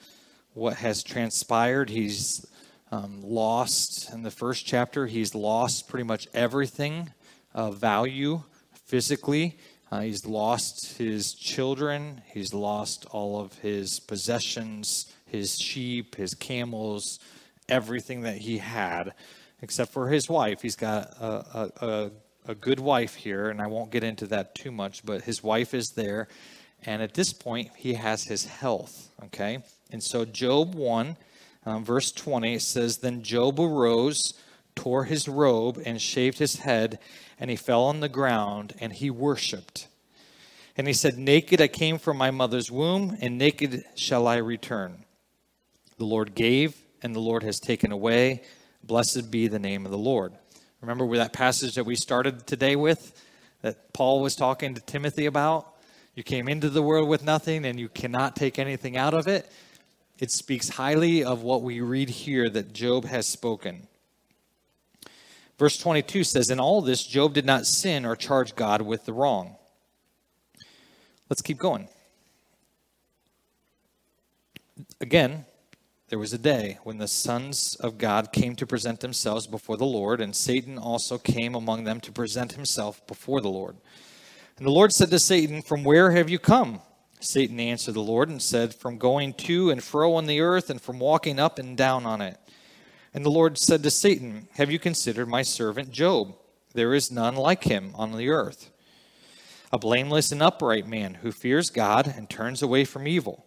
what 0.53 0.77
has 0.77 1.03
transpired. 1.03 1.91
He's 1.91 2.47
um, 2.95 3.21
lost 3.23 4.13
in 4.13 4.23
the 4.23 4.31
first 4.31 4.67
chapter. 4.67 5.07
He's 5.07 5.35
lost 5.35 5.89
pretty 5.89 6.05
much 6.05 6.29
everything 6.33 7.13
of 7.53 7.79
value 7.79 8.43
physically. 8.87 9.59
Uh, 9.91 10.01
he's 10.01 10.25
lost 10.25 10.97
his 10.97 11.35
children. 11.35 12.23
He's 12.27 12.55
lost 12.55 13.07
all 13.11 13.41
of 13.41 13.59
his 13.59 13.99
possessions, 13.99 15.13
his 15.27 15.59
sheep, 15.59 16.15
his 16.15 16.35
camels, 16.35 17.19
everything 17.69 18.21
that 18.23 18.39
he 18.39 18.59
had, 18.59 19.15
except 19.61 19.93
for 19.93 20.09
his 20.09 20.29
wife. 20.29 20.63
He's 20.63 20.77
got 20.77 21.17
a, 21.21 21.73
a, 21.83 21.87
a 21.87 22.11
a 22.47 22.55
good 22.55 22.79
wife 22.79 23.15
here, 23.15 23.49
and 23.49 23.59
I 23.59 23.67
won't 23.69 23.91
get 23.91 24.05
into 24.05 24.27
that 24.27 24.55
too 24.55 24.71
much, 24.71 25.03
but 25.03 25.23
his 25.23 25.43
wife 25.43 25.73
is 25.73 25.93
there. 25.93 26.29
And 26.85 27.01
at 27.01 27.15
this 27.15 27.33
point, 27.33 27.71
he 27.75 27.95
has 27.95 28.25
his 28.25 28.45
health, 28.45 29.09
okay? 29.25 29.61
And 29.91 30.03
so, 30.03 30.27
Job 30.27 30.75
1, 30.75 31.17
um, 31.67 31.85
verse 31.85 32.13
20, 32.13 32.59
says 32.59 32.99
Then 32.99 33.23
Job 33.23 33.59
arose, 33.59 34.35
tore 34.75 35.05
his 35.05 35.29
robe, 35.29 35.81
and 35.85 36.01
shaved 36.01 36.39
his 36.39 36.61
head, 36.61 36.99
and 37.39 37.51
he 37.51 37.57
fell 37.57 37.85
on 37.85 38.01
the 38.01 38.09
ground, 38.09 38.75
and 38.81 38.93
he 38.93 39.11
worshiped. 39.11 39.89
And 40.77 40.87
he 40.87 40.93
said, 40.93 41.19
Naked 41.19 41.61
I 41.61 41.69
came 41.69 41.99
from 41.99 42.17
my 42.17 42.31
mother's 42.31 42.71
womb, 42.71 43.17
and 43.21 43.39
naked 43.39 43.85
shall 43.95 44.27
I 44.27 44.37
return. 44.37 45.05
The 45.99 46.05
Lord 46.05 46.35
gave, 46.35 46.77
and 47.03 47.15
the 47.15 47.21
Lord 47.21 47.43
has 47.45 47.61
taken 47.61 47.93
away. 47.93 48.43
Blessed 48.83 49.31
be 49.31 49.47
the 49.47 49.59
name 49.59 49.85
of 49.87 49.93
the 49.93 49.99
Lord. 49.99 50.35
Remember 50.81 51.07
where 51.07 51.19
that 51.19 51.33
passage 51.33 51.77
that 51.77 51.85
we 51.85 51.95
started 51.95 52.47
today 52.47 52.77
with, 52.77 53.19
that 53.63 53.93
Paul 53.95 54.21
was 54.21 54.37
talking 54.37 54.75
to 54.75 54.81
Timothy 54.81 55.27
about? 55.27 55.75
You 56.15 56.23
came 56.23 56.49
into 56.49 56.69
the 56.69 56.83
world 56.83 57.09
with 57.09 57.25
nothing 57.25 57.65
and 57.65 57.81
you 57.81 57.89
cannot 57.89 58.37
take 58.37 58.59
anything 58.59 58.97
out 58.97 59.15
of 59.15 59.27
it. 59.27 59.51
It 60.25 60.31
speaks 60.31 60.71
highly 60.71 61.23
of 61.23 61.43
what 61.43 61.61
we 61.61 61.83
read 61.83 62.09
here 62.09 62.49
that 62.49 62.73
Job 62.73 63.05
has 63.05 63.27
spoken. 63.27 63.89
Verse 65.59 65.77
22 65.77 66.25
says, 66.25 66.49
In 66.49 66.59
all 66.59 66.81
this, 66.81 67.07
Job 67.07 67.35
did 67.35 67.45
not 67.45 67.67
sin 67.67 68.07
or 68.07 68.17
charge 68.17 68.57
God 68.57 68.81
with 68.81 69.05
the 69.05 69.13
wrong. 69.13 69.57
Let's 71.29 71.43
keep 71.43 71.59
going. 71.59 71.89
Again, 74.99 75.45
there 76.09 76.19
was 76.19 76.33
a 76.33 76.39
day 76.39 76.79
when 76.85 76.97
the 76.97 77.07
sons 77.07 77.77
of 77.79 77.99
God 77.99 78.33
came 78.33 78.57
to 78.57 78.67
present 78.67 79.01
themselves 79.01 79.47
before 79.47 79.77
the 79.77 79.85
Lord, 79.85 80.23
and 80.23 80.35
Satan 80.35 80.79
also 80.79 81.19
came 81.19 81.55
among 81.55 81.85
them 81.85 82.01
to 82.01 82.11
present 82.11 82.53
himself 82.53 83.07
before 83.07 83.43
the 83.43 83.51
Lord. 83.51 83.77
And 84.57 84.67
the 84.67 84.73
Lord 84.73 84.91
said 84.95 85.11
to 85.11 85.19
Satan, 85.19 85.61
From 85.61 85.85
where 85.85 86.13
have 86.13 86.31
you 86.31 86.39
come? 86.39 86.81
Satan 87.25 87.61
answered 87.61 87.95
the 87.95 88.01
Lord 88.01 88.29
and 88.29 88.41
said, 88.41 88.75
From 88.75 88.99
going 88.99 89.33
to 89.35 89.71
and 89.71 89.83
fro 89.83 90.15
on 90.15 90.27
the 90.27 90.41
earth, 90.41 90.71
and 90.71 90.81
from 90.81 90.99
walking 90.99 91.39
up 91.39 91.59
and 91.59 91.77
down 91.77 92.07
on 92.07 92.21
it. 92.21 92.39
And 93.13 93.25
the 93.25 93.31
Lord 93.31 93.59
said 93.59 93.83
to 93.83 93.91
Satan, 93.91 94.49
Have 94.55 94.71
you 94.71 94.79
considered 94.79 95.29
my 95.29 95.43
servant 95.43 95.91
Job? 95.91 96.35
There 96.75 96.95
is 96.95 97.11
none 97.11 97.37
like 97.37 97.65
him 97.65 97.93
on 97.95 98.13
the 98.17 98.29
earth, 98.29 98.71
a 99.73 99.79
blameless 99.79 100.33
and 100.33 100.43
upright 100.43 100.87
man 100.87 101.15
who 101.15 101.31
fears 101.31 101.71
God 101.71 102.13
and 102.17 102.29
turns 102.29 102.63
away 102.63 102.85
from 102.85 103.07
evil 103.07 103.45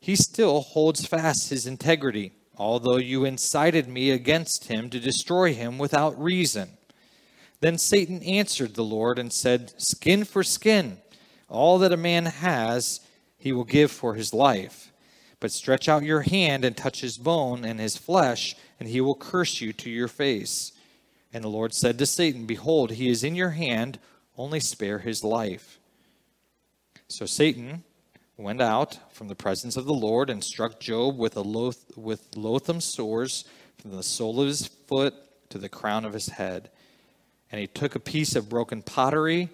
he 0.00 0.16
still 0.16 0.62
holds 0.62 1.06
fast 1.06 1.50
his 1.50 1.66
integrity, 1.66 2.32
although 2.56 2.96
you 2.96 3.26
incited 3.26 3.86
me 3.86 4.10
against 4.10 4.64
him 4.64 4.88
to 4.90 4.98
destroy 4.98 5.52
him 5.52 5.78
without 5.78 6.20
reason. 6.20 6.70
Then 7.60 7.76
Satan 7.76 8.22
answered 8.22 8.74
the 8.74 8.84
Lord 8.84 9.18
and 9.18 9.30
said, 9.30 9.74
Skin 9.76 10.24
for 10.24 10.42
skin, 10.42 10.98
all 11.50 11.78
that 11.78 11.92
a 11.92 11.96
man 11.96 12.26
has, 12.26 13.00
he 13.36 13.52
will 13.52 13.64
give 13.64 13.90
for 13.90 14.14
his 14.14 14.32
life. 14.32 14.92
But 15.40 15.52
stretch 15.52 15.88
out 15.88 16.02
your 16.02 16.20
hand 16.20 16.64
and 16.64 16.76
touch 16.76 17.00
his 17.00 17.18
bone 17.18 17.64
and 17.64 17.80
his 17.80 17.96
flesh, 17.96 18.54
and 18.78 18.88
he 18.88 19.00
will 19.00 19.14
curse 19.14 19.60
you 19.60 19.72
to 19.74 19.90
your 19.90 20.08
face. 20.08 20.72
And 21.32 21.42
the 21.42 21.48
Lord 21.48 21.74
said 21.74 21.98
to 21.98 22.06
Satan, 22.06 22.46
Behold, 22.46 22.92
he 22.92 23.08
is 23.08 23.24
in 23.24 23.34
your 23.34 23.50
hand, 23.50 23.98
only 24.36 24.60
spare 24.60 24.98
his 24.98 25.24
life. 25.24 25.78
So 27.08 27.26
Satan 27.26 27.84
went 28.36 28.60
out 28.60 28.98
from 29.12 29.28
the 29.28 29.34
presence 29.34 29.76
of 29.76 29.86
the 29.86 29.92
Lord 29.92 30.30
and 30.30 30.42
struck 30.42 30.80
Job 30.80 31.18
with 31.18 31.36
a 31.36 31.42
loath, 31.42 31.84
with 31.96 32.28
loathsome 32.36 32.80
sores 32.80 33.44
from 33.78 33.92
the 33.92 34.02
sole 34.02 34.40
of 34.40 34.46
his 34.46 34.66
foot 34.66 35.14
to 35.50 35.58
the 35.58 35.68
crown 35.68 36.04
of 36.04 36.12
his 36.12 36.28
head. 36.28 36.70
And 37.50 37.60
he 37.60 37.66
took 37.66 37.94
a 37.94 38.00
piece 38.00 38.36
of 38.36 38.48
broken 38.48 38.82
pottery 38.82 39.48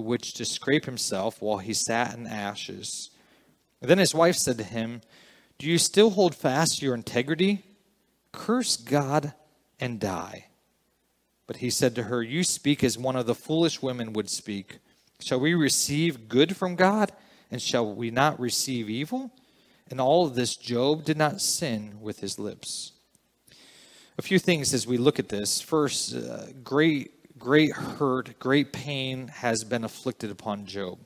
which 0.00 0.34
to 0.34 0.44
scrape 0.44 0.84
himself 0.84 1.40
while 1.40 1.58
he 1.58 1.74
sat 1.74 2.14
in 2.16 2.26
ashes. 2.26 3.10
then 3.80 3.98
his 3.98 4.14
wife 4.14 4.36
said 4.36 4.58
to 4.58 4.64
him, 4.64 5.02
Do 5.58 5.66
you 5.66 5.78
still 5.78 6.10
hold 6.10 6.34
fast 6.34 6.82
your 6.82 6.94
integrity? 6.94 7.62
Curse 8.32 8.76
God 8.76 9.34
and 9.78 10.00
die. 10.00 10.46
But 11.46 11.56
he 11.56 11.70
said 11.70 11.94
to 11.96 12.04
her, 12.04 12.22
You 12.22 12.44
speak 12.44 12.84
as 12.84 12.96
one 12.96 13.16
of 13.16 13.26
the 13.26 13.34
foolish 13.34 13.82
women 13.82 14.12
would 14.12 14.30
speak. 14.30 14.78
Shall 15.20 15.40
we 15.40 15.54
receive 15.54 16.28
good 16.28 16.56
from 16.56 16.76
God, 16.76 17.12
and 17.50 17.60
shall 17.60 17.92
we 17.92 18.10
not 18.10 18.38
receive 18.38 18.88
evil? 18.88 19.32
And 19.90 20.00
all 20.00 20.26
of 20.26 20.34
this, 20.34 20.56
Job 20.56 21.04
did 21.04 21.16
not 21.16 21.40
sin 21.40 21.98
with 22.00 22.20
his 22.20 22.38
lips. 22.38 22.92
A 24.16 24.22
few 24.22 24.38
things 24.38 24.72
as 24.72 24.86
we 24.86 24.96
look 24.96 25.18
at 25.18 25.28
this. 25.28 25.60
First, 25.60 26.14
uh, 26.14 26.52
great 26.62 27.19
great 27.40 27.72
hurt, 27.72 28.38
great 28.38 28.72
pain 28.72 29.28
has 29.28 29.64
been 29.64 29.82
afflicted 29.82 30.30
upon 30.30 30.66
Job. 30.66 30.98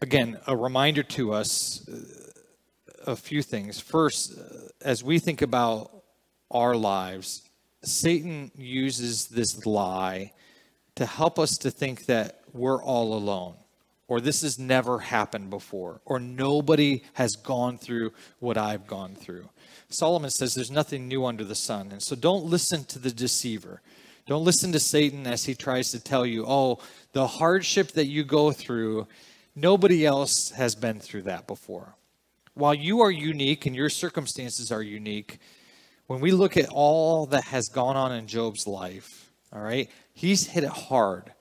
Again, 0.00 0.38
a 0.46 0.56
reminder 0.56 1.02
to 1.02 1.32
us 1.32 1.86
uh, 1.88 3.12
a 3.12 3.16
few 3.16 3.42
things. 3.42 3.78
First, 3.78 4.36
uh, 4.36 4.68
as 4.80 5.04
we 5.04 5.18
think 5.18 5.42
about 5.42 5.90
our 6.50 6.74
lives, 6.74 7.42
Satan 7.82 8.50
uses 8.56 9.26
this 9.28 9.66
lie 9.66 10.32
to 10.96 11.06
help 11.06 11.38
us 11.38 11.50
to 11.58 11.70
think 11.70 12.06
that 12.06 12.40
we're 12.52 12.82
all 12.82 13.14
alone, 13.14 13.54
or 14.08 14.20
this 14.20 14.42
has 14.42 14.58
never 14.58 14.98
happened 15.00 15.50
before, 15.50 16.00
or 16.04 16.18
nobody 16.18 17.02
has 17.14 17.36
gone 17.36 17.76
through 17.76 18.12
what 18.38 18.56
I've 18.56 18.86
gone 18.86 19.14
through. 19.14 19.48
Solomon 19.90 20.30
says 20.30 20.54
there's 20.54 20.70
nothing 20.70 21.08
new 21.08 21.24
under 21.24 21.44
the 21.44 21.54
sun. 21.54 21.92
And 21.92 22.02
so 22.02 22.16
don't 22.16 22.44
listen 22.44 22.84
to 22.84 22.98
the 22.98 23.10
deceiver. 23.10 23.80
Don't 24.26 24.44
listen 24.44 24.72
to 24.72 24.80
Satan 24.80 25.26
as 25.26 25.44
he 25.44 25.54
tries 25.54 25.90
to 25.90 26.00
tell 26.00 26.24
you, 26.24 26.44
oh, 26.46 26.78
the 27.12 27.26
hardship 27.26 27.92
that 27.92 28.06
you 28.06 28.24
go 28.24 28.52
through, 28.52 29.06
nobody 29.54 30.06
else 30.06 30.50
has 30.50 30.74
been 30.74 30.98
through 30.98 31.22
that 31.22 31.46
before. 31.46 31.94
While 32.54 32.74
you 32.74 33.00
are 33.00 33.10
unique 33.10 33.66
and 33.66 33.76
your 33.76 33.90
circumstances 33.90 34.72
are 34.72 34.82
unique, 34.82 35.38
when 36.06 36.20
we 36.20 36.30
look 36.30 36.56
at 36.56 36.68
all 36.70 37.26
that 37.26 37.44
has 37.44 37.68
gone 37.68 37.96
on 37.96 38.12
in 38.12 38.26
Job's 38.26 38.66
life, 38.66 39.30
all 39.52 39.60
right, 39.60 39.90
he's 40.12 40.46
hit 40.46 40.64
it 40.64 40.70
hard. 40.70 41.32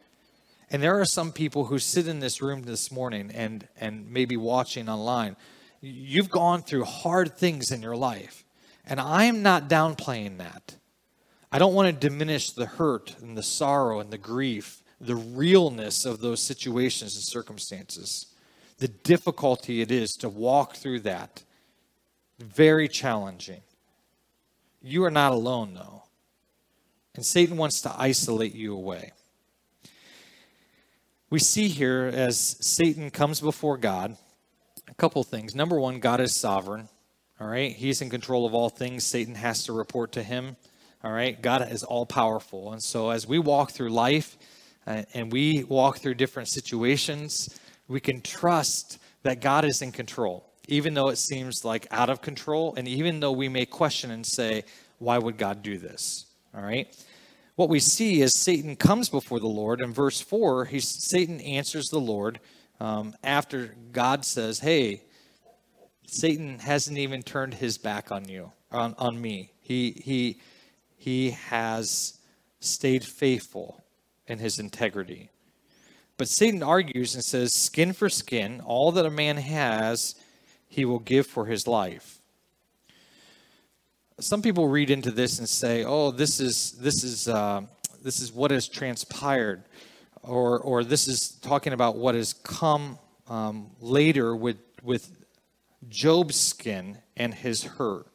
And 0.69 0.81
there 0.81 0.99
are 0.99 1.05
some 1.05 1.31
people 1.31 1.65
who 1.65 1.79
sit 1.79 2.07
in 2.07 2.19
this 2.19 2.41
room 2.41 2.63
this 2.63 2.91
morning 2.91 3.31
and, 3.33 3.67
and 3.79 4.09
maybe 4.09 4.35
watching 4.35 4.89
online. 4.89 5.35
You've 5.81 6.29
gone 6.29 6.63
through 6.63 6.85
hard 6.85 7.37
things 7.37 7.71
in 7.71 7.81
your 7.81 7.95
life. 7.95 8.43
And 8.85 8.99
I 8.99 9.25
am 9.25 9.41
not 9.41 9.69
downplaying 9.69 10.39
that. 10.39 10.75
I 11.53 11.59
don't 11.59 11.75
want 11.75 11.87
to 11.87 12.09
diminish 12.09 12.49
the 12.49 12.65
hurt 12.65 13.15
and 13.21 13.37
the 13.37 13.43
sorrow 13.43 13.99
and 13.99 14.09
the 14.09 14.17
grief, 14.17 14.81
the 14.99 15.15
realness 15.15 16.03
of 16.03 16.19
those 16.19 16.41
situations 16.41 17.13
and 17.13 17.23
circumstances, 17.23 18.25
the 18.79 18.87
difficulty 18.87 19.79
it 19.79 19.91
is 19.91 20.17
to 20.17 20.29
walk 20.29 20.75
through 20.75 21.01
that. 21.01 21.43
Very 22.39 22.87
challenging. 22.87 23.61
You 24.81 25.03
are 25.03 25.11
not 25.11 25.31
alone, 25.31 25.75
though. 25.75 26.05
And 27.13 27.23
Satan 27.23 27.55
wants 27.55 27.81
to 27.81 27.93
isolate 27.95 28.55
you 28.55 28.73
away. 28.73 29.11
We 31.29 31.37
see 31.37 31.67
here 31.67 32.09
as 32.11 32.57
Satan 32.61 33.11
comes 33.11 33.39
before 33.39 33.77
God 33.77 34.17
a 34.89 34.95
couple 34.95 35.23
things. 35.23 35.53
Number 35.53 35.79
one, 35.79 35.99
God 35.99 36.19
is 36.19 36.35
sovereign. 36.35 36.89
All 37.39 37.47
right, 37.47 37.71
He's 37.71 38.01
in 38.01 38.09
control 38.09 38.47
of 38.47 38.55
all 38.55 38.69
things. 38.69 39.03
Satan 39.03 39.35
has 39.35 39.63
to 39.65 39.73
report 39.73 40.11
to 40.13 40.23
Him. 40.23 40.55
All 41.03 41.11
right, 41.11 41.41
God 41.41 41.69
is 41.69 41.83
all 41.83 42.05
powerful. 42.05 42.71
And 42.71 42.81
so 42.81 43.09
as 43.09 43.27
we 43.27 43.37
walk 43.37 43.71
through 43.71 43.89
life 43.89 44.37
uh, 44.87 45.03
and 45.13 45.31
we 45.31 45.65
walk 45.65 45.97
through 45.97 46.13
different 46.13 46.47
situations, 46.47 47.59
we 47.89 47.99
can 47.99 48.21
trust 48.21 48.99
that 49.23 49.41
God 49.41 49.65
is 49.65 49.81
in 49.81 49.91
control, 49.91 50.49
even 50.69 50.93
though 50.93 51.09
it 51.09 51.17
seems 51.17 51.65
like 51.65 51.87
out 51.91 52.09
of 52.09 52.21
control. 52.21 52.73
And 52.77 52.87
even 52.87 53.19
though 53.19 53.33
we 53.33 53.49
may 53.49 53.65
question 53.65 54.11
and 54.11 54.25
say, 54.25 54.63
why 54.99 55.17
would 55.17 55.37
God 55.37 55.61
do 55.61 55.77
this? 55.77 56.25
All 56.55 56.63
right. 56.63 56.87
What 57.55 57.69
we 57.69 57.79
see 57.79 58.21
is 58.21 58.33
Satan 58.33 58.75
comes 58.75 59.09
before 59.09 59.39
the 59.39 59.47
Lord. 59.47 59.81
In 59.81 59.93
verse 59.93 60.21
4, 60.21 60.65
he's, 60.65 60.87
Satan 60.87 61.41
answers 61.41 61.89
the 61.89 61.99
Lord 61.99 62.39
um, 62.79 63.13
after 63.23 63.75
God 63.91 64.25
says, 64.25 64.59
Hey, 64.59 65.03
Satan 66.07 66.59
hasn't 66.59 66.97
even 66.97 67.21
turned 67.21 67.55
his 67.55 67.77
back 67.77 68.11
on 68.11 68.27
you, 68.29 68.51
on, 68.71 68.95
on 68.97 69.19
me. 69.19 69.51
He, 69.61 70.01
he, 70.03 70.39
he 71.03 71.31
has 71.31 72.17
stayed 72.61 73.03
faithful 73.03 73.83
in 74.25 74.39
his 74.39 74.57
integrity. 74.57 75.29
But 76.15 76.29
Satan 76.29 76.63
argues 76.63 77.13
and 77.13 77.21
says, 77.21 77.51
skin 77.53 77.91
for 77.91 78.07
skin, 78.07 78.61
all 78.61 78.93
that 78.93 79.05
a 79.05 79.11
man 79.11 79.35
has, 79.35 80.15
he 80.69 80.85
will 80.85 80.99
give 80.99 81.27
for 81.27 81.47
his 81.47 81.67
life. 81.67 82.21
Some 84.21 84.41
people 84.41 84.69
read 84.69 84.89
into 84.89 85.11
this 85.11 85.39
and 85.39 85.49
say, 85.49 85.83
"Oh, 85.83 86.11
this 86.11 86.39
is 86.39 86.73
this 86.73 87.03
is 87.03 87.27
uh, 87.27 87.63
this 88.01 88.21
is 88.21 88.31
what 88.31 88.51
has 88.51 88.69
transpired," 88.69 89.63
or 90.21 90.59
or 90.59 90.83
this 90.83 91.07
is 91.07 91.31
talking 91.41 91.73
about 91.73 91.97
what 91.97 92.13
has 92.13 92.31
come 92.31 92.99
um, 93.27 93.71
later 93.81 94.35
with 94.35 94.59
with 94.83 95.25
Job's 95.89 96.39
skin 96.39 96.99
and 97.17 97.33
his 97.33 97.63
hurt. 97.63 98.07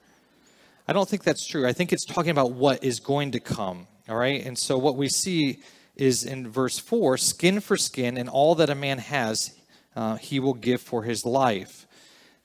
I 0.88 0.94
don't 0.94 1.06
think 1.06 1.22
that's 1.22 1.46
true. 1.46 1.68
I 1.68 1.74
think 1.74 1.92
it's 1.92 2.06
talking 2.06 2.30
about 2.30 2.52
what 2.52 2.82
is 2.82 2.98
going 2.98 3.32
to 3.32 3.40
come. 3.40 3.86
All 4.08 4.16
right. 4.16 4.42
And 4.44 4.58
so 4.58 4.78
what 4.78 4.96
we 4.96 5.10
see 5.10 5.60
is 5.96 6.24
in 6.24 6.50
verse 6.50 6.78
4 6.78 7.18
skin 7.18 7.60
for 7.60 7.76
skin, 7.76 8.16
and 8.16 8.26
all 8.26 8.54
that 8.54 8.70
a 8.70 8.74
man 8.74 8.96
has, 8.96 9.54
uh, 9.94 10.16
he 10.16 10.40
will 10.40 10.54
give 10.54 10.80
for 10.80 11.02
his 11.02 11.26
life. 11.26 11.86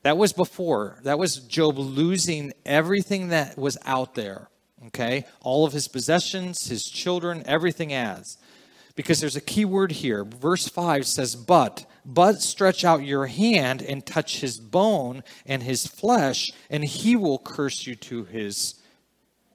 That 0.01 0.17
was 0.17 0.33
before. 0.33 0.99
That 1.03 1.17
was 1.17 1.37
Job 1.37 1.77
losing 1.77 2.51
everything 2.65 3.29
that 3.29 3.57
was 3.57 3.77
out 3.85 4.13
there. 4.15 4.49
Okay. 4.87 5.25
All 5.39 5.65
of 5.65 5.71
his 5.71 5.87
possessions, 5.87 6.67
his 6.67 6.83
children, 6.83 7.43
everything 7.45 7.93
as 7.93 8.37
because 8.95 9.19
there's 9.19 9.35
a 9.35 9.41
key 9.41 9.65
word 9.65 9.91
here. 9.91 10.23
Verse 10.23 10.67
5 10.67 11.05
says, 11.05 11.35
But, 11.35 11.85
but 12.05 12.41
stretch 12.41 12.83
out 12.83 13.03
your 13.03 13.27
hand 13.27 13.81
and 13.81 14.05
touch 14.05 14.41
his 14.41 14.57
bone 14.57 15.23
and 15.45 15.63
his 15.63 15.87
flesh, 15.87 16.51
and 16.69 16.83
he 16.83 17.15
will 17.15 17.39
curse 17.39 17.87
you 17.87 17.95
to 17.95 18.25
his 18.25 18.75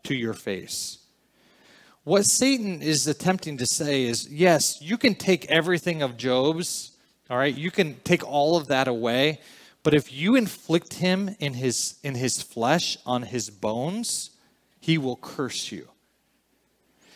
to 0.05 0.14
your 0.14 0.34
face. 0.34 0.99
What 2.05 2.24
Satan 2.24 2.80
is 2.80 3.07
attempting 3.07 3.59
to 3.59 3.66
say 3.66 4.05
is, 4.05 4.28
yes, 4.30 4.80
you 4.80 4.97
can 4.97 5.14
take 5.14 5.45
everything 5.47 6.01
of 6.01 6.16
Job's, 6.16 6.93
all 7.28 7.36
right, 7.36 7.55
you 7.55 7.70
can 7.70 7.97
take 8.05 8.26
all 8.26 8.57
of 8.57 8.68
that 8.68 8.89
away, 8.89 9.41
but 9.82 9.93
if 9.93 10.12
you 10.12 10.34
inflict 10.34 10.95
him 10.95 11.36
in 11.39 11.55
his 11.55 11.99
in 12.03 12.14
his 12.14 12.43
flesh 12.43 12.97
on 13.05 13.22
his 13.22 13.51
bones, 13.51 14.30
he 14.80 14.99
will 14.99 15.16
curse 15.16 15.70
you. 15.70 15.89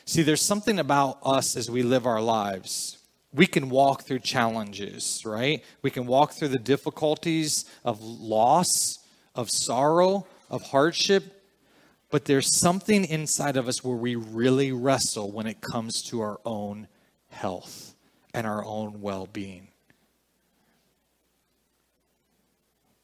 See, 0.05 0.23
there's 0.23 0.43
something 0.43 0.79
about 0.79 1.19
us 1.23 1.57
as 1.57 1.71
we 1.71 1.83
live 1.83 2.07
our 2.07 2.21
lives. 2.21 2.99
We 3.33 3.47
can 3.47 3.71
walk 3.71 4.03
through 4.03 4.21
challenges, 4.21 5.23
right? 5.25 5.65
We 5.81 5.91
can 5.91 6.07
walk 6.07 6.33
through 6.33 6.49
the 6.49 6.59
difficulties 6.59 7.65
of 7.85 8.03
loss, 8.03 8.99
of 9.35 9.49
sorrow, 9.51 10.27
of 10.51 10.63
hardship, 10.63 11.43
but 12.11 12.27
there's 12.27 12.59
something 12.59 13.07
inside 13.07 13.57
of 13.57 13.69
us 13.69 13.83
where 13.83 13.97
we 13.97 14.17
really 14.17 14.71
wrestle 14.71 15.33
when 15.33 15.47
it 15.47 15.63
comes 15.63 16.03
to 16.03 16.21
our 16.21 16.39
own 16.45 16.89
health 17.31 17.95
and 18.35 18.47
our 18.47 18.63
own 18.65 19.01
well 19.01 19.27
being. 19.33 19.69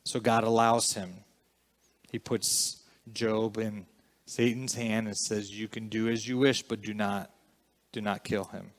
So 0.05 0.20
God 0.20 0.44
allows 0.44 0.92
him. 0.92 1.24
He 2.11 2.18
puts 2.18 2.82
Job 3.12 3.57
in 3.57 3.86
Satan's 4.29 4.74
hand 4.74 5.07
and 5.07 5.16
says, 5.16 5.59
You 5.59 5.68
can 5.68 5.89
do 5.89 6.07
as 6.07 6.29
you 6.29 6.37
wish, 6.37 6.62
but 6.62 6.83
do 6.83 6.93
not, 6.93 7.31
do 7.93 8.03
not 8.03 8.24
kill 8.24 8.45
him. 8.45 8.72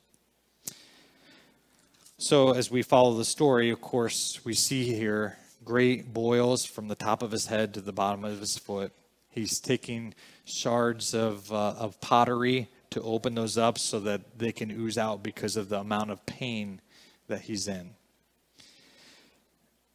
So, 2.19 2.51
as 2.51 2.69
we 2.69 2.83
follow 2.83 3.15
the 3.15 3.25
story, 3.25 3.71
of 3.71 3.81
course, 3.81 4.45
we 4.45 4.53
see 4.53 4.83
here 4.83 5.39
great 5.65 6.13
boils 6.13 6.65
from 6.65 6.87
the 6.87 6.93
top 6.93 7.23
of 7.23 7.31
his 7.31 7.47
head 7.47 7.73
to 7.73 7.81
the 7.81 7.91
bottom 7.91 8.23
of 8.25 8.39
his 8.39 8.59
foot. 8.59 8.93
He's 9.31 9.59
taking 9.59 10.13
shards 10.45 11.15
of, 11.15 11.51
uh, 11.51 11.73
of 11.79 11.99
pottery 11.99 12.67
to 12.91 13.01
open 13.01 13.33
those 13.33 13.57
up 13.57 13.79
so 13.79 13.99
that 14.01 14.37
they 14.37 14.51
can 14.51 14.69
ooze 14.69 14.99
out 14.99 15.23
because 15.23 15.57
of 15.57 15.69
the 15.69 15.79
amount 15.79 16.11
of 16.11 16.23
pain 16.27 16.79
that 17.27 17.41
he's 17.41 17.67
in. 17.67 17.95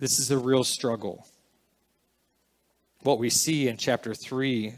This 0.00 0.18
is 0.18 0.32
a 0.32 0.38
real 0.38 0.64
struggle. 0.64 1.28
What 3.02 3.20
we 3.20 3.30
see 3.30 3.68
in 3.68 3.76
chapter 3.76 4.14
3 4.14 4.74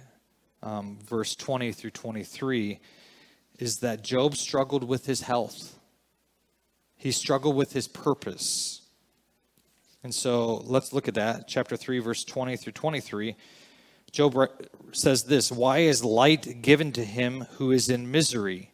um, 0.67 0.99
verse 1.09 1.37
20 1.37 1.71
through 1.71 1.91
23, 1.91 2.81
is 3.61 3.79
that 3.79 4.03
Job 4.03 4.35
struggled 4.35 4.83
with 4.83 5.07
his 5.07 5.21
health. 5.21 5.79
He 6.97 7.13
struggled 7.13 7.55
with 7.55 7.73
his 7.73 7.87
purpose. 7.87 8.83
And 10.03 10.13
so 10.13 10.57
let's 10.65 10.93
look 10.93 11.07
at 11.07 11.15
that. 11.15 11.47
Chapter 11.47 11.77
3, 11.77 12.01
verse 12.01 12.25
20 12.25 12.57
through 12.57 12.73
23. 12.73 13.37
Job 14.11 14.37
says 14.91 15.25
this 15.25 15.53
Why 15.53 15.79
is 15.79 16.05
light 16.05 16.63
given 16.63 16.91
to 16.93 17.05
him 17.05 17.47
who 17.53 17.71
is 17.71 17.89
in 17.89 18.11
misery, 18.11 18.73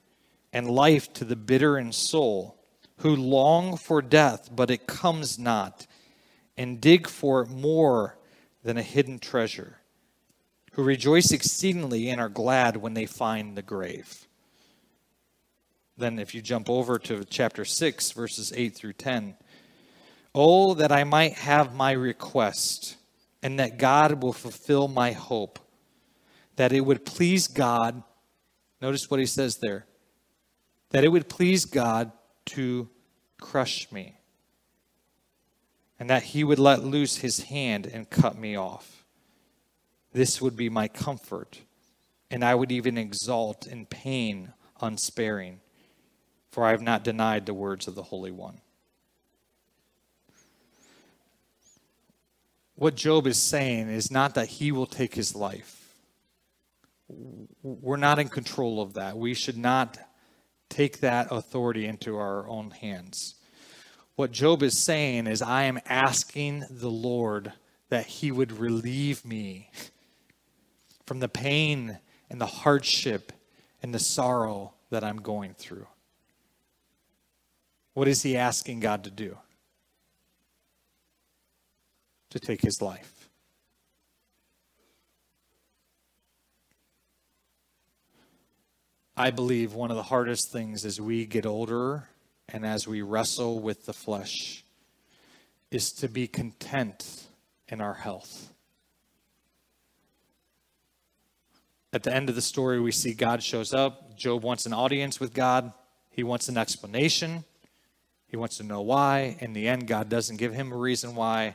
and 0.50 0.70
life 0.70 1.12
to 1.14 1.26
the 1.26 1.36
bitter 1.36 1.76
in 1.76 1.92
soul, 1.92 2.56
who 2.98 3.14
long 3.14 3.76
for 3.76 4.00
death, 4.00 4.48
but 4.54 4.70
it 4.70 4.86
comes 4.86 5.38
not, 5.38 5.86
and 6.56 6.80
dig 6.80 7.06
for 7.06 7.42
it 7.42 7.50
more 7.50 8.16
than 8.62 8.78
a 8.78 8.82
hidden 8.82 9.18
treasure, 9.18 9.81
who 10.72 10.82
rejoice 10.82 11.32
exceedingly 11.32 12.08
and 12.08 12.20
are 12.20 12.28
glad 12.28 12.76
when 12.76 12.94
they 12.94 13.06
find 13.06 13.56
the 13.56 13.62
grave? 13.62 14.26
Then, 15.96 16.18
if 16.18 16.34
you 16.34 16.40
jump 16.40 16.70
over 16.70 16.98
to 16.98 17.24
chapter 17.24 17.64
6, 17.64 18.12
verses 18.12 18.52
8 18.54 18.74
through 18.74 18.94
10, 18.94 19.36
Oh, 20.34 20.74
that 20.74 20.90
I 20.90 21.04
might 21.04 21.34
have 21.34 21.74
my 21.74 21.92
request, 21.92 22.96
and 23.42 23.58
that 23.58 23.78
God 23.78 24.22
will 24.22 24.32
fulfill 24.32 24.88
my 24.88 25.12
hope, 25.12 25.58
that 26.56 26.72
it 26.72 26.80
would 26.80 27.04
please 27.04 27.48
God. 27.48 28.02
Notice 28.80 29.10
what 29.10 29.20
he 29.20 29.26
says 29.26 29.58
there 29.58 29.86
that 30.90 31.04
it 31.04 31.08
would 31.08 31.28
please 31.28 31.64
God 31.64 32.12
to 32.44 32.88
crush 33.40 33.90
me, 33.90 34.18
and 35.98 36.08
that 36.10 36.22
he 36.22 36.44
would 36.44 36.58
let 36.58 36.84
loose 36.84 37.16
his 37.18 37.44
hand 37.44 37.86
and 37.86 38.10
cut 38.10 38.36
me 38.36 38.56
off. 38.56 39.01
This 40.12 40.40
would 40.40 40.56
be 40.56 40.68
my 40.68 40.88
comfort, 40.88 41.60
and 42.30 42.44
I 42.44 42.54
would 42.54 42.70
even 42.70 42.98
exult 42.98 43.66
in 43.66 43.86
pain 43.86 44.52
unsparing, 44.80 45.60
for 46.50 46.64
I 46.64 46.70
have 46.70 46.82
not 46.82 47.04
denied 47.04 47.46
the 47.46 47.54
words 47.54 47.88
of 47.88 47.94
the 47.94 48.02
Holy 48.02 48.30
One. 48.30 48.60
what 52.82 52.96
Job 52.96 53.28
is 53.28 53.38
saying 53.38 53.88
is 53.88 54.10
not 54.10 54.34
that 54.34 54.48
he 54.48 54.72
will 54.72 54.86
take 54.86 55.14
his 55.14 55.36
life. 55.36 55.94
We're 57.62 57.96
not 57.96 58.18
in 58.18 58.28
control 58.28 58.82
of 58.82 58.94
that. 58.94 59.16
We 59.16 59.34
should 59.34 59.56
not 59.56 59.98
take 60.68 60.98
that 60.98 61.28
authority 61.30 61.86
into 61.86 62.16
our 62.16 62.48
own 62.48 62.72
hands. 62.72 63.36
What 64.16 64.32
Job 64.32 64.64
is 64.64 64.76
saying 64.76 65.28
is, 65.28 65.42
I 65.42 65.62
am 65.62 65.78
asking 65.86 66.64
the 66.68 66.90
Lord 66.90 67.52
that 67.88 68.06
he 68.06 68.32
would 68.32 68.50
relieve 68.50 69.24
me 69.24 69.70
from 71.06 71.20
the 71.20 71.28
pain 71.28 71.98
and 72.30 72.40
the 72.40 72.46
hardship 72.46 73.32
and 73.82 73.94
the 73.94 73.98
sorrow 73.98 74.74
that 74.90 75.04
I'm 75.04 75.18
going 75.18 75.54
through. 75.54 75.86
What 77.94 78.08
is 78.08 78.22
he 78.22 78.36
asking 78.36 78.80
God 78.80 79.04
to 79.04 79.10
do? 79.10 79.36
to 82.32 82.40
take 82.40 82.62
his 82.62 82.80
life. 82.80 83.28
I 89.14 89.30
believe 89.30 89.74
one 89.74 89.90
of 89.90 89.98
the 89.98 90.02
hardest 90.02 90.50
things 90.50 90.86
as 90.86 90.98
we 90.98 91.26
get 91.26 91.44
older 91.44 92.08
and 92.48 92.64
as 92.64 92.88
we 92.88 93.02
wrestle 93.02 93.60
with 93.60 93.84
the 93.84 93.92
flesh 93.92 94.64
is 95.70 95.92
to 95.92 96.08
be 96.08 96.26
content 96.26 97.26
in 97.68 97.82
our 97.82 97.94
health. 97.94 98.51
At 101.92 102.02
the 102.02 102.14
end 102.14 102.28
of 102.28 102.34
the 102.34 102.42
story, 102.42 102.80
we 102.80 102.92
see 102.92 103.12
God 103.12 103.42
shows 103.42 103.74
up. 103.74 104.16
Job 104.16 104.42
wants 104.42 104.66
an 104.66 104.72
audience 104.72 105.20
with 105.20 105.34
God, 105.34 105.72
he 106.10 106.22
wants 106.22 106.48
an 106.48 106.56
explanation. 106.56 107.44
He 108.32 108.38
wants 108.38 108.56
to 108.56 108.62
know 108.62 108.80
why. 108.80 109.36
In 109.40 109.52
the 109.52 109.68
end, 109.68 109.86
God 109.86 110.08
doesn't 110.08 110.38
give 110.38 110.54
him 110.54 110.72
a 110.72 110.76
reason 110.76 111.14
why. 111.14 111.54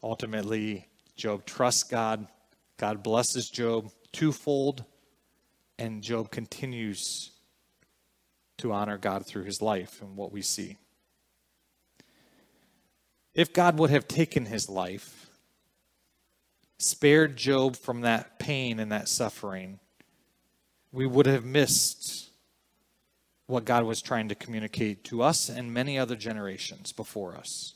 Ultimately, 0.00 0.86
Job 1.16 1.44
trusts 1.44 1.82
God. 1.82 2.28
God 2.76 3.02
blesses 3.02 3.50
Job 3.50 3.90
twofold, 4.12 4.84
and 5.76 6.04
Job 6.04 6.30
continues 6.30 7.32
to 8.58 8.72
honor 8.72 8.96
God 8.96 9.26
through 9.26 9.42
his 9.42 9.60
life 9.60 10.00
and 10.00 10.16
what 10.16 10.30
we 10.30 10.40
see. 10.40 10.76
If 13.34 13.52
God 13.52 13.76
would 13.80 13.90
have 13.90 14.06
taken 14.06 14.46
his 14.46 14.68
life, 14.68 15.30
spared 16.84 17.36
Job 17.36 17.76
from 17.76 18.02
that 18.02 18.38
pain 18.38 18.78
and 18.78 18.92
that 18.92 19.08
suffering, 19.08 19.80
we 20.92 21.06
would 21.06 21.26
have 21.26 21.44
missed 21.44 22.30
what 23.46 23.64
God 23.64 23.84
was 23.84 24.00
trying 24.00 24.28
to 24.28 24.34
communicate 24.34 25.04
to 25.04 25.22
us 25.22 25.48
and 25.48 25.72
many 25.72 25.98
other 25.98 26.16
generations 26.16 26.92
before 26.92 27.34
us. 27.36 27.74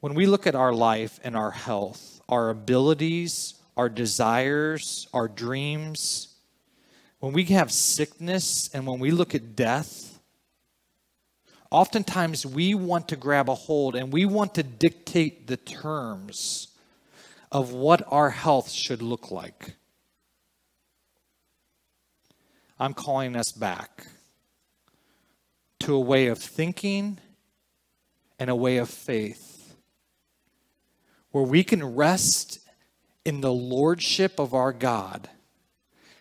When 0.00 0.14
we 0.14 0.26
look 0.26 0.46
at 0.46 0.54
our 0.54 0.72
life 0.72 1.20
and 1.22 1.36
our 1.36 1.50
health, 1.50 2.20
our 2.28 2.48
abilities, 2.48 3.54
our 3.76 3.88
desires, 3.88 5.08
our 5.12 5.28
dreams, 5.28 6.34
when 7.18 7.32
we 7.32 7.44
have 7.44 7.70
sickness 7.70 8.70
and 8.72 8.86
when 8.86 8.98
we 8.98 9.10
look 9.10 9.34
at 9.34 9.54
death, 9.54 10.20
oftentimes 11.70 12.46
we 12.46 12.74
want 12.74 13.08
to 13.08 13.16
grab 13.16 13.48
a 13.48 13.54
hold 13.54 13.94
and 13.94 14.12
we 14.12 14.24
want 14.24 14.54
to 14.54 14.62
dictate 14.62 15.46
the 15.46 15.56
terms 15.58 16.69
of 17.52 17.72
what 17.72 18.02
our 18.08 18.30
health 18.30 18.70
should 18.70 19.02
look 19.02 19.30
like. 19.30 19.74
I'm 22.78 22.94
calling 22.94 23.36
us 23.36 23.52
back 23.52 24.06
to 25.80 25.94
a 25.94 26.00
way 26.00 26.28
of 26.28 26.38
thinking 26.38 27.18
and 28.38 28.48
a 28.48 28.54
way 28.54 28.78
of 28.78 28.88
faith 28.88 29.74
where 31.30 31.44
we 31.44 31.62
can 31.62 31.94
rest 31.94 32.58
in 33.24 33.40
the 33.40 33.52
lordship 33.52 34.38
of 34.38 34.54
our 34.54 34.72
God. 34.72 35.28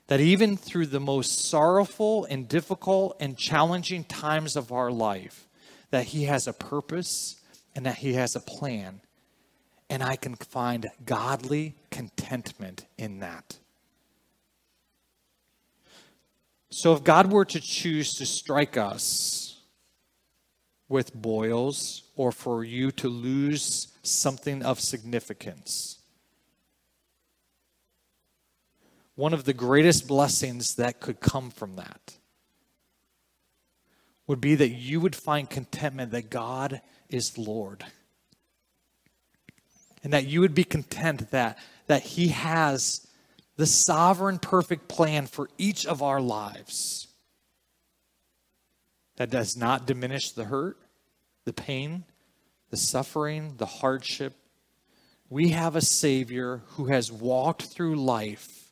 That 0.08 0.20
even 0.20 0.58
through 0.58 0.88
the 0.88 1.00
most 1.00 1.46
sorrowful 1.46 2.26
and 2.26 2.48
difficult 2.48 3.16
and 3.20 3.38
challenging 3.38 4.04
times 4.04 4.56
of 4.56 4.72
our 4.72 4.92
life, 4.92 5.48
that 5.92 6.06
He 6.06 6.24
has 6.24 6.48
a 6.48 6.54
purpose 6.54 7.40
and 7.76 7.86
that 7.86 7.98
He 7.98 8.14
has 8.14 8.36
a 8.36 8.40
plan. 8.40 9.02
And 9.90 10.04
I 10.04 10.16
can 10.16 10.36
find 10.36 10.88
godly 11.06 11.76
contentment 11.90 12.86
in 12.98 13.20
that. 13.20 13.58
So, 16.70 16.94
if 16.94 17.04
God 17.04 17.32
were 17.32 17.46
to 17.46 17.60
choose 17.60 18.14
to 18.16 18.26
strike 18.26 18.78
us 18.78 19.50
with 20.90 21.14
boils 21.14 22.04
or 22.16 22.32
for 22.32 22.64
you 22.64 22.92
to 22.92 23.08
lose 23.08 23.88
something 24.02 24.64
of 24.64 24.80
significance. 24.80 26.00
One 29.16 29.34
of 29.34 29.44
the 29.44 29.54
greatest 29.54 30.08
blessings 30.08 30.76
that 30.76 31.00
could 31.00 31.20
come 31.20 31.52
from 31.52 31.76
that 31.76 32.18
would 34.26 34.42
be 34.42 34.56
that 34.56 34.70
you 34.70 35.00
would 35.00 35.16
find 35.16 35.50
contentment 35.50 36.12
that 36.12 36.30
God 36.30 36.82
is 37.10 37.38
Lord. 37.38 37.86
And 40.04 40.14
that 40.14 40.28
you 40.28 40.42
would 40.42 40.56
be 40.56 40.64
content 40.64 41.32
that, 41.32 41.58
that 41.88 42.04
He 42.04 42.30
has 42.30 43.06
the 43.58 43.66
sovereign, 43.66 44.40
perfect 44.40 44.88
plan 44.88 45.28
for 45.28 45.50
each 45.58 45.86
of 45.86 46.02
our 46.02 46.22
lives. 46.22 47.08
That 49.18 49.30
does 49.30 49.58
not 49.58 49.86
diminish 49.86 50.32
the 50.32 50.46
hurt, 50.46 50.78
the 51.44 51.52
pain, 51.52 52.06
the 52.70 52.78
suffering, 52.78 53.56
the 53.58 53.66
hardship. 53.66 54.34
We 55.30 55.50
have 55.50 55.76
a 55.76 55.82
Savior 55.82 56.62
who 56.70 56.86
has 56.86 57.12
walked 57.12 57.64
through 57.64 57.98
life 57.98 58.72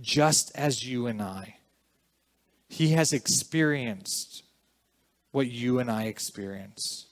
just 0.00 0.50
as 0.54 0.86
you 0.86 1.06
and 1.06 1.20
I. 1.20 1.56
He 2.68 2.92
has 2.92 3.12
experienced 3.12 4.44
what 5.30 5.46
you 5.46 5.78
and 5.78 5.90
I 5.90 6.04
experience. 6.04 7.06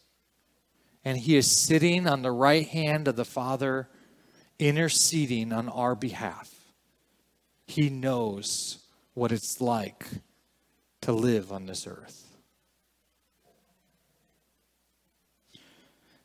And 1.04 1.18
He 1.18 1.36
is 1.36 1.50
sitting 1.50 2.06
on 2.06 2.22
the 2.22 2.32
right 2.32 2.66
hand 2.66 3.08
of 3.08 3.16
the 3.16 3.24
Father, 3.24 3.88
interceding 4.58 5.52
on 5.52 5.68
our 5.68 5.94
behalf. 5.94 6.54
He 7.66 7.88
knows 7.88 8.78
what 9.14 9.32
it's 9.32 9.60
like 9.60 10.06
to 11.02 11.12
live 11.12 11.52
on 11.52 11.66
this 11.66 11.86
earth. 11.86 12.30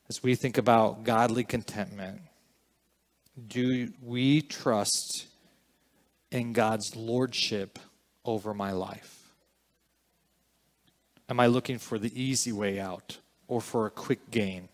as 0.10 0.22
we 0.22 0.36
think 0.36 0.58
about 0.58 1.04
godly 1.04 1.44
contentment, 1.44 2.22
do 3.48 3.92
we 4.02 4.42
trust 4.42 5.28
in 6.32 6.54
God's 6.54 6.96
lordship 6.96 7.80
over 8.24 8.54
my 8.54 8.72
life? 8.72 9.34
Am 11.28 11.40
I 11.40 11.48
looking 11.48 11.80
for 11.80 11.98
the 11.98 12.22
easy 12.22 12.52
way 12.52 12.80
out 12.80 13.18
or 13.48 13.62
for 13.62 13.86
a 13.86 13.92
quick 13.92 14.32
gain? 14.32 14.70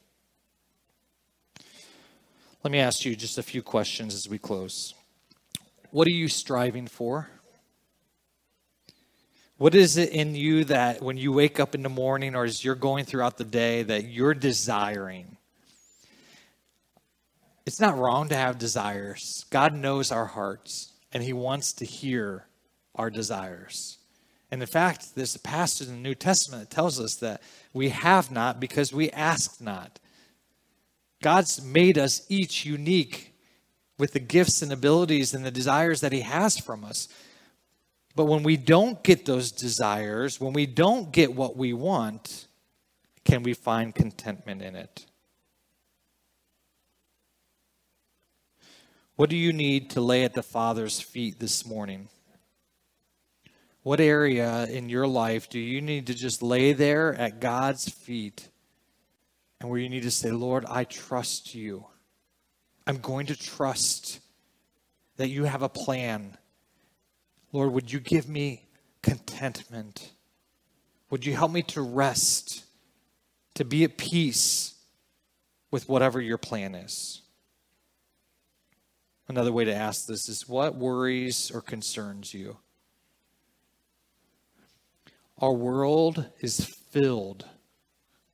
Let 2.64 2.72
me 2.72 2.80
ask 2.80 3.06
you 3.06 3.16
just 3.16 3.38
a 3.38 3.44
few 3.44 3.64
questions 3.64 4.14
as 4.14 4.30
we 4.30 4.38
close. 4.38 4.94
What 5.90 6.08
are 6.08 6.12
you 6.12 6.28
striving 6.28 6.88
for? 6.88 7.28
What 9.58 9.76
is 9.76 9.98
it 9.98 10.10
in 10.10 10.36
you 10.36 10.64
that 10.66 11.02
when 11.02 11.18
you 11.18 11.32
wake 11.32 11.60
up 11.60 11.76
in 11.76 11.84
the 11.84 11.90
morning 11.90 12.36
or 12.36 12.46
as 12.46 12.64
you're 12.64 12.76
going 12.76 13.06
throughout 13.06 13.38
the 13.38 13.44
day 13.44 13.84
that 13.84 14.06
you're 14.06 14.34
desiring? 14.34 15.38
It's 17.66 17.80
not 17.80 17.98
wrong 17.98 18.30
to 18.30 18.36
have 18.36 18.58
desires. 18.58 19.46
God 19.50 19.74
knows 19.74 20.12
our 20.12 20.26
hearts 20.26 20.94
and 21.12 21.22
He 21.22 21.34
wants 21.34 21.74
to 21.74 21.86
hear 21.86 22.48
our 22.96 23.10
desires. 23.10 23.98
And 24.52 24.62
in 24.62 24.68
fact, 24.68 25.16
there's 25.16 25.36
a 25.36 25.39
passage 25.39 25.88
in 25.88 25.95
the 25.95 26.02
New 26.02 26.16
Testament 26.16 26.70
that 26.70 26.76
tells 26.76 26.99
us 26.99 27.16
that 27.16 27.41
we 27.74 27.89
have 27.89 28.32
not 28.32 28.60
because 28.60 28.91
we 28.91 29.10
ask 29.12 29.62
not. 29.62 29.99
God's 31.22 31.64
made 31.64 31.97
us 31.97 32.26
each 32.28 32.66
unique 32.66 33.34
with 33.97 34.12
the 34.12 34.20
gifts 34.20 34.62
and 34.62 34.74
abilities 34.74 35.34
and 35.34 35.45
the 35.45 35.52
desires 35.52 36.02
that 36.02 36.12
He 36.12 36.22
has 36.22 36.58
from 36.58 36.84
us. 36.84 37.08
But 38.16 38.26
when 38.26 38.43
we 38.43 38.58
don't 38.58 39.02
get 39.04 39.26
those 39.26 39.52
desires, 39.52 40.41
when 40.41 40.52
we 40.52 40.66
don't 40.66 41.14
get 41.14 41.34
what 41.34 41.56
we 41.56 41.72
want, 41.72 42.47
can 43.24 43.43
we 43.43 43.54
find 43.54 43.95
contentment 43.95 44.62
in 44.62 44.76
it? 44.76 45.06
What 49.16 49.30
do 49.30 49.38
you 49.38 49.54
need 49.54 49.91
to 49.91 50.02
lay 50.02 50.24
at 50.24 50.34
the 50.34 50.43
Father's 50.43 50.99
feet 50.99 51.39
this 51.39 51.66
morning? 51.66 52.10
What 53.84 54.00
area 54.00 54.66
in 54.66 54.90
your 54.90 55.08
life 55.08 55.50
do 55.50 55.60
you 55.60 55.82
need 55.82 56.08
to 56.08 56.14
just 56.14 56.42
lay 56.42 56.74
there 56.74 57.14
at 57.16 57.40
God's 57.40 57.90
feet 57.90 58.48
and 59.60 59.70
where 59.70 59.80
you 59.80 59.90
need 59.90 60.04
to 60.04 60.12
say, 60.12 60.32
Lord, 60.32 60.66
I 60.68 60.84
trust 60.84 61.56
you. 61.56 61.86
I'm 62.86 62.98
going 62.98 63.28
to 63.28 63.36
trust 63.36 64.20
that 65.18 65.30
you 65.30 65.46
have 65.46 65.62
a 65.62 65.70
plan 65.70 66.38
Lord, 67.52 67.74
would 67.74 67.92
you 67.92 68.00
give 68.00 68.30
me 68.30 68.68
contentment? 69.02 70.12
Would 71.10 71.26
you 71.26 71.36
help 71.36 71.52
me 71.52 71.64
to 71.64 71.82
rest, 71.82 72.64
to 73.56 73.66
be 73.66 73.84
at 73.84 73.98
peace 73.98 74.76
with 75.70 75.90
whatever 75.90 76.22
your 76.22 76.38
plan 76.38 76.76
is? 76.76 77.22
Another 79.28 79.52
way 79.52 79.66
to 79.66 79.74
ask 79.74 80.06
this 80.06 80.30
is 80.30 80.48
what 80.48 80.76
worries 80.76 81.52
or 81.52 81.62
concerns 81.62 82.34
you? 82.34 82.58
Our 85.42 85.54
world 85.54 86.26
is 86.39 86.66
filled 86.92 87.46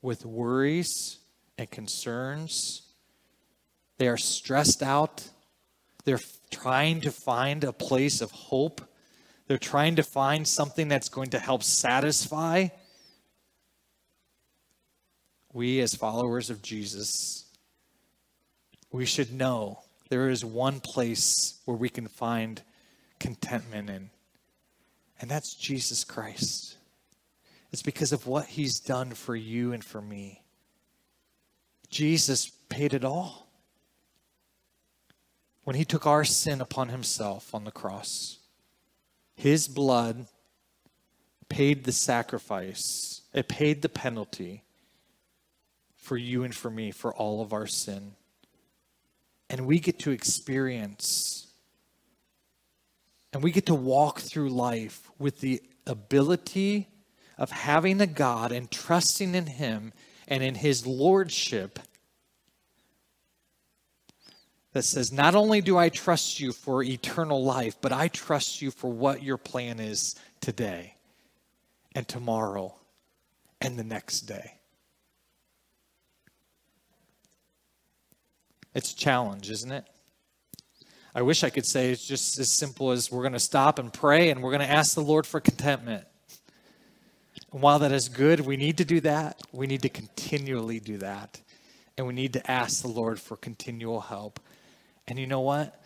with 0.01 0.25
worries 0.25 1.19
and 1.57 1.69
concerns. 1.71 2.81
They 3.97 4.07
are 4.07 4.17
stressed 4.17 4.83
out. 4.83 5.29
They're 6.03 6.19
trying 6.51 7.01
to 7.01 7.11
find 7.11 7.63
a 7.63 7.73
place 7.73 8.21
of 8.21 8.31
hope 8.31 8.81
they're 9.47 9.57
trying 9.57 9.95
to 9.95 10.03
find 10.03 10.47
something 10.47 10.89
that's 10.89 11.09
going 11.09 11.29
to 11.29 11.39
help 11.39 11.63
satisfy. 11.63 12.67
We, 15.53 15.79
as 15.79 15.95
followers 15.95 16.49
of 16.49 16.61
Jesus, 16.61 17.45
we 18.91 19.05
should 19.05 19.31
know 19.31 19.79
there 20.09 20.29
is 20.29 20.43
one 20.43 20.81
place 20.81 21.61
where 21.65 21.77
we 21.77 21.89
can 21.89 22.07
find 22.07 22.61
contentment 23.19 23.89
in, 23.89 24.09
and 25.19 25.31
that's 25.31 25.55
Jesus 25.55 26.03
Christ. 26.03 26.76
It's 27.77 27.83
because 27.83 28.11
of 28.11 28.25
what 28.25 28.47
he's 28.47 28.79
done 28.79 29.11
for 29.11 29.35
you 29.35 29.71
and 29.71 29.83
for 29.83 30.01
me. 30.01 30.41
Jesus 31.91 32.49
paid 32.69 32.91
it 32.91 33.05
all. 33.05 33.51
When 35.63 35.75
he 35.75 35.85
took 35.85 36.07
our 36.07 36.23
sin 36.23 36.59
upon 36.59 36.89
himself 36.89 37.53
on 37.53 37.65
the 37.65 37.71
cross, 37.71 38.39
his 39.35 39.67
blood 39.67 40.25
paid 41.49 41.83
the 41.83 41.91
sacrifice, 41.91 43.21
it 43.31 43.47
paid 43.47 43.83
the 43.83 43.89
penalty 43.89 44.63
for 45.97 46.17
you 46.17 46.43
and 46.43 46.55
for 46.55 46.71
me 46.71 46.89
for 46.89 47.13
all 47.13 47.43
of 47.43 47.53
our 47.53 47.67
sin. 47.67 48.13
And 49.51 49.67
we 49.67 49.77
get 49.77 49.99
to 49.99 50.09
experience 50.09 51.45
and 53.33 53.43
we 53.43 53.51
get 53.51 53.67
to 53.67 53.75
walk 53.75 54.19
through 54.19 54.49
life 54.49 55.11
with 55.19 55.41
the 55.41 55.61
ability 55.85 56.87
of 57.37 57.51
having 57.51 58.01
a 58.01 58.07
God 58.07 58.51
and 58.51 58.69
trusting 58.69 59.35
in 59.35 59.45
Him 59.45 59.93
and 60.27 60.43
in 60.43 60.55
His 60.55 60.85
Lordship 60.85 61.79
that 64.73 64.83
says, 64.83 65.11
Not 65.11 65.35
only 65.35 65.61
do 65.61 65.77
I 65.77 65.89
trust 65.89 66.39
you 66.39 66.51
for 66.51 66.83
eternal 66.83 67.43
life, 67.43 67.77
but 67.81 67.91
I 67.91 68.07
trust 68.07 68.61
you 68.61 68.71
for 68.71 68.91
what 68.91 69.23
your 69.23 69.37
plan 69.37 69.79
is 69.79 70.15
today 70.41 70.95
and 71.95 72.07
tomorrow 72.07 72.75
and 73.59 73.77
the 73.77 73.83
next 73.83 74.21
day. 74.21 74.53
It's 78.75 78.93
a 78.93 78.95
challenge, 78.95 79.49
isn't 79.49 79.71
it? 79.71 79.85
I 81.15 81.23
wish 81.23 81.43
I 81.43 81.49
could 81.49 81.65
say 81.65 81.89
it's 81.89 82.05
just 82.05 82.37
as 82.37 82.51
simple 82.51 82.91
as 82.91 83.11
we're 83.11 83.23
going 83.23 83.33
to 83.33 83.39
stop 83.39 83.79
and 83.79 83.91
pray 83.91 84.29
and 84.29 84.43
we're 84.43 84.51
going 84.51 84.61
to 84.61 84.69
ask 84.69 84.93
the 84.93 85.01
Lord 85.01 85.25
for 85.25 85.39
contentment. 85.39 86.05
And 87.57 87.63
while 87.63 87.79
that 87.79 87.91
is 87.91 88.07
good, 88.07 88.41
we 88.41 88.55
need 88.55 88.77
to 88.77 88.85
do 88.85 88.99
that. 88.99 89.41
We 89.51 89.65
need 89.65 89.81
to 89.81 89.89
continually 89.89 90.79
do 90.79 90.99
that. 90.99 91.41
And 91.97 92.05
we 92.05 92.13
need 92.13 92.33
to 92.33 92.51
ask 92.51 92.83
the 92.83 92.87
Lord 92.87 93.19
for 93.19 93.35
continual 93.35 93.99
help. 93.99 94.39
And 95.07 95.17
you 95.17 95.25
know 95.25 95.41
what? 95.41 95.81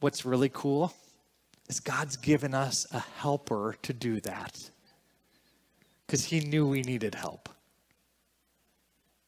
What's 0.00 0.24
really 0.24 0.50
cool 0.52 0.92
is 1.68 1.78
God's 1.78 2.16
given 2.16 2.52
us 2.52 2.84
a 2.92 2.98
helper 2.98 3.76
to 3.82 3.92
do 3.92 4.18
that 4.22 4.70
because 6.04 6.24
He 6.24 6.40
knew 6.40 6.66
we 6.66 6.82
needed 6.82 7.14
help. 7.14 7.48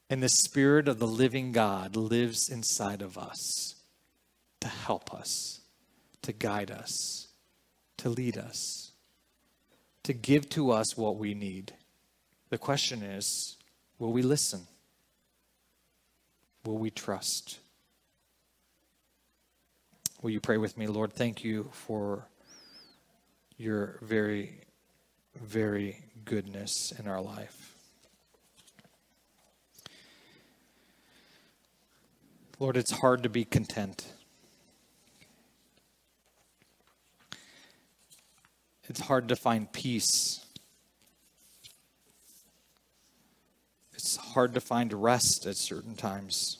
And 0.09 0.21
the 0.21 0.27
Spirit 0.27 0.89
of 0.89 0.99
the 0.99 1.07
living 1.07 1.53
God 1.53 1.95
lives 1.95 2.49
inside 2.49 3.01
of 3.01 3.17
us 3.17 3.75
to 4.59 4.67
help 4.67 5.13
us, 5.13 5.61
to 6.23 6.33
guide 6.33 6.69
us, 6.69 7.29
to 7.95 8.09
lead 8.09 8.37
us, 8.37 8.91
to 10.03 10.11
give 10.11 10.49
to 10.49 10.71
us 10.71 10.97
what 10.97 11.15
we 11.15 11.33
need. 11.33 11.71
The 12.49 12.57
question 12.57 13.03
is 13.03 13.57
will 13.99 14.11
we 14.11 14.21
listen? 14.21 14.67
Will 16.65 16.77
we 16.77 16.89
trust? 16.89 17.59
Will 20.21 20.31
you 20.31 20.39
pray 20.39 20.57
with 20.57 20.77
me, 20.77 20.87
Lord? 20.87 21.13
Thank 21.13 21.43
you 21.43 21.69
for 21.71 22.27
your 23.57 23.99
very, 24.01 24.61
very 25.35 26.03
goodness 26.25 26.91
in 26.97 27.07
our 27.07 27.21
life. 27.21 27.75
Lord, 32.59 32.75
it's 32.75 32.91
hard 32.91 33.21
to 33.23 33.29
be 33.29 33.45
content. 33.45 34.11
It's 38.89 39.01
hard 39.01 39.27
to 39.27 39.35
find 39.35 39.71
peace. 39.71 40.46
It's 44.07 44.15
hard 44.15 44.53
to 44.53 44.61
find 44.61 44.93
rest 44.93 45.45
at 45.45 45.57
certain 45.57 45.93
times. 45.93 46.59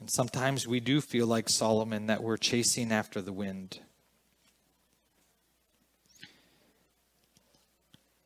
And 0.00 0.08
sometimes 0.08 0.66
we 0.66 0.80
do 0.80 1.02
feel 1.02 1.26
like 1.26 1.50
Solomon 1.50 2.06
that 2.06 2.22
we're 2.22 2.38
chasing 2.38 2.90
after 2.90 3.20
the 3.20 3.30
wind. 3.30 3.80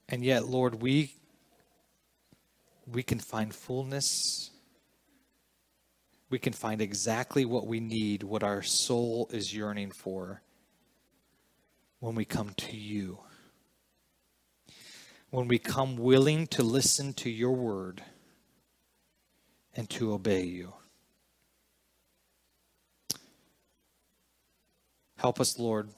And 0.08 0.22
yet, 0.24 0.46
Lord, 0.46 0.80
we 0.80 1.16
we 2.86 3.02
can 3.02 3.18
find 3.18 3.52
fullness. 3.52 4.52
We 6.30 6.38
can 6.38 6.52
find 6.52 6.80
exactly 6.80 7.44
what 7.44 7.66
we 7.66 7.80
need, 7.80 8.22
what 8.22 8.44
our 8.44 8.62
soul 8.62 9.28
is 9.32 9.52
yearning 9.52 9.90
for 9.90 10.42
when 11.98 12.14
we 12.14 12.24
come 12.24 12.54
to 12.58 12.76
you. 12.76 13.18
When 15.33 15.49
we 15.49 15.59
come 15.59 15.97
willing 15.97 16.47
to 16.49 16.62
listen 16.62 17.14
to 17.14 17.30
your 17.30 17.53
word 17.53 18.03
and 19.74 19.89
to 19.89 20.12
obey 20.12 20.43
you. 20.43 20.74
Help 25.16 25.41
us, 25.41 25.59
Lord, 25.59 25.89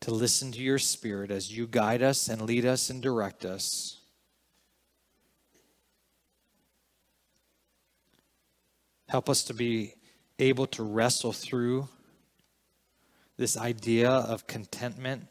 to 0.00 0.10
listen 0.10 0.50
to 0.50 0.60
your 0.60 0.80
Spirit 0.80 1.30
as 1.30 1.56
you 1.56 1.68
guide 1.68 2.02
us 2.02 2.28
and 2.28 2.42
lead 2.42 2.66
us 2.66 2.90
and 2.90 3.00
direct 3.00 3.44
us. 3.44 4.00
Help 9.08 9.30
us 9.30 9.44
to 9.44 9.54
be 9.54 9.94
able 10.40 10.66
to 10.66 10.82
wrestle 10.82 11.32
through 11.32 11.88
this 13.36 13.56
idea 13.56 14.10
of 14.10 14.48
contentment, 14.48 15.28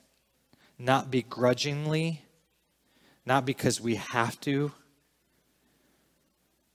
not 0.77 1.11
begrudgingly, 1.11 2.23
not 3.29 3.45
because 3.45 3.79
we 3.79 3.93
have 3.93 4.39
to. 4.41 4.71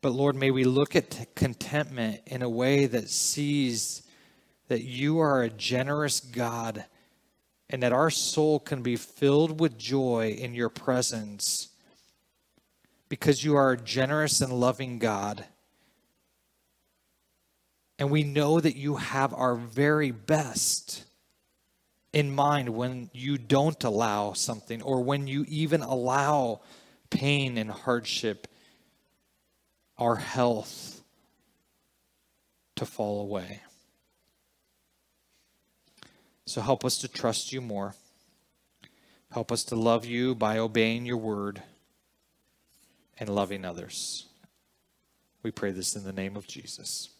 But 0.00 0.10
Lord, 0.10 0.36
may 0.36 0.52
we 0.52 0.62
look 0.62 0.94
at 0.94 1.34
contentment 1.34 2.20
in 2.26 2.42
a 2.42 2.48
way 2.48 2.86
that 2.86 3.10
sees 3.10 4.04
that 4.68 4.84
you 4.84 5.18
are 5.18 5.42
a 5.42 5.50
generous 5.50 6.20
God 6.20 6.84
and 7.68 7.82
that 7.82 7.92
our 7.92 8.08
soul 8.08 8.60
can 8.60 8.82
be 8.82 8.94
filled 8.94 9.58
with 9.58 9.76
joy 9.76 10.36
in 10.38 10.54
your 10.54 10.68
presence 10.68 11.70
because 13.08 13.42
you 13.42 13.56
are 13.56 13.72
a 13.72 13.76
generous 13.76 14.40
and 14.40 14.52
loving 14.52 15.00
God. 15.00 15.44
And 17.98 18.12
we 18.12 18.22
know 18.22 18.60
that 18.60 18.76
you 18.76 18.94
have 18.96 19.34
our 19.34 19.56
very 19.56 20.12
best 20.12 21.03
in 22.14 22.32
mind 22.32 22.68
when 22.68 23.10
you 23.12 23.36
don't 23.36 23.82
allow 23.82 24.32
something 24.32 24.80
or 24.82 25.02
when 25.02 25.26
you 25.26 25.44
even 25.48 25.82
allow 25.82 26.60
pain 27.10 27.58
and 27.58 27.70
hardship, 27.70 28.46
our 29.98 30.16
health 30.16 31.02
to 32.76 32.86
fall 32.86 33.20
away. 33.20 33.60
So 36.46 36.60
help 36.60 36.84
us 36.84 36.98
to 36.98 37.08
trust 37.08 37.52
you 37.52 37.60
more. 37.60 37.94
Help 39.32 39.50
us 39.50 39.64
to 39.64 39.74
love 39.74 40.04
you 40.04 40.36
by 40.36 40.58
obeying 40.58 41.06
your 41.06 41.16
word 41.16 41.62
and 43.18 43.28
loving 43.28 43.64
others. 43.64 44.26
We 45.42 45.50
pray 45.50 45.72
this 45.72 45.96
in 45.96 46.04
the 46.04 46.12
name 46.12 46.36
of 46.36 46.46
Jesus. 46.46 47.13